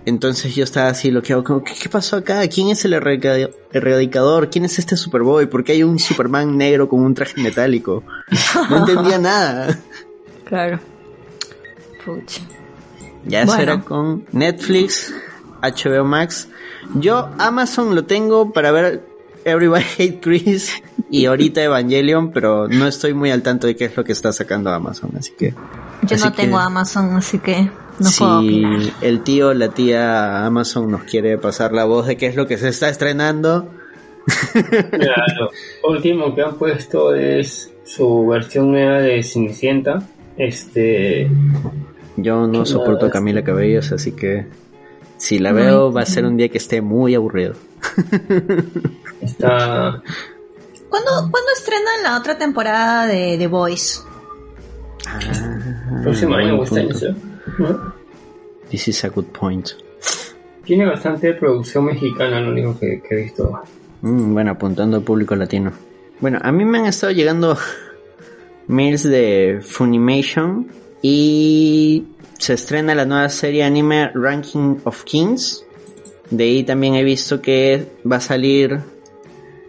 Entonces 0.06 0.56
yo 0.56 0.64
estaba 0.64 0.90
así, 0.90 1.12
lo 1.12 1.22
que 1.22 1.34
hago, 1.34 1.64
¿qué, 1.64 1.88
pasó 1.88 2.18
acá? 2.18 2.48
¿Quién 2.48 2.70
es 2.70 2.84
el 2.86 2.94
erradicador? 2.94 4.50
¿Quién 4.50 4.66
es 4.66 4.80
este 4.80 4.98
Superboy? 4.98 5.46
¿Por 5.46 5.64
qué 5.64 5.74
hay 5.74 5.84
un 5.84 6.00
Superman 6.00 6.58
negro 6.58 6.90
con 6.90 7.02
un 7.02 7.14
traje 7.14 7.40
metálico? 7.42 8.04
No 8.70 8.78
entendía 8.78 9.18
nada. 9.20 9.80
Claro. 10.46 10.80
Pucha. 12.04 12.42
Ya 13.26 13.44
eso 13.44 13.56
era 13.58 13.82
con 13.82 14.26
Netflix, 14.32 15.14
HBO 15.62 16.04
Max. 16.04 16.48
Yo 16.96 17.30
Amazon 17.38 17.94
lo 17.94 18.06
tengo 18.06 18.52
para 18.52 18.72
ver 18.72 19.06
Everybody 19.46 19.86
Hate 19.98 20.20
Chris 20.20 20.72
y 21.10 21.26
ahorita 21.28 21.64
Evangelion, 21.64 22.32
pero 22.32 22.68
no 22.68 22.88
estoy 22.88 23.14
muy 23.14 23.32
al 23.32 23.42
tanto 23.42 23.68
de 23.68 23.76
qué 23.76 23.86
es 23.86 23.98
lo 23.98 24.04
que 24.04 24.12
está 24.12 24.32
sacando 24.34 24.72
Amazon, 24.72 25.12
así 25.18 25.34
que... 25.38 25.54
Yo 26.04 26.18
no 26.18 26.34
tengo 26.34 26.58
Amazon, 26.58 27.16
así 27.16 27.38
que 27.38 27.70
no 28.00 28.10
si 28.10 28.92
el 29.02 29.22
tío, 29.22 29.54
la 29.54 29.70
tía 29.70 30.46
Amazon 30.46 30.90
nos 30.90 31.04
quiere 31.04 31.38
pasar 31.38 31.74
la 31.74 31.86
voz 31.86 32.08
de 32.08 32.18
qué 32.18 32.26
es 32.28 32.36
lo 32.36 32.48
que 32.48 32.58
se 32.58 32.70
está 32.70 32.90
estrenando. 32.90 33.70
Claro, 34.92 35.50
último 35.84 36.36
que 36.36 36.42
han 36.42 36.56
puesto 36.56 37.14
es 37.16 37.74
su 37.84 38.28
versión 38.28 38.72
nueva 38.72 39.00
de 39.00 39.24
Cenicienta. 39.24 40.02
Este. 40.38 41.30
Yo 42.18 42.48
no 42.48 42.66
soporto 42.66 43.08
a 43.08 43.10
Camila 43.10 43.44
Cabellos, 43.44 43.92
así 43.92 44.12
que 44.12 44.46
si 45.22 45.38
la 45.38 45.52
veo 45.52 45.94
va 45.94 46.02
a 46.02 46.06
ser 46.08 46.26
un 46.26 46.36
día 46.36 46.50
que 46.50 46.58
esté 46.58 46.82
muy 46.82 47.14
aburrido. 47.14 47.54
Está. 49.22 50.02
¿Cuándo, 50.90 51.12
¿Cuándo 51.30 51.52
estrenan 51.56 52.02
la 52.04 52.18
otra 52.18 52.40
temporada 52.40 53.06
de 53.06 53.38
The 53.38 53.46
Voice? 53.46 54.00
Ah, 55.06 55.20
Próximo 56.02 56.34
año 56.34 56.64
This 58.72 58.88
is 58.88 59.06
a 59.06 59.10
good 59.10 59.26
point. 59.26 59.70
Tiene 60.66 60.88
bastante 60.88 61.36
producción 61.36 61.86
mexicana, 61.86 62.42
lo 62.42 62.52
único 62.52 62.80
que, 62.80 63.04
he 63.08 63.16
visto. 63.16 63.62
Mm, 64.02 64.34
bueno, 64.34 64.52
apuntando 64.52 64.98
al 64.98 65.04
público 65.04 65.36
latino. 65.36 65.72
Bueno, 66.20 66.40
a 66.42 66.52
mí 66.52 66.66
me 66.66 66.80
han 66.80 66.88
estado 66.88 67.14
llegando 67.14 67.60
mails 68.68 69.04
de 69.04 69.60
Funimation 69.62 70.68
y 71.04 72.08
se 72.42 72.54
estrena 72.54 72.96
la 72.96 73.06
nueva 73.06 73.30
serie 73.30 73.64
anime 73.64 74.10
Ranking 74.16 74.78
of 74.86 75.04
Kings. 75.04 75.64
De 76.32 76.46
ahí 76.46 76.64
también 76.64 76.96
he 76.96 77.04
visto 77.04 77.40
que 77.40 77.86
va 78.12 78.16
a 78.16 78.20
salir 78.20 78.80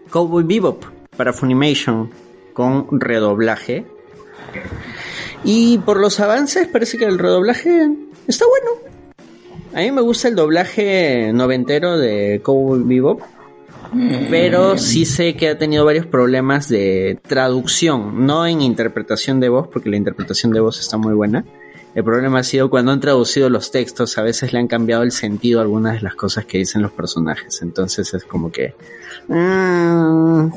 Cowboy 0.09 0.43
Bebop 0.43 0.83
para 1.15 1.35
Funimation 1.35 2.11
con 2.55 2.99
redoblaje. 2.99 3.85
Y 5.45 5.77
por 5.79 6.01
los 6.01 6.19
avances 6.19 6.67
parece 6.67 6.97
que 6.97 7.05
el 7.05 7.19
redoblaje 7.19 7.91
está 8.27 8.47
bueno. 8.47 8.81
A 9.75 9.81
mí 9.81 9.93
me 9.93 10.01
gusta 10.01 10.29
el 10.29 10.35
doblaje 10.35 11.31
noventero 11.35 11.99
de 11.99 12.41
Cowboy 12.43 12.83
Bebop. 12.85 13.21
Pero 14.31 14.79
sí 14.79 15.05
sé 15.05 15.37
que 15.37 15.51
ha 15.51 15.59
tenido 15.59 15.85
varios 15.85 16.07
problemas 16.07 16.71
de 16.71 17.21
traducción, 17.21 18.25
no 18.25 18.47
en 18.47 18.63
interpretación 18.63 19.41
de 19.41 19.51
voz, 19.51 19.69
porque 19.69 19.91
la 19.91 19.99
interpretación 19.99 20.53
de 20.53 20.61
voz 20.61 20.81
está 20.81 20.97
muy 20.97 21.13
buena. 21.13 21.45
El 21.95 22.05
problema 22.05 22.39
ha 22.39 22.43
sido 22.43 22.71
cuando 22.71 22.93
han 22.93 23.01
traducido 23.01 23.51
los 23.51 23.71
textos, 23.71 24.17
a 24.17 24.23
veces 24.23 24.53
le 24.53 24.59
han 24.59 24.69
cambiado 24.69 25.03
el 25.03 25.13
sentido 25.13 25.61
a 25.61 25.63
algunas 25.63 25.95
de 25.95 26.01
las 26.01 26.15
cosas 26.15 26.47
que 26.47 26.59
dicen 26.59 26.83
los 26.83 26.93
personajes. 26.93 27.61
Entonces 27.63 28.13
es 28.15 28.25
como 28.25 28.51
que... 28.51 28.75
Mm, 29.29 30.51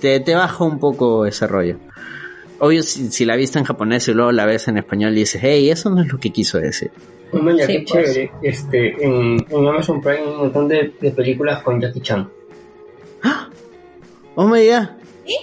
te, 0.00 0.20
te 0.20 0.34
baja 0.34 0.64
un 0.64 0.78
poco 0.78 1.26
ese 1.26 1.46
rollo 1.46 1.78
obvio, 2.62 2.84
si, 2.84 3.24
la 3.24 3.34
viste 3.34 3.58
en 3.58 3.64
japonés 3.64 4.06
y 4.06 4.14
luego 4.14 4.30
la 4.30 4.46
ves 4.46 4.68
en 4.68 4.78
español 4.78 5.12
y 5.16 5.20
dices, 5.20 5.40
hey, 5.42 5.68
eso 5.68 5.90
no 5.90 6.00
es 6.00 6.12
lo 6.12 6.18
que 6.18 6.30
quiso 6.30 6.58
decir. 6.58 6.92
Bueno, 7.32 7.58
ya 7.58 7.66
qué 7.66 7.84
pues. 7.88 8.04
chévere. 8.04 8.30
Este, 8.40 9.04
en, 9.04 9.44
Amazon 9.50 10.00
Prime 10.00 10.18
hay 10.18 10.28
un 10.28 10.36
montón 10.36 10.68
de, 10.68 10.84
películas 11.16 11.60
con 11.62 11.80
Jackie 11.80 12.00
Chan. 12.00 12.28
¡Ah! 13.22 13.48
Oh 14.34 14.46
my 14.46 14.66
god. 14.66 14.88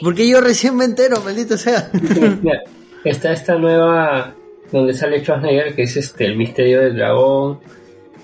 Porque 0.02 0.28
yo 0.28 0.42
recién 0.42 0.76
me 0.76 0.84
entero, 0.84 1.22
maldito 1.24 1.58
sea. 1.58 1.92
Mira, 2.42 2.64
está 3.04 3.34
esta 3.34 3.56
nueva 3.56 4.34
donde 4.72 4.94
sale 4.94 5.20
Schwarzenegger 5.22 5.76
que 5.76 5.84
es 5.84 5.96
este 5.98 6.26
el 6.26 6.38
misterio 6.38 6.82
del 6.82 6.96
dragón. 6.96 7.60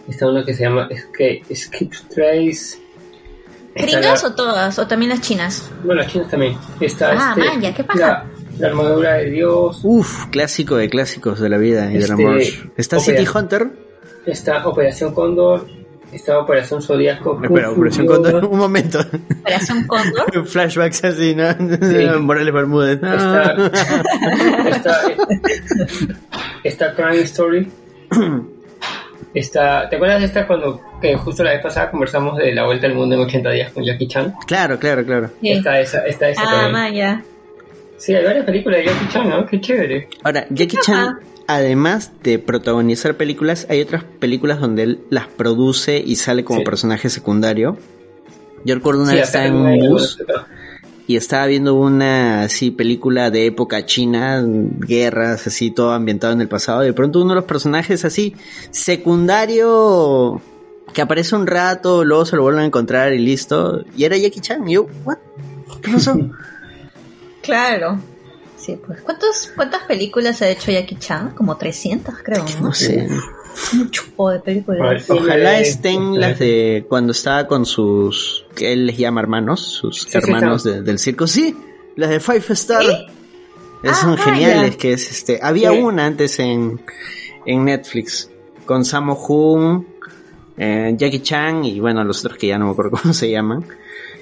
Está 0.08 0.28
una 0.28 0.44
que 0.46 0.54
se 0.54 0.64
llama 0.64 0.88
Escape, 0.90 1.44
Escape 1.50 1.90
Trace. 2.14 2.78
¿Gringas 3.76 4.24
la- 4.24 4.30
o 4.30 4.36
todas? 4.36 4.80
¿O 4.80 4.88
también 4.88 5.10
las 5.10 5.22
chinas? 5.22 5.70
Bueno, 5.84 6.02
las 6.02 6.12
chinas 6.12 6.30
también. 6.30 6.56
Está 6.80 7.12
Ah, 7.12 7.36
este, 7.36 7.50
man, 7.50 7.62
ya, 7.62 7.74
¿qué 7.74 7.84
pasa? 7.84 8.00
La, 8.00 8.26
la 8.60 8.68
armadura 8.68 9.14
de 9.16 9.32
Dios. 9.32 9.82
Uf, 9.84 10.28
clásico 10.28 10.78
de 10.78 10.90
clásicos 10.90 11.40
de 11.40 11.50
la 11.50 11.58
vida 11.58 11.90
y 11.90 11.94
del 11.94 12.02
Este, 12.04 12.14
amor. 12.14 12.40
Está. 12.78 13.00
City 13.00 13.26
Hunter. 13.34 13.68
Está 14.26 14.66
Operación 14.68 15.14
Cóndor. 15.14 15.68
Está 16.12 16.40
Operación 16.40 16.82
Zodíaco. 16.82 17.38
Espera, 17.44 17.72
Operación 17.72 18.06
Condor, 18.08 18.46
un 18.46 18.58
momento. 18.58 19.00
Operación 19.42 19.86
Cóndor. 19.86 20.48
Flashbacks 20.48 21.04
así, 21.04 21.36
¿no? 21.36 21.44
Morales 22.22 22.54
Bermúdez. 22.54 22.94
Está, 23.04 23.56
está, 24.70 25.02
está 26.64 26.94
Crime 26.96 27.22
Story. 27.22 27.68
Está, 29.34 29.90
¿Te 29.90 29.98
acuerdas 29.98 30.20
de 30.22 30.26
esta 30.28 30.48
cuando 30.48 30.82
que 31.02 31.16
justo 31.18 31.44
la 31.44 31.52
vez 31.52 31.62
pasada 31.62 31.92
conversamos 31.92 32.38
de 32.38 32.54
la 32.54 32.66
vuelta 32.66 32.88
al 32.88 32.96
mundo 32.96 33.16
en 33.16 33.22
80 33.22 33.52
días 33.52 33.72
con 33.74 33.84
Jackie 33.84 34.08
Chan? 34.08 34.34
Claro, 34.48 34.80
claro, 34.80 35.06
claro. 35.06 35.30
Sí. 35.42 35.52
Está 35.52 35.80
esa, 35.80 36.00
está 36.06 36.30
esa 36.30 36.42
Ah, 36.42 36.52
también. 36.52 36.72
man, 36.72 36.94
ya. 36.94 37.24
Sí, 37.98 38.14
hay 38.14 38.24
varias 38.26 38.46
películas 38.46 38.80
de 38.80 38.86
Jackie 38.86 39.08
Chan, 39.10 39.30
¿no? 39.30 39.46
Qué 39.46 39.60
chévere. 39.60 40.08
Ahora, 40.24 40.46
Jackie 40.50 40.78
Chan, 40.82 41.20
además 41.48 42.12
de 42.24 42.40
protagonizar 42.40 43.16
películas, 43.16 43.68
hay 43.70 43.82
otras 43.82 44.04
películas 44.04 44.60
donde 44.62 44.84
él 44.84 45.00
las 45.10 45.28
produce 45.28 45.98
y 46.06 46.16
sale 46.16 46.46
como 46.46 46.60
Sí. 46.60 46.66
personaje 46.66 47.10
secundario. 47.10 47.78
Yo 48.64 48.76
recuerdo 48.76 49.02
una 49.02 49.12
Sí, 49.12 49.18
vez 49.18 49.26
estaba 49.28 49.46
en 49.46 49.56
un 49.56 49.90
bus 49.90 50.18
y 51.08 51.18
estaba 51.18 51.46
viendo 51.46 51.76
una 51.76 52.44
así 52.44 52.72
película 52.72 53.30
de 53.30 53.46
época 53.46 53.86
china, 53.86 54.44
guerras, 54.46 55.48
así 55.48 55.72
todo 55.72 55.92
ambientado 55.92 56.34
en 56.34 56.42
el 56.42 56.48
pasado. 56.48 56.84
Y 56.84 56.88
de 56.88 56.94
pronto 56.94 57.22
uno 57.22 57.30
de 57.30 57.36
los 57.36 57.46
personajes 57.46 58.06
así 58.06 58.36
secundario 58.72 60.42
que 60.94 61.02
aparece 61.02 61.36
un 61.36 61.46
rato, 61.46 62.04
luego 62.04 62.26
se 62.26 62.36
lo 62.36 62.44
vuelven 62.44 62.64
a 62.64 62.66
encontrar 62.66 63.14
y 63.14 63.20
listo. 63.20 63.84
Y 63.96 64.06
era 64.06 64.18
Jackie 64.18 64.40
Chan. 64.40 64.68
Y 64.68 64.74
yo, 64.74 64.88
¿what? 65.04 65.18
¿Qué 65.82 65.92
pasó? 65.92 66.18
Claro. 67.42 68.00
Sí, 68.58 68.80
pues. 68.84 69.02
¿Cuántos, 69.02 69.52
¿Cuántas 69.56 69.84
películas 69.84 70.42
ha 70.42 70.50
hecho 70.50 70.72
Jackie 70.72 70.96
Chan? 70.96 71.36
Como 71.36 71.58
300, 71.58 72.16
creo, 72.24 72.44
¿no? 72.44 72.70
No 72.70 72.74
sé. 72.74 73.08
Un 73.74 73.90
chupo 73.92 74.30
de 74.32 74.40
películas. 74.40 75.10
Ojalá 75.10 75.60
eh, 75.60 75.62
estén 75.64 76.16
eh, 76.16 76.20
las 76.20 76.40
de 76.40 76.86
cuando 76.90 77.12
estaba 77.12 77.48
con 77.48 77.66
sus, 77.66 78.46
que 78.56 78.74
él 78.74 78.88
les 78.88 78.98
llama 78.98 79.22
hermanos, 79.22 79.62
sus 79.62 80.04
Sí, 80.04 80.10
hermanos 80.18 80.64
de- 80.64 80.82
del 80.82 81.00
circo. 81.00 81.28
Sí, 81.28 81.56
las 81.96 82.10
de 82.10 82.20
Five 82.20 82.44
Star. 82.50 82.84
¿Sí? 82.84 82.92
Es 83.84 83.92
Ah, 83.92 83.96
son 83.96 84.18
geniales, 84.18 84.78
que 84.78 84.94
es 84.94 85.10
este. 85.12 85.40
Había 85.42 85.72
una 85.72 86.06
antes 86.06 86.40
en, 86.40 86.82
en 87.46 87.66
Netflix 87.66 88.30
con 88.66 88.84
Sammo 88.84 89.14
Hung, 89.14 89.84
eh, 90.58 90.94
Jackie 90.98 91.20
Chan 91.22 91.64
y 91.66 91.80
bueno, 91.80 92.04
los 92.04 92.20
otros 92.26 92.38
que 92.38 92.48
ya 92.48 92.58
no 92.58 92.66
me 92.66 92.72
acuerdo 92.72 92.92
cómo 93.02 93.14
se 93.14 93.30
llaman. 93.30 93.64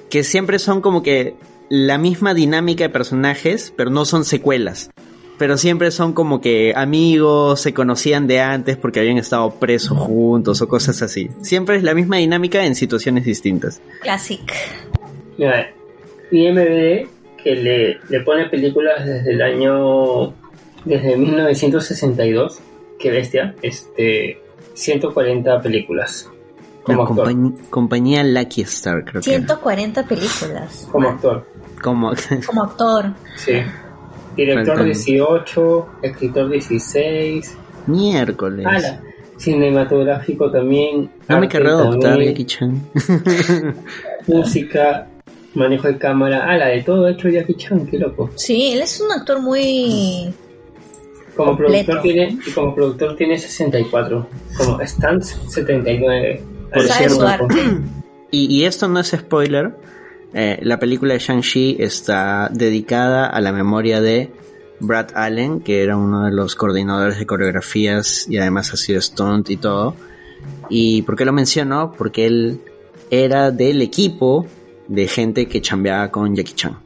Que 0.10 0.24
siempre 0.24 0.60
son 0.60 0.82
como 0.82 1.02
que 1.02 1.36
la 1.70 1.98
misma 1.98 2.34
dinámica 2.34 2.84
de 2.84 2.90
personajes, 2.90 3.74
pero 3.76 3.90
no 3.90 4.06
son 4.06 4.26
secuelas. 4.26 4.92
Pero 5.38 5.58
siempre 5.58 5.90
son 5.92 6.14
como 6.14 6.40
que 6.42 6.74
amigos, 6.76 7.60
se 7.62 7.74
conocían 7.74 8.28
de 8.28 8.40
antes 8.40 8.78
porque 8.78 9.00
habían 9.00 9.18
estado 9.18 9.52
presos 9.56 9.98
juntos 9.98 10.62
o 10.62 10.68
cosas 10.68 11.02
así. 11.02 11.30
Siempre 11.42 11.76
es 11.78 11.84
la 11.84 11.94
misma 11.96 12.18
dinámica 12.18 12.66
en 12.66 12.76
situaciones 12.76 13.26
distintas. 13.26 13.82
Classic. 14.02 14.42
Mira, 15.38 15.72
IMDb 16.32 17.08
que 17.44 17.56
le, 17.56 17.98
le 18.10 18.22
pone 18.24 18.46
películas 18.46 19.06
desde 19.06 19.34
el 19.34 19.42
año 19.42 20.34
desde 20.86 21.18
1962 21.18 22.60
qué 23.00 23.12
bestia 23.12 23.56
este 23.62 24.40
140 24.76 25.62
películas 25.62 26.30
La 26.88 26.96
como 26.96 27.04
actor 27.04 27.28
compañ- 27.34 27.70
compañía 27.70 28.24
Lucky 28.24 28.62
Star, 28.62 29.04
creo 29.04 29.22
que. 29.22 29.30
era. 29.32 29.40
140 29.40 30.04
películas. 30.08 30.88
como 30.92 31.10
actor 31.10 31.46
Como 31.82 32.12
Como 32.46 32.64
actor. 32.64 33.14
sí 33.36 33.54
director 34.36 34.76
Faltan. 34.76 34.86
18 34.86 35.88
escritor 36.02 36.50
16 36.50 37.58
miércoles. 37.88 38.66
ala 38.66 39.02
cinematográfico 39.38 40.52
también 40.52 41.10
No 41.28 41.40
me 41.40 41.50
querrá 41.50 41.72
adoptar 41.72 42.20
Jackie 42.22 42.46
Chan. 42.46 42.82
música 44.28 45.08
manejo 45.54 45.88
de 45.88 45.98
cámara 45.98 46.46
ala 46.50 46.68
de 46.68 46.82
todo 46.82 47.06
ha 47.06 47.12
hecho 47.12 47.30
Jackie 47.30 47.56
Chan 47.56 47.86
qué 47.88 47.98
loco 48.00 48.30
Sí, 48.36 48.72
él 48.74 48.82
es 48.82 49.00
un 49.02 49.12
actor 49.12 49.42
muy... 49.42 50.34
Como 51.36 51.58
Completo. 51.58 51.86
productor 51.86 52.02
tiene 52.04 52.38
y 52.46 52.52
como 52.52 52.76
productor 52.76 53.16
tiene 53.16 53.40
64, 53.40 54.28
como 54.56 54.80
stands 54.86 55.36
79. 55.50 56.44
Por 56.72 56.84
cierto, 56.84 57.16
su 57.16 57.22
arte. 57.24 57.56
Y, 58.30 58.46
y 58.56 58.66
esto 58.66 58.88
no 58.88 59.00
es 59.00 59.10
spoiler. 59.10 59.76
Eh, 60.34 60.60
la 60.62 60.80
película 60.80 61.14
de 61.14 61.20
Shang-Chi 61.20 61.78
está 61.80 62.50
dedicada 62.52 63.28
a 63.28 63.40
la 63.42 63.52
memoria 63.52 64.02
de 64.02 64.32
Brad 64.80 65.10
Allen, 65.16 65.62
que 65.62 65.84
era 65.84 65.96
uno 65.98 66.26
de 66.26 66.32
los 66.32 66.56
coordinadores 66.56 67.20
de 67.20 67.26
coreografías 67.26 68.28
y 68.28 68.38
además 68.38 68.74
ha 68.74 68.78
sido 68.78 69.02
stunt 69.02 69.50
y 69.50 69.58
todo. 69.58 69.96
¿Y 70.70 71.04
por 71.04 71.16
qué 71.16 71.26
lo 71.26 71.34
menciono? 71.34 71.94
Porque 71.98 72.26
él 72.26 72.62
era 73.10 73.52
del 73.52 73.82
equipo 73.82 74.46
de 74.88 75.08
gente 75.08 75.48
que 75.48 75.62
chambeaba 75.62 76.10
con 76.10 76.36
Jackie 76.36 76.54
Chan. 76.54 76.78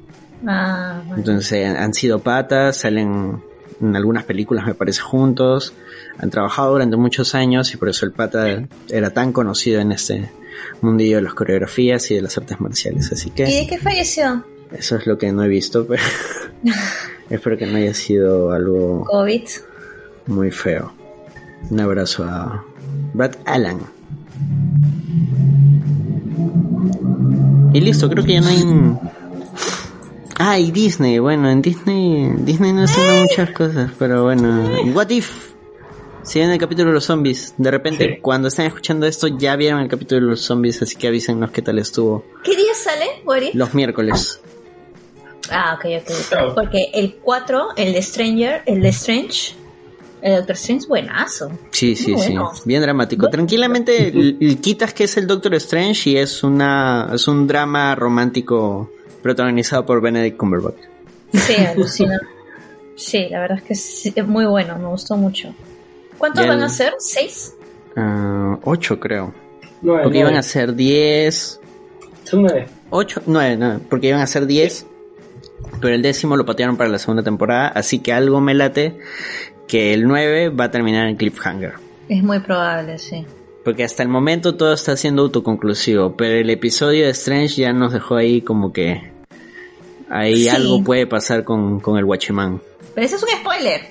Ah, 0.45 1.01
bueno. 1.05 1.17
Entonces 1.17 1.65
han 1.67 1.93
sido 1.93 2.19
patas, 2.19 2.77
salen 2.77 3.41
en 3.81 3.95
algunas 3.95 4.23
películas 4.23 4.65
me 4.65 4.73
parece 4.73 5.01
juntos, 5.01 5.73
han 6.17 6.29
trabajado 6.29 6.71
durante 6.71 6.97
muchos 6.97 7.35
años 7.35 7.73
y 7.73 7.77
por 7.77 7.89
eso 7.89 8.05
el 8.05 8.11
pata 8.11 8.67
era 8.89 9.11
tan 9.11 9.31
conocido 9.31 9.81
en 9.81 9.91
este 9.91 10.29
mundillo 10.81 11.17
de 11.17 11.23
las 11.23 11.33
coreografías 11.33 12.09
y 12.11 12.15
de 12.15 12.21
las 12.21 12.37
artes 12.37 12.59
marciales. 12.59 13.11
Así 13.11 13.29
¿Y 13.29 13.31
que 13.31 13.43
de 13.45 13.67
qué 13.67 13.77
falleció? 13.77 14.43
eso 14.71 14.95
es 14.97 15.07
lo 15.07 15.17
que 15.17 15.31
no 15.31 15.43
he 15.43 15.47
visto, 15.47 15.85
pero 15.87 16.03
espero 17.29 17.57
que 17.57 17.65
no 17.65 17.77
haya 17.77 17.93
sido 17.93 18.51
algo 18.51 19.03
COVID. 19.05 19.43
muy 20.27 20.51
feo. 20.51 20.93
Un 21.69 21.79
abrazo 21.79 22.23
a 22.23 22.63
Brad 23.13 23.35
Allen. 23.45 23.79
Y 27.73 27.81
listo, 27.81 28.09
creo 28.09 28.23
que 28.23 28.33
ya 28.33 28.41
no 28.41 28.47
hay... 28.47 28.63
Ah, 30.39 30.59
y 30.59 30.71
Disney, 30.71 31.17
bueno, 31.19 31.49
en 31.49 31.61
Disney, 31.63 32.31
Disney 32.39 32.71
no 32.71 32.83
haciendo 32.83 33.21
muchas 33.23 33.49
cosas, 33.51 33.91
pero 33.97 34.23
bueno, 34.23 34.69
What 34.93 35.09
If, 35.09 35.53
si 36.27 36.39
ven 36.39 36.49
el 36.51 36.59
capítulo 36.59 36.89
de 36.89 36.93
los 36.95 37.05
zombies, 37.05 37.53
de 37.57 37.71
repente 37.71 38.05
Sí. 38.15 38.21
cuando 38.21 38.49
están 38.49 38.65
escuchando 38.67 39.05
esto 39.07 39.27
ya 39.27 39.55
vieron 39.55 39.79
el 39.79 39.87
capítulo 39.87 40.21
de 40.21 40.27
los 40.27 40.41
zombies, 40.41 40.81
así 40.81 40.95
que 40.95 41.07
avísennos 41.07 41.51
qué 41.51 41.61
tal 41.61 41.79
estuvo. 41.79 42.23
¿Qué 42.43 42.55
día 42.55 42.73
sale, 42.75 43.05
Boris? 43.25 43.55
Los 43.55 43.73
miércoles. 43.73 44.39
Ah, 45.49 45.77
ok, 45.79 45.85
ok. 46.01 46.11
Claro. 46.29 46.55
Porque 46.55 46.89
el 46.93 47.15
4, 47.15 47.69
el 47.77 47.93
de 47.93 48.01
Stranger, 48.01 48.63
el 48.65 48.81
de 48.81 48.89
Strange, 48.89 49.53
el 50.21 50.35
Doctor 50.37 50.55
Strange 50.55 50.81
es 50.83 50.87
buenazo. 50.89 51.51
Sí, 51.71 51.95
sí, 51.95 52.11
Muy 52.11 52.21
sí, 52.21 52.27
bueno. 52.33 52.51
bien 52.65 52.81
dramático. 52.81 53.29
Tranquilamente 53.29 54.35
quitas 54.61 54.93
que 54.93 55.05
es 55.05 55.15
el 55.17 55.27
Doctor 55.27 55.53
Strange 55.55 56.09
y 56.09 56.17
es 56.17 56.43
una 56.43 57.09
es 57.13 57.27
un 57.29 57.47
drama 57.47 57.95
romántico 57.95 58.91
protagonizado 59.21 59.85
por 59.85 60.01
Benedict 60.01 60.35
Cumberbatch. 60.37 60.75
Sí, 61.33 61.55
alucina. 61.55 62.19
sí, 62.95 63.27
la 63.29 63.39
verdad 63.41 63.57
es 63.59 63.63
que 63.63 63.75
sí, 63.75 64.11
es 64.15 64.27
muy 64.27 64.45
bueno, 64.45 64.77
me 64.77 64.87
gustó 64.87 65.15
mucho. 65.15 65.53
¿Cuántos 66.17 66.47
van 66.47 66.61
a 66.61 66.69
ser? 66.69 66.93
¿Seis? 66.99 67.53
Ah, 67.95 68.57
ocho 68.63 68.99
creo. 68.99 69.33
Nueve, 69.81 70.03
Porque 70.03 70.19
nueve. 70.19 70.29
iban 70.31 70.39
a 70.39 70.43
ser 70.43 70.73
10, 70.75 71.59
Son 72.23 72.41
nueve. 72.41 72.67
8, 72.89 73.21
9, 73.25 73.57
no, 73.57 73.79
porque 73.89 74.07
iban 74.07 74.21
a 74.21 74.27
ser 74.27 74.45
10, 74.47 74.85
pero 75.81 75.93
el 75.93 76.01
décimo 76.01 76.35
lo 76.37 76.45
patearon 76.45 76.77
para 76.77 76.89
la 76.89 76.97
segunda 76.99 77.21
temporada, 77.23 77.67
así 77.67 77.99
que 77.99 78.11
algo 78.13 78.39
me 78.41 78.53
late 78.53 78.97
que 79.67 79.93
el 79.93 80.07
9 80.07 80.49
va 80.49 80.65
a 80.65 80.71
terminar 80.71 81.07
en 81.07 81.15
cliffhanger. 81.17 81.73
Es 82.09 82.23
muy 82.23 82.39
probable, 82.39 82.97
sí. 82.97 83.25
Porque 83.65 83.83
hasta 83.83 84.01
el 84.03 84.09
momento 84.09 84.55
todo 84.55 84.73
está 84.73 84.95
siendo 84.95 85.23
autoconclusivo, 85.23 86.15
pero 86.15 86.35
el 86.35 86.49
episodio 86.49 87.03
de 87.05 87.11
Strange 87.11 87.61
ya 87.61 87.73
nos 87.73 87.91
dejó 87.93 88.15
ahí 88.15 88.41
como 88.41 88.71
que 88.71 89.11
ahí 90.09 90.43
Sí. 90.43 90.49
algo 90.49 90.81
puede 90.83 91.05
pasar 91.05 91.43
con, 91.43 91.79
con 91.81 91.97
el 91.97 92.05
Watchman. 92.05 92.61
Pero 92.95 93.05
ese 93.05 93.17
es 93.17 93.23
un 93.23 93.29
spoiler. 93.41 93.81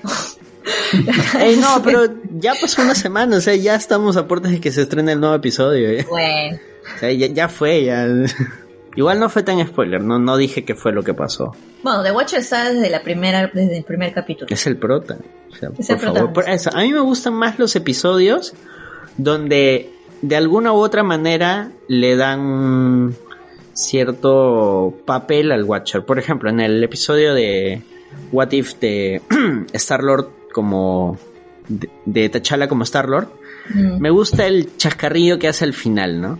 No, 1.59 1.81
pero 1.83 2.05
ya 2.39 2.53
pasó 2.59 2.81
una 2.81 2.95
semana, 2.95 3.37
o 3.37 3.41
sea, 3.41 3.55
ya 3.55 3.75
estamos 3.75 4.17
a 4.17 4.27
puertas 4.27 4.51
de 4.51 4.59
que 4.59 4.71
se 4.71 4.81
estrene 4.81 5.13
el 5.13 5.19
nuevo 5.19 5.35
episodio. 5.35 5.89
¿eh? 5.89 6.05
bueno, 6.09 6.57
O 6.95 6.99
sea, 6.99 7.11
ya, 7.11 7.27
ya 7.27 7.49
fue, 7.49 7.85
ya. 7.85 8.07
Igual 8.95 9.19
no 9.19 9.29
fue 9.29 9.43
tan 9.43 9.65
spoiler, 9.67 10.01
no, 10.01 10.17
no 10.17 10.37
dije 10.37 10.65
que 10.65 10.73
fue 10.73 10.91
lo 10.91 11.03
que 11.03 11.13
pasó. 11.13 11.55
bueno, 11.83 12.01
The 12.03 12.11
Watcher 12.11 12.39
está 12.39 12.71
desde 12.71 12.89
la 12.89 13.01
primera, 13.03 13.49
desde 13.53 13.77
el 13.77 13.83
primer 13.83 14.11
capítulo. 14.13 14.47
Es 14.49 14.65
el 14.65 14.77
prota. 14.77 15.17
O 15.51 15.55
sea, 15.55 15.69
Es 15.77 15.87
por 15.87 15.95
el 15.97 16.01
favor, 16.01 16.19
por 16.19 16.33
protagonista. 16.33 16.69
eso. 16.71 16.77
A 16.77 16.81
mí 16.81 16.91
me 16.91 16.99
gustan 17.01 17.33
más 17.33 17.59
los 17.59 17.75
episodios 17.75 18.53
donde 19.17 19.91
de 20.23 20.35
alguna 20.35 20.73
u 20.73 20.77
otra 20.77 21.03
manera 21.03 21.69
le 21.87 22.15
dan 22.15 23.15
cierto 23.73 24.93
papel 25.05 25.51
al 25.51 25.63
Watcher. 25.63 26.03
Por 26.03 26.17
ejemplo, 26.19 26.49
en 26.49 26.59
el 26.59 26.83
episodio 26.83 27.33
de 27.35 27.81
What 28.31 28.51
If 28.51 28.79
de 28.79 29.21
Star-Lord 29.73 30.29
como... 30.57 31.17
de, 31.69 31.87
de 32.05 32.29
T'Challa 32.29 32.67
como 32.67 32.83
Star-Lord, 32.83 33.27
Mm. 33.69 33.99
me 33.99 34.09
gusta 34.11 34.45
el 34.47 34.77
chascarrillo 34.77 35.37
que 35.39 35.49
hace 35.49 35.65
al 35.65 35.73
final, 35.73 36.21
¿no? 36.21 36.39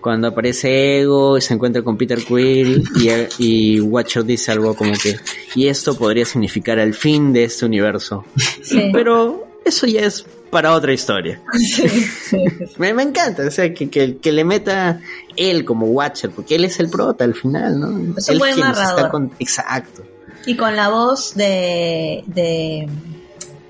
Cuando 0.00 0.26
aparece 0.28 0.98
Ego 1.00 1.38
y 1.38 1.40
se 1.40 1.54
encuentra 1.54 1.82
con 1.82 1.96
Peter 1.96 2.18
Quill 2.18 2.82
y, 2.96 3.08
y 3.38 3.80
Watcher 3.80 4.24
dice 4.24 4.50
algo 4.50 4.74
como 4.74 4.92
que 4.94 5.16
y 5.54 5.68
esto 5.68 5.96
podría 5.96 6.24
significar 6.24 6.80
el 6.80 6.92
fin 6.94 7.32
de 7.32 7.44
este 7.44 7.64
universo. 7.66 8.24
Sí. 8.62 8.90
Pero 8.92 9.46
eso 9.64 9.86
ya 9.86 10.00
es 10.00 10.26
para 10.50 10.72
otra 10.72 10.92
historia. 10.92 11.40
Sí, 11.52 11.88
sí, 11.88 12.00
sí. 12.30 12.38
Me, 12.78 12.92
me 12.92 13.04
encanta, 13.04 13.46
o 13.46 13.50
sea, 13.52 13.72
que, 13.72 13.88
que, 13.88 14.16
que 14.16 14.32
le 14.32 14.42
meta 14.44 15.00
él 15.36 15.64
como 15.64 15.86
Watcher, 15.86 16.30
porque 16.30 16.56
él 16.56 16.64
es 16.64 16.80
el 16.80 16.90
prota 16.90 17.22
al 17.22 17.34
final, 17.34 17.78
¿no? 17.78 18.14
Es 18.18 18.26
un 18.28 18.32
él 18.34 18.38
buen 18.40 18.54
está 18.54 18.72
narrador. 18.72 19.10
con- 19.12 19.30
Exacto. 19.38 20.02
Y 20.46 20.56
con 20.56 20.74
la 20.74 20.88
voz 20.88 21.34
de, 21.36 22.24
de 22.26 22.88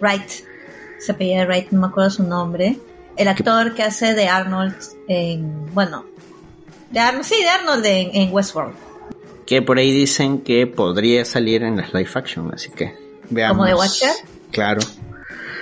Wright, 0.01 0.31
se 0.99 1.13
apellida 1.13 1.45
Wright, 1.45 1.71
no 1.71 1.81
me 1.81 1.87
acuerdo 1.89 2.11
su 2.11 2.23
nombre, 2.23 2.79
el 3.17 3.29
actor 3.29 3.75
que 3.75 3.83
hace 3.83 4.15
de 4.15 4.29
Arnold 4.29 4.75
en, 5.09 5.75
bueno, 5.75 6.05
de 6.91 7.01
Arnold, 7.01 7.25
sí, 7.25 7.43
de 7.43 7.49
Arnold 7.49 7.85
en, 7.87 8.11
en 8.15 8.33
Westworld, 8.33 8.75
Que 9.47 9.63
por 9.63 9.79
ahí 9.79 9.93
dicen 9.93 10.41
que 10.41 10.67
podría 10.67 11.25
salir 11.25 11.63
en 11.63 11.77
las 11.77 11.93
live 11.93 12.11
action, 12.15 12.51
así 12.55 12.71
que 12.71 12.95
veamos. 13.31 13.57
¿Como 13.57 13.67
de 13.67 13.75
Watcher? 13.75 14.13
Claro. 14.51 14.81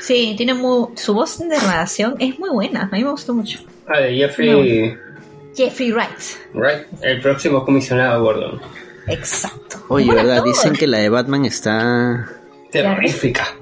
Sí, 0.00 0.34
tiene 0.36 0.54
muy, 0.54 0.88
su 0.96 1.14
voz 1.14 1.38
de 1.38 1.46
narración 1.46 2.16
es 2.18 2.38
muy 2.38 2.50
buena, 2.50 2.82
a 2.82 2.96
mí 2.96 3.02
me 3.02 3.10
gustó 3.10 3.34
mucho. 3.34 3.60
Ah, 3.86 4.00
de 4.00 4.16
Jeffrey 4.16 4.98
Jeffrey 5.56 5.92
Wright, 5.92 6.52
Wright, 6.52 6.86
el 7.02 7.20
próximo 7.20 7.64
comisionado 7.64 8.22
Gordon. 8.24 8.60
exacto. 9.06 9.84
Oye, 9.88 10.12
¿verdad? 10.12 10.38
actor. 10.38 10.48
Dicen 10.48 10.72
que 10.72 10.86
la 10.86 10.98
de 10.98 11.08
Batman 11.08 11.44
está... 11.44 12.28
Terrorífica. 12.72 13.56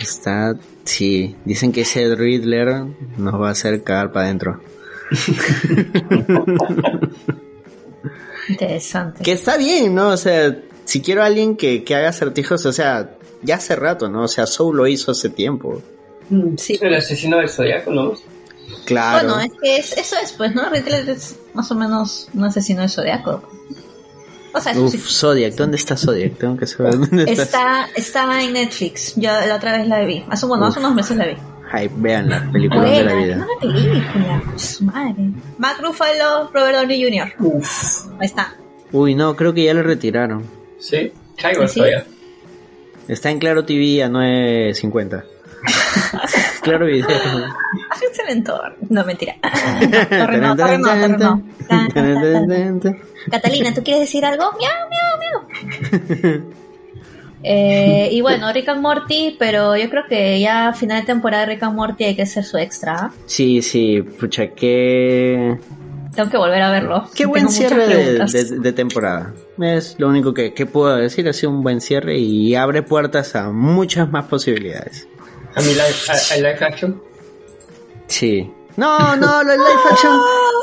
Está... 0.00 0.56
Sí, 0.84 1.36
dicen 1.44 1.70
que 1.72 1.82
ese 1.82 2.14
Riddler 2.16 2.84
nos 3.18 3.34
va 3.40 3.48
a 3.48 3.52
hacer 3.52 3.82
cagar 3.84 4.10
para 4.12 4.26
adentro. 4.26 4.60
Interesante. 8.48 9.22
Que 9.22 9.32
está 9.32 9.56
bien, 9.56 9.94
¿no? 9.94 10.08
O 10.08 10.16
sea, 10.16 10.56
si 10.84 11.00
quiero 11.00 11.22
a 11.22 11.26
alguien 11.26 11.56
que, 11.56 11.84
que 11.84 11.94
haga 11.94 12.08
acertijos, 12.08 12.64
o 12.66 12.72
sea, 12.72 13.10
ya 13.42 13.56
hace 13.56 13.76
rato, 13.76 14.08
¿no? 14.08 14.24
O 14.24 14.28
sea, 14.28 14.46
Soul 14.46 14.76
lo 14.76 14.86
hizo 14.86 15.12
hace 15.12 15.28
tiempo. 15.28 15.80
Sí. 16.56 16.78
El 16.80 16.94
asesino 16.94 17.38
del 17.38 17.48
zodiaco, 17.48 17.90
¿no? 17.92 18.14
Claro. 18.86 19.28
Bueno, 19.34 19.40
es 19.40 19.50
que 19.60 19.76
es- 19.76 19.96
eso 19.98 20.16
es, 20.22 20.32
pues, 20.32 20.54
¿no? 20.54 20.68
Riddler 20.70 21.08
es 21.10 21.36
más 21.54 21.70
o 21.70 21.74
menos 21.74 22.28
un 22.34 22.44
asesino 22.44 22.82
de 22.82 22.88
zodiaco. 22.88 23.42
O 24.52 24.60
sea, 24.60 24.72
Uf, 24.78 24.90
sí. 24.92 24.98
Zodiac, 24.98 25.54
¿dónde 25.54 25.76
está 25.76 25.96
Zodiac? 25.96 26.36
Tengo 26.36 26.56
que 26.56 26.66
saber 26.66 26.98
dónde 26.98 27.22
está. 27.24 27.42
Está, 27.42 27.88
estaba 27.94 28.42
en 28.42 28.52
Netflix. 28.54 29.14
Yo 29.16 29.30
la 29.30 29.54
otra 29.56 29.76
vez 29.78 29.86
la 29.86 30.00
vi. 30.04 30.24
Hace, 30.28 30.46
bueno, 30.46 30.66
hace 30.66 30.78
unos 30.80 30.94
meses 30.94 31.16
la 31.16 31.26
vi. 31.26 31.36
Ay, 31.72 31.88
vean 31.96 32.28
la 32.28 32.50
película 32.50 32.82
de 32.82 33.04
la 33.04 33.12
Buena, 33.14 33.24
vida. 33.24 33.36
una 33.36 33.46
película. 33.60 34.42
Su 34.56 34.84
madre. 34.84 35.30
Mark 35.58 35.78
Ruffalo, 35.82 36.50
Robert 36.52 36.76
Downey 36.78 37.02
Jr. 37.04 37.32
Uf. 37.46 38.06
Ahí 38.18 38.26
está. 38.26 38.54
Uy, 38.90 39.14
no, 39.14 39.36
creo 39.36 39.54
que 39.54 39.62
ya 39.64 39.72
lo 39.74 39.84
retiraron. 39.84 40.44
Sí, 40.80 41.12
caigo 41.36 41.68
¿Sí? 41.68 41.76
todavía. 41.78 42.04
Está 43.06 43.30
en 43.30 43.38
Claro 43.38 43.64
TV 43.64 44.02
a 44.02 44.08
9.50. 44.08 45.24
claro 46.62 46.86
Video. 46.86 47.06
Excelente. 48.02 48.52
No, 48.88 49.04
mentira. 49.04 49.34
Torre 50.10 50.38
no, 50.38 50.56
torre 50.56 50.78
no, 50.78 50.88
torre 50.88 51.08
no. 51.08 52.96
Catalina, 53.30 53.72
¿tú 53.74 53.82
quieres 53.82 54.00
decir 54.02 54.24
algo? 54.24 54.44
Miau, 54.58 54.88
miau, 54.90 55.18
miau. 56.22 56.42
Eh, 57.42 58.10
y 58.12 58.20
bueno, 58.20 58.52
Rick 58.52 58.68
and 58.68 58.82
Morty, 58.82 59.34
pero 59.38 59.74
yo 59.74 59.88
creo 59.88 60.02
que 60.06 60.38
ya 60.40 60.68
a 60.68 60.72
final 60.74 61.00
de 61.00 61.06
temporada 61.06 61.46
de 61.46 61.54
Rick 61.54 61.62
and 61.62 61.74
Morty 61.74 62.04
hay 62.04 62.14
que 62.14 62.20
hacer 62.20 62.44
su 62.44 62.58
extra. 62.58 62.94
¿ah? 62.94 63.10
Sí, 63.24 63.62
sí, 63.62 64.02
pucha, 64.02 64.48
qué... 64.48 65.56
Tengo 66.14 66.28
que 66.28 66.36
volver 66.36 66.60
a 66.60 66.70
verlo. 66.70 67.04
Qué 67.14 67.22
Tengo 67.22 67.30
buen 67.30 67.48
cierre 67.48 67.86
de, 67.86 67.94
preguntas. 67.94 68.32
de- 68.32 68.58
de 68.58 68.72
temporada. 68.74 69.32
Es 69.58 69.96
lo 69.98 70.08
único 70.08 70.34
que, 70.34 70.52
que 70.52 70.66
puedo 70.66 70.94
decir. 70.96 71.26
Ha 71.28 71.32
sido 71.32 71.52
un 71.52 71.62
buen 71.62 71.80
cierre 71.80 72.18
y 72.18 72.54
abre 72.56 72.82
puertas 72.82 73.34
a 73.36 73.50
muchas 73.50 74.10
más 74.10 74.26
posibilidades. 74.26 75.08
A 75.54 75.60
mi 75.60 75.68
live, 75.68 75.94
a, 76.08 76.34
a 76.34 76.36
live 76.36 76.58
action. 76.64 77.02
Sí. 78.06 78.50
No, 78.76 79.16
no, 79.16 79.42
lo 79.42 79.50
de 79.50 79.58
live 79.58 79.80
action. 79.90 80.20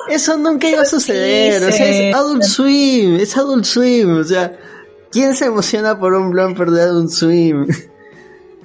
Eso 0.09 0.37
nunca 0.37 0.69
iba 0.69 0.81
a 0.81 0.85
suceder. 0.85 1.63
O 1.63 1.71
sea, 1.71 1.87
es 2.09 2.15
Adult 2.15 2.43
Swim. 2.43 3.15
Es 3.17 3.35
Adult 3.37 3.65
Swim. 3.65 4.17
O 4.19 4.23
sea, 4.23 4.57
¿quién 5.11 5.35
se 5.35 5.45
emociona 5.45 5.99
por 5.99 6.13
un 6.13 6.31
blumper 6.31 6.71
de 6.71 6.81
Adult 6.81 7.09
Swim? 7.11 7.67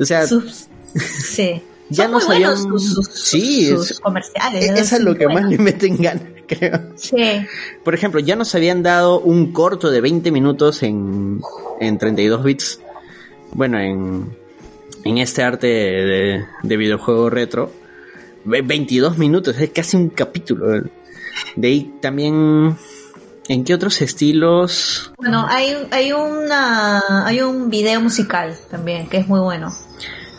O 0.00 0.04
sea, 0.06 0.26
Sus- 0.26 0.66
sí. 0.94 1.62
Ya 1.90 2.08
Son 2.08 2.20
sus, 2.56 2.94
sus- 2.94 3.06
Sí, 3.12 3.68
sus 3.68 3.90
es- 3.92 4.00
comerciales. 4.00 4.64
e- 4.64 4.70
¿no? 4.72 4.76
eso 4.78 4.96
es 4.96 5.02
lo 5.02 5.14
que 5.14 5.28
más 5.28 5.44
le 5.44 5.58
meten 5.58 5.98
ganas, 5.98 6.24
creo. 6.48 6.80
Sí. 6.96 7.16
Por 7.84 7.94
ejemplo, 7.94 8.18
ya 8.18 8.34
nos 8.34 8.52
habían 8.54 8.82
dado 8.82 9.20
un 9.20 9.52
corto 9.52 9.90
de 9.90 10.00
20 10.00 10.30
minutos 10.32 10.82
en, 10.82 11.40
en 11.78 11.98
32 11.98 12.42
bits. 12.42 12.80
Bueno, 13.52 13.78
en, 13.78 14.34
en 15.04 15.18
este 15.18 15.42
arte 15.42 15.66
de, 15.66 16.44
de 16.62 16.76
videojuego 16.76 17.30
retro. 17.30 17.72
Ve- 18.44 18.62
22 18.62 19.18
minutos, 19.18 19.58
es 19.58 19.70
casi 19.70 19.96
un 19.96 20.08
capítulo. 20.10 20.66
De 21.56 21.68
ahí 21.68 21.92
también... 22.00 22.76
¿En 23.48 23.64
qué 23.64 23.74
otros 23.74 24.00
estilos? 24.00 25.12
Bueno, 25.18 25.44
hay, 25.48 25.76
hay, 25.90 26.12
una, 26.12 27.26
hay 27.26 27.40
un 27.40 27.70
video 27.70 28.00
musical 28.00 28.54
también 28.70 29.08
que 29.08 29.16
es 29.18 29.26
muy 29.26 29.40
bueno. 29.40 29.68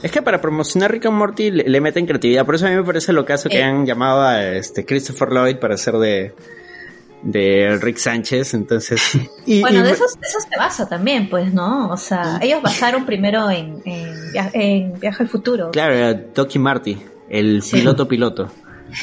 Es 0.02 0.10
que 0.10 0.22
para 0.22 0.40
promocionar 0.40 0.90
Rick 0.90 1.08
and 1.08 1.18
Morty 1.18 1.52
le, 1.52 1.64
le 1.66 1.82
meten 1.82 2.06
creatividad. 2.06 2.46
Por 2.46 2.56
eso 2.56 2.66
a 2.66 2.70
mí 2.70 2.76
me 2.78 2.84
parece 2.84 3.12
lo 3.12 3.26
caso 3.26 3.50
que 3.50 3.60
Eh. 3.60 3.64
han 3.64 3.86
llamado 3.86 4.22
a 4.22 4.46
este 4.54 4.86
Christopher 4.86 5.30
Lloyd 5.34 5.58
para 5.58 5.76
hacer 5.76 5.96
de, 5.96 6.34
de 7.24 7.78
Rick 7.82 7.98
Sánchez. 7.98 8.54
Entonces... 8.54 9.02
y- 9.46 9.62
Bueno, 9.62 9.80
y 9.80 9.84
de 9.84 9.92
esos, 9.92 10.14
de 10.20 10.28
esos 10.28 10.44
se 10.44 10.58
basa 10.58 10.88
también, 10.88 11.30
pues, 11.30 11.54
¿no? 11.54 11.90
O 11.90 11.98
sea, 11.98 12.40
ellos 12.42 12.62
basaron 12.62 13.06
primero 13.06 13.50
en, 13.50 13.82
en, 13.86 14.32
via- 14.32 14.52
en 14.54 15.00
Viaje 15.00 15.24
al 15.24 15.30
Futuro. 15.30 15.72
Claro, 15.72 15.94
era 15.94 16.20
Marty, 16.60 16.98
el 17.30 17.62
Sí. 17.62 17.78
piloto 17.78 18.08
piloto. 18.08 18.52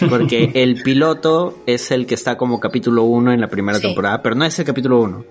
Porque 0.08 0.50
el 0.54 0.82
piloto 0.82 1.58
es 1.66 1.90
el 1.90 2.06
que 2.06 2.14
está 2.14 2.36
como 2.36 2.60
capítulo 2.60 3.04
1 3.04 3.32
en 3.32 3.40
la 3.40 3.48
primera 3.48 3.78
Sí. 3.78 3.86
temporada, 3.86 4.22
pero 4.22 4.34
no 4.36 4.44
es 4.44 4.58
el 4.58 4.64
capítulo 4.64 5.00
1. 5.00 5.24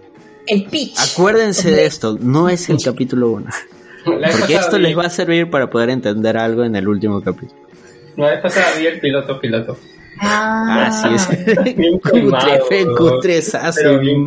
El 0.47 0.65
pitch. 0.65 0.97
Acuérdense 1.13 1.69
de 1.71 1.85
esto, 1.85 2.17
no 2.19 2.49
es 2.49 2.69
el 2.69 2.77
capítulo 2.83 3.29
1. 3.29 3.45
La 4.05 4.27
vez 4.29 4.37
Porque 4.37 4.55
esto 4.55 4.77
vi- 4.77 4.83
les 4.83 4.97
va 4.97 5.03
a 5.05 5.09
servir 5.09 5.49
para 5.49 5.69
poder 5.69 5.89
entender 5.91 6.37
algo 6.37 6.63
en 6.63 6.75
el 6.75 6.87
último 6.87 7.21
capítulo. 7.21 7.59
La 8.15 8.31
vez 8.31 8.41
pasada 8.41 8.67
vi 8.79 8.87
el 8.87 8.99
piloto 8.99 9.39
piloto. 9.39 9.77
Ah, 10.19 10.87
Así 10.87 11.07
es. 11.13 11.75
Bien 11.75 11.99
Cutre, 11.99 12.21
quemado, 12.21 12.65
fe, 12.65 12.85
cutrezazo, 12.85 13.79
pero 13.83 13.99
bien. 13.99 14.23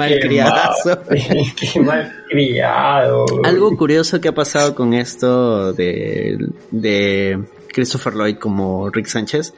Algo 3.45 3.77
curioso 3.77 4.21
que 4.21 4.29
ha 4.29 4.35
pasado 4.35 4.75
con 4.75 4.95
esto 4.95 5.73
de, 5.73 6.39
de 6.71 7.43
Christopher 7.69 8.15
Lloyd 8.15 8.37
como 8.37 8.89
Rick 8.91 9.07
Sánchez, 9.07 9.55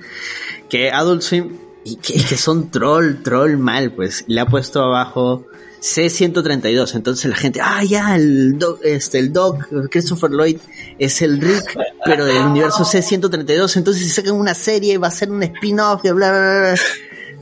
que 0.68 0.90
Adult 0.90 1.22
Swim, 1.22 1.56
y 1.84 1.96
que, 1.96 2.14
que 2.14 2.36
son 2.36 2.70
troll, 2.70 3.22
troll 3.22 3.58
mal, 3.58 3.92
pues, 3.92 4.24
le 4.26 4.40
ha 4.40 4.46
puesto 4.46 4.82
abajo 4.82 5.46
C132, 5.84 6.94
entonces 6.94 7.26
la 7.26 7.36
gente, 7.36 7.60
ah, 7.62 7.84
ya, 7.84 8.16
el 8.16 8.58
doc, 8.58 8.80
este, 8.82 9.18
el 9.18 9.34
doc, 9.34 9.66
Christopher 9.90 10.30
Lloyd 10.30 10.56
es 10.98 11.20
el 11.20 11.38
Rick, 11.38 11.78
pero 12.06 12.24
del 12.24 12.38
universo 12.38 12.84
C132, 12.84 13.76
entonces 13.76 14.02
si 14.02 14.08
sacan 14.08 14.32
una 14.32 14.54
serie 14.54 14.96
va 14.96 15.08
a 15.08 15.10
ser 15.10 15.30
un 15.30 15.42
spin-off 15.42 16.02
y 16.04 16.10
bla, 16.10 16.30
bla, 16.30 16.40
bla, 16.40 16.60
bla. 16.72 16.80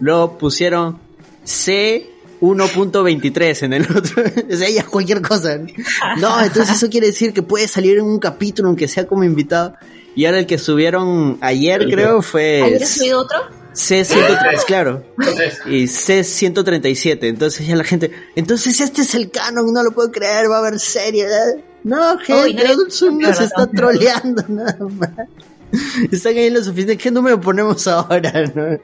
Luego 0.00 0.38
pusieron 0.38 0.98
C 1.44 2.10
1.23 2.40 3.62
en 3.62 3.72
el 3.74 3.84
otro. 3.84 4.24
o 4.52 4.56
sea, 4.56 4.68
ya 4.68 4.84
cualquier 4.86 5.22
cosa. 5.22 5.60
No, 6.18 6.42
entonces 6.42 6.76
eso 6.76 6.90
quiere 6.90 7.06
decir 7.06 7.32
que 7.32 7.42
puede 7.42 7.68
salir 7.68 7.98
en 7.98 8.04
un 8.04 8.18
capítulo, 8.18 8.66
aunque 8.66 8.88
sea 8.88 9.06
como 9.06 9.22
invitado. 9.22 9.76
Y 10.16 10.24
ahora 10.24 10.40
el 10.40 10.46
que 10.46 10.58
subieron 10.58 11.38
ayer, 11.40 11.86
creo, 11.88 12.22
fue 12.22 12.62
¿Había 12.64 12.86
subido 12.86 13.20
otro? 13.20 13.61
C103, 13.74 14.64
claro. 14.66 15.04
Y 15.66 15.84
C137. 15.84 17.18
Entonces 17.22 17.66
ya 17.66 17.76
la 17.76 17.84
gente, 17.84 18.12
entonces 18.36 18.80
este 18.80 19.02
es 19.02 19.14
el 19.14 19.30
canon, 19.30 19.72
no 19.72 19.82
lo 19.82 19.92
puedo 19.92 20.10
creer, 20.10 20.50
va 20.50 20.56
a 20.56 20.58
haber 20.60 20.78
serie. 20.78 21.26
No, 21.84 22.18
gente, 22.18 22.66
Adult 22.66 22.90
Swim 22.90 23.18
no, 23.18 23.28
nos 23.28 23.40
no, 23.40 23.46
está 23.46 23.66
no. 23.66 23.70
troleando 23.70 24.44
nada 24.48 24.78
más. 24.78 25.10
Están 26.10 26.36
ahí 26.36 26.46
en 26.46 26.54
las 26.54 26.68
oficinas, 26.68 26.96
¿qué 26.98 27.10
número 27.10 27.40
ponemos 27.40 27.86
ahora? 27.86 28.32
No? 28.54 28.78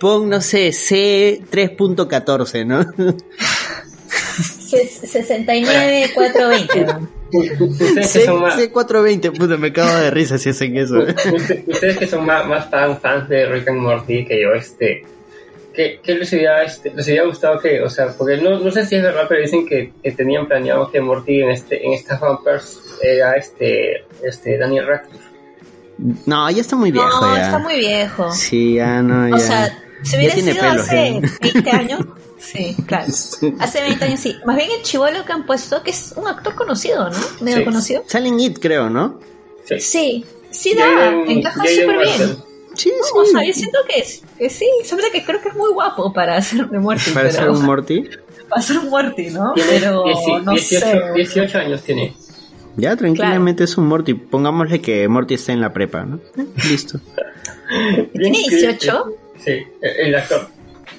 Pon, 0.00 0.28
no 0.28 0.40
sé, 0.40 0.70
C3.14, 0.70 2.66
¿no? 2.66 2.80
69420. 4.72 6.86
¿no? 6.86 7.22
ustedes 7.32 7.94
que 7.94 8.04
C, 8.04 8.26
son 8.26 8.40
más, 8.40 8.58
C420, 8.58 9.36
puta, 9.36 9.56
me 9.56 9.72
cago 9.72 9.96
de 9.96 10.10
risa 10.10 10.38
si 10.38 10.50
hacen 10.50 10.76
eso. 10.76 10.98
ustedes 11.66 11.98
que 11.98 12.06
son 12.06 12.26
más, 12.26 12.46
más 12.46 12.68
fan, 12.68 13.00
fans 13.00 13.28
de 13.28 13.46
Rick 13.46 13.68
and 13.68 13.80
Morty 13.80 14.26
que 14.26 14.42
yo, 14.42 14.52
este, 14.52 15.04
¿qué, 15.74 16.00
qué 16.02 16.14
les, 16.14 16.32
hubiera, 16.32 16.62
este, 16.62 16.92
les 16.94 17.06
hubiera 17.06 17.24
gustado 17.24 17.58
que, 17.58 17.82
o 17.82 17.88
sea, 17.88 18.08
porque 18.16 18.36
no, 18.36 18.58
no 18.58 18.70
sé 18.70 18.84
si 18.86 18.96
es 18.96 19.02
verdad, 19.02 19.24
pero 19.28 19.40
dicen 19.40 19.66
que, 19.66 19.92
que 20.02 20.12
tenían 20.12 20.46
planeado 20.46 20.90
que 20.90 21.00
Morty 21.00 21.40
en, 21.40 21.50
este, 21.50 21.86
en 21.86 21.94
estas 21.94 22.20
bumpers 22.20 22.98
era 23.02 23.34
este, 23.34 24.04
este 24.22 24.58
Daniel 24.58 24.86
Radcliffe. 24.86 25.32
No, 26.26 26.50
ya 26.50 26.60
está 26.60 26.76
muy 26.76 26.90
viejo. 26.90 27.08
No, 27.08 27.36
ya. 27.36 27.44
está 27.44 27.58
muy 27.58 27.76
viejo. 27.76 28.32
Sí, 28.32 28.74
ya 28.74 29.02
no, 29.02 29.28
ya. 29.28 29.34
O 29.34 29.38
sea, 29.38 29.78
si 30.02 30.16
hubiera 30.16 30.34
sido 30.34 30.54
pelos, 30.54 30.82
hace 30.82 31.08
¿eh? 31.08 31.22
20 31.40 31.70
años, 31.70 32.00
sí, 32.38 32.76
claro. 32.86 33.06
Hace 33.58 33.80
20 33.82 34.04
años 34.04 34.20
sí. 34.20 34.36
Más 34.46 34.56
bien 34.56 34.70
el 34.76 34.82
chivolo 34.82 35.24
que 35.24 35.32
han 35.32 35.46
puesto, 35.46 35.82
que 35.82 35.90
es 35.90 36.12
un 36.16 36.26
actor 36.28 36.54
conocido, 36.54 37.08
¿no? 37.10 37.16
Medio 37.40 37.58
Sí. 37.58 37.64
conocido. 37.64 38.02
Sale 38.06 38.28
en 38.28 38.40
It, 38.40 38.58
creo, 38.60 38.90
¿no? 38.90 39.20
Sí. 39.64 39.78
Sí, 39.80 40.24
sí 40.50 40.74
da, 40.74 41.12
encaja 41.26 41.60
súper 41.64 41.98
bien. 41.98 42.36
Sí, 42.74 42.90
No, 43.14 43.20
o 43.20 43.24
sea, 43.26 43.44
yo 43.44 43.52
siento 43.52 43.78
que, 43.86 44.00
es, 44.00 44.22
que 44.38 44.48
sí, 44.48 44.66
sobre 44.84 45.10
que 45.10 45.22
creo 45.24 45.42
que 45.42 45.50
es 45.50 45.54
muy 45.54 45.70
guapo 45.72 46.10
para 46.12 46.36
hacer 46.38 46.68
de 46.68 46.78
Morty. 46.78 47.10
Para 47.10 47.30
ser 47.30 47.50
un 47.50 47.62
Morty. 47.64 48.04
para 48.48 48.62
ser 48.62 48.78
un 48.78 48.88
Morty, 48.88 49.28
¿no? 49.30 49.52
Pero 49.54 50.04
dieci- 50.06 50.42
no 50.42 50.52
18, 50.52 50.86
sé. 50.86 51.00
18 51.14 51.58
años 51.58 51.82
tiene. 51.82 52.14
Ya, 52.78 52.96
tranquilamente 52.96 53.64
es 53.64 53.76
un 53.76 53.86
Morty. 53.88 54.14
Pongámosle 54.14 54.80
que 54.80 55.06
Morty 55.06 55.34
está 55.34 55.52
en 55.52 55.60
la 55.60 55.74
prepa, 55.74 56.04
¿no? 56.06 56.16
Eh, 56.38 56.46
Listo. 56.70 56.98
¿Tiene 58.14 58.38
18? 58.48 59.04
Sí, 59.44 59.62
el 59.80 60.14
actor. 60.14 60.48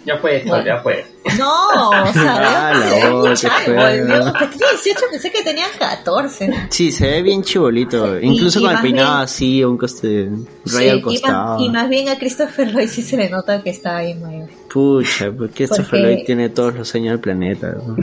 Ya 0.05 0.19
puede, 0.19 0.43
Bueno. 0.43 0.65
ya 0.65 0.83
puede. 0.83 1.05
No, 1.37 1.69
o 1.89 2.13
sea, 2.13 2.35
Ah, 2.71 2.73
la 2.73 2.89
se 2.89 2.95
ve 2.95 3.09
muy 3.11 3.29
voz, 3.29 3.41
qué 3.41 3.47
chavo, 3.47 3.59
feo. 3.65 3.87
el 3.87 4.07
Dios, 4.07 4.33
que 4.33 4.45
tenía 4.47 4.67
18, 4.71 4.99
pensé 5.11 5.31
que 5.31 5.43
tenía 5.43 5.65
14. 5.79 6.53
Sí, 6.69 6.91
se 6.91 7.07
ve 7.09 7.21
bien 7.21 7.41
chibolito. 7.43 8.19
Incluso 8.19 8.59
y 8.59 8.63
con 8.63 8.71
el 8.75 8.81
peinado 8.81 9.11
bien- 9.13 9.23
así, 9.23 9.63
un 9.63 9.77
coste 9.77 10.29
Sí, 10.65 10.89
al 10.89 10.97
y, 10.97 11.01
costado. 11.01 11.53
más, 11.53 11.61
y 11.61 11.69
más 11.69 11.89
bien 11.89 12.09
a 12.09 12.17
Christopher 12.17 12.73
Lloyd 12.73 12.89
sí 12.89 13.01
se 13.01 13.15
le 13.15 13.29
nota 13.29 13.61
que 13.63 13.69
está 13.69 13.97
ahí 13.97 14.13
muy... 14.15 14.43
Pucha, 14.69 15.31
porque 15.31 15.63
este 15.65 15.83
Porque- 15.83 15.97
Lloyd 15.99 16.25
tiene 16.25 16.49
todos 16.49 16.73
los 16.75 16.93
años 16.95 17.11
del 17.11 17.19
planeta. 17.19 17.67
¿no? 17.87 17.95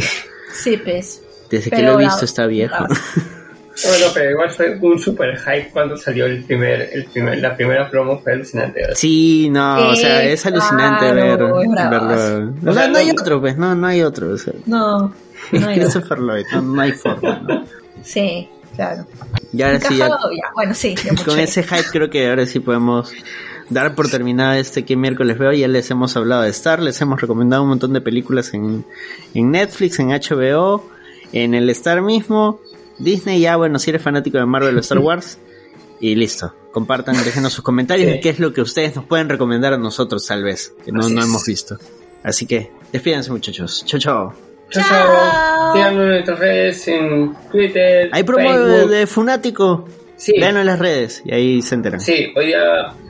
Sí, 0.55 0.78
pues. 0.78 1.20
Desde 1.51 1.70
que 1.70 1.82
lo 1.82 1.99
he 1.99 2.03
la- 2.05 2.09
visto 2.09 2.24
está 2.24 2.47
viejo. 2.47 2.74
la- 2.84 2.88
Bueno, 3.89 4.07
pero 4.12 4.31
igual 4.31 4.51
fue 4.51 4.78
un 4.81 4.99
super 4.99 5.37
hype 5.39 5.70
cuando 5.72 5.97
salió 5.97 6.26
el 6.26 6.45
primer, 6.45 6.91
el 6.93 7.05
primer, 7.07 7.39
la 7.39 7.57
primera 7.57 7.89
promo, 7.91 8.20
fue 8.20 8.33
alucinante. 8.33 8.81
¿verdad? 8.81 8.95
Sí, 8.97 9.49
no, 9.51 9.91
o 9.91 9.97
sea, 9.97 10.24
es 10.24 10.45
alucinante 10.47 11.12
ver, 11.12 11.39
verlo. 11.39 11.57
O 11.57 11.62
sea, 11.62 12.72
sea, 12.74 12.89
no 12.89 12.99
hay 12.99 13.11
otro, 13.11 13.41
pues, 13.41 13.57
no, 13.57 13.74
no 13.74 13.87
hay 13.87 14.03
otro. 14.03 14.31
O 14.33 14.37
sea, 14.39 14.53
No, 14.66 15.12
no 15.53 15.68
hay. 15.68 15.78
Christopher 15.81 16.18
Lloyd, 16.18 16.45
no, 16.53 16.62
no 16.62 16.83
hay 16.83 16.93
forma. 16.93 17.41
¿no? 17.47 17.64
Sí, 18.03 18.49
claro. 18.74 19.07
Y 19.53 19.62
ahora 19.62 19.81
sí, 19.81 19.97
ya, 19.97 20.09
Bueno, 20.55 20.74
sí, 20.74 20.95
ya 20.97 21.12
mucho. 21.12 21.24
con 21.26 21.39
ese 21.39 21.62
hype 21.62 21.91
creo 21.91 22.11
que 22.11 22.28
ahora 22.28 22.47
sí 22.47 22.61
podemos 22.61 23.12
dar 23.68 23.95
por 23.95 24.09
terminada 24.11 24.59
este 24.59 24.85
que 24.85 24.97
miércoles 24.97 25.39
veo. 25.39 25.53
Ya 25.53 25.68
les 25.68 25.91
hemos 25.91 26.16
hablado 26.16 26.43
de 26.43 26.51
Star, 26.51 26.81
les 26.81 27.01
hemos 27.01 27.20
recomendado 27.20 27.62
un 27.62 27.68
montón 27.70 27.93
de 27.93 28.01
películas 28.01 28.53
en, 28.55 28.85
en 29.35 29.51
Netflix, 29.51 29.99
en 30.01 30.09
HBO, 30.09 30.89
en 31.33 31.55
el 31.55 31.70
Star 31.70 32.03
mismo. 32.03 32.61
Disney 33.01 33.40
ya, 33.40 33.57
bueno, 33.57 33.78
si 33.78 33.90
eres 33.90 34.03
fanático 34.03 34.38
de 34.38 34.46
Marvel 34.46 34.76
o 34.76 34.80
Star 34.80 34.98
Wars. 34.98 35.38
Y 36.03 36.14
listo, 36.14 36.55
compartan, 36.72 37.14
déjenos 37.24 37.53
sus 37.53 37.62
comentarios 37.62 38.07
Sí. 38.09 38.12
de 38.14 38.20
qué 38.20 38.30
es 38.30 38.38
lo 38.40 38.53
que 38.55 38.62
ustedes 38.62 38.96
nos 38.96 39.05
pueden 39.05 39.28
recomendar 39.28 39.74
a 39.74 39.78
nosotros 39.78 40.26
tal 40.26 40.42
vez, 40.42 40.74
que 40.84 40.92
no, 40.92 41.07
no 41.11 41.22
hemos 41.22 41.44
visto. 41.44 41.76
Así 42.22 42.46
que, 42.46 42.70
despídense 42.92 43.30
muchachos. 43.30 43.82
Chao, 43.84 44.01
chao. 44.01 44.34
Chao, 44.70 44.82
Chao. 44.88 45.72
Síganos 45.74 46.03
en 46.03 46.09
nuestras 46.09 46.38
redes, 46.38 46.88
en 46.88 47.34
Twitter, 47.51 48.09
Hay 48.12 48.22
promo 48.22 48.59
de, 48.59 48.86
de 48.86 49.07
Funático. 49.07 49.86
Sí. 50.16 50.32
Véanlo 50.38 50.61
en 50.61 50.66
las 50.66 50.78
redes 50.78 51.22
y 51.24 51.32
ahí 51.34 51.62
se 51.62 51.74
enteran. 51.74 51.98
Sí, 52.01 52.30
hoy 52.36 52.46
día, 52.48 52.61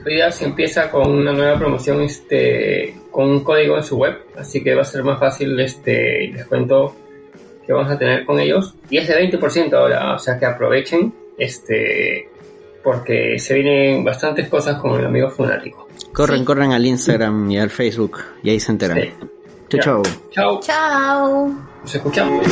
hoy 0.05 0.13
día 0.15 0.31
se 0.31 0.45
empieza 0.45 0.89
con 0.89 1.11
una 1.11 1.33
nueva 1.33 1.59
promoción 1.59 2.01
este, 2.01 2.95
con 3.11 3.29
un 3.29 3.43
código 3.43 3.75
en 3.77 3.83
su 3.83 3.97
web, 3.97 4.17
así 4.37 4.63
que 4.63 4.73
va 4.75 4.83
a 4.83 4.85
ser 4.85 5.03
más 5.03 5.19
fácil 5.19 5.59
este 5.59 6.31
descuento 6.33 6.95
que 7.65 7.73
vamos 7.73 7.91
a 7.91 7.97
tener 7.97 8.25
con 8.25 8.39
ellos. 8.39 8.73
Y 8.89 8.97
es 8.97 9.07
de 9.07 9.15
20% 9.31 9.73
ahora, 9.73 10.15
o 10.15 10.19
sea 10.19 10.37
que 10.39 10.45
aprovechen 10.45 11.13
este 11.37 12.27
porque 12.83 13.37
se 13.37 13.53
vienen 13.55 14.03
bastantes 14.03 14.47
cosas 14.49 14.79
con 14.81 14.99
el 14.99 15.05
amigo 15.05 15.29
Funático. 15.29 15.87
Corren, 16.13 16.39
Sí. 16.39 16.45
corren 16.45 16.71
al 16.71 16.85
Instagram 16.85 17.49
y 17.51 17.59
al 17.59 17.69
Facebook 17.69 18.17
y 18.43 18.49
ahí 18.49 18.59
se 18.59 18.71
enteran. 18.71 18.99
Sí. 19.01 19.09
Ya. 19.71 19.79
chao. 19.79 20.01
Chao, 20.31 20.59
Chao. 20.61 21.47
nos 21.83 21.95
escuchamos. 21.95 22.45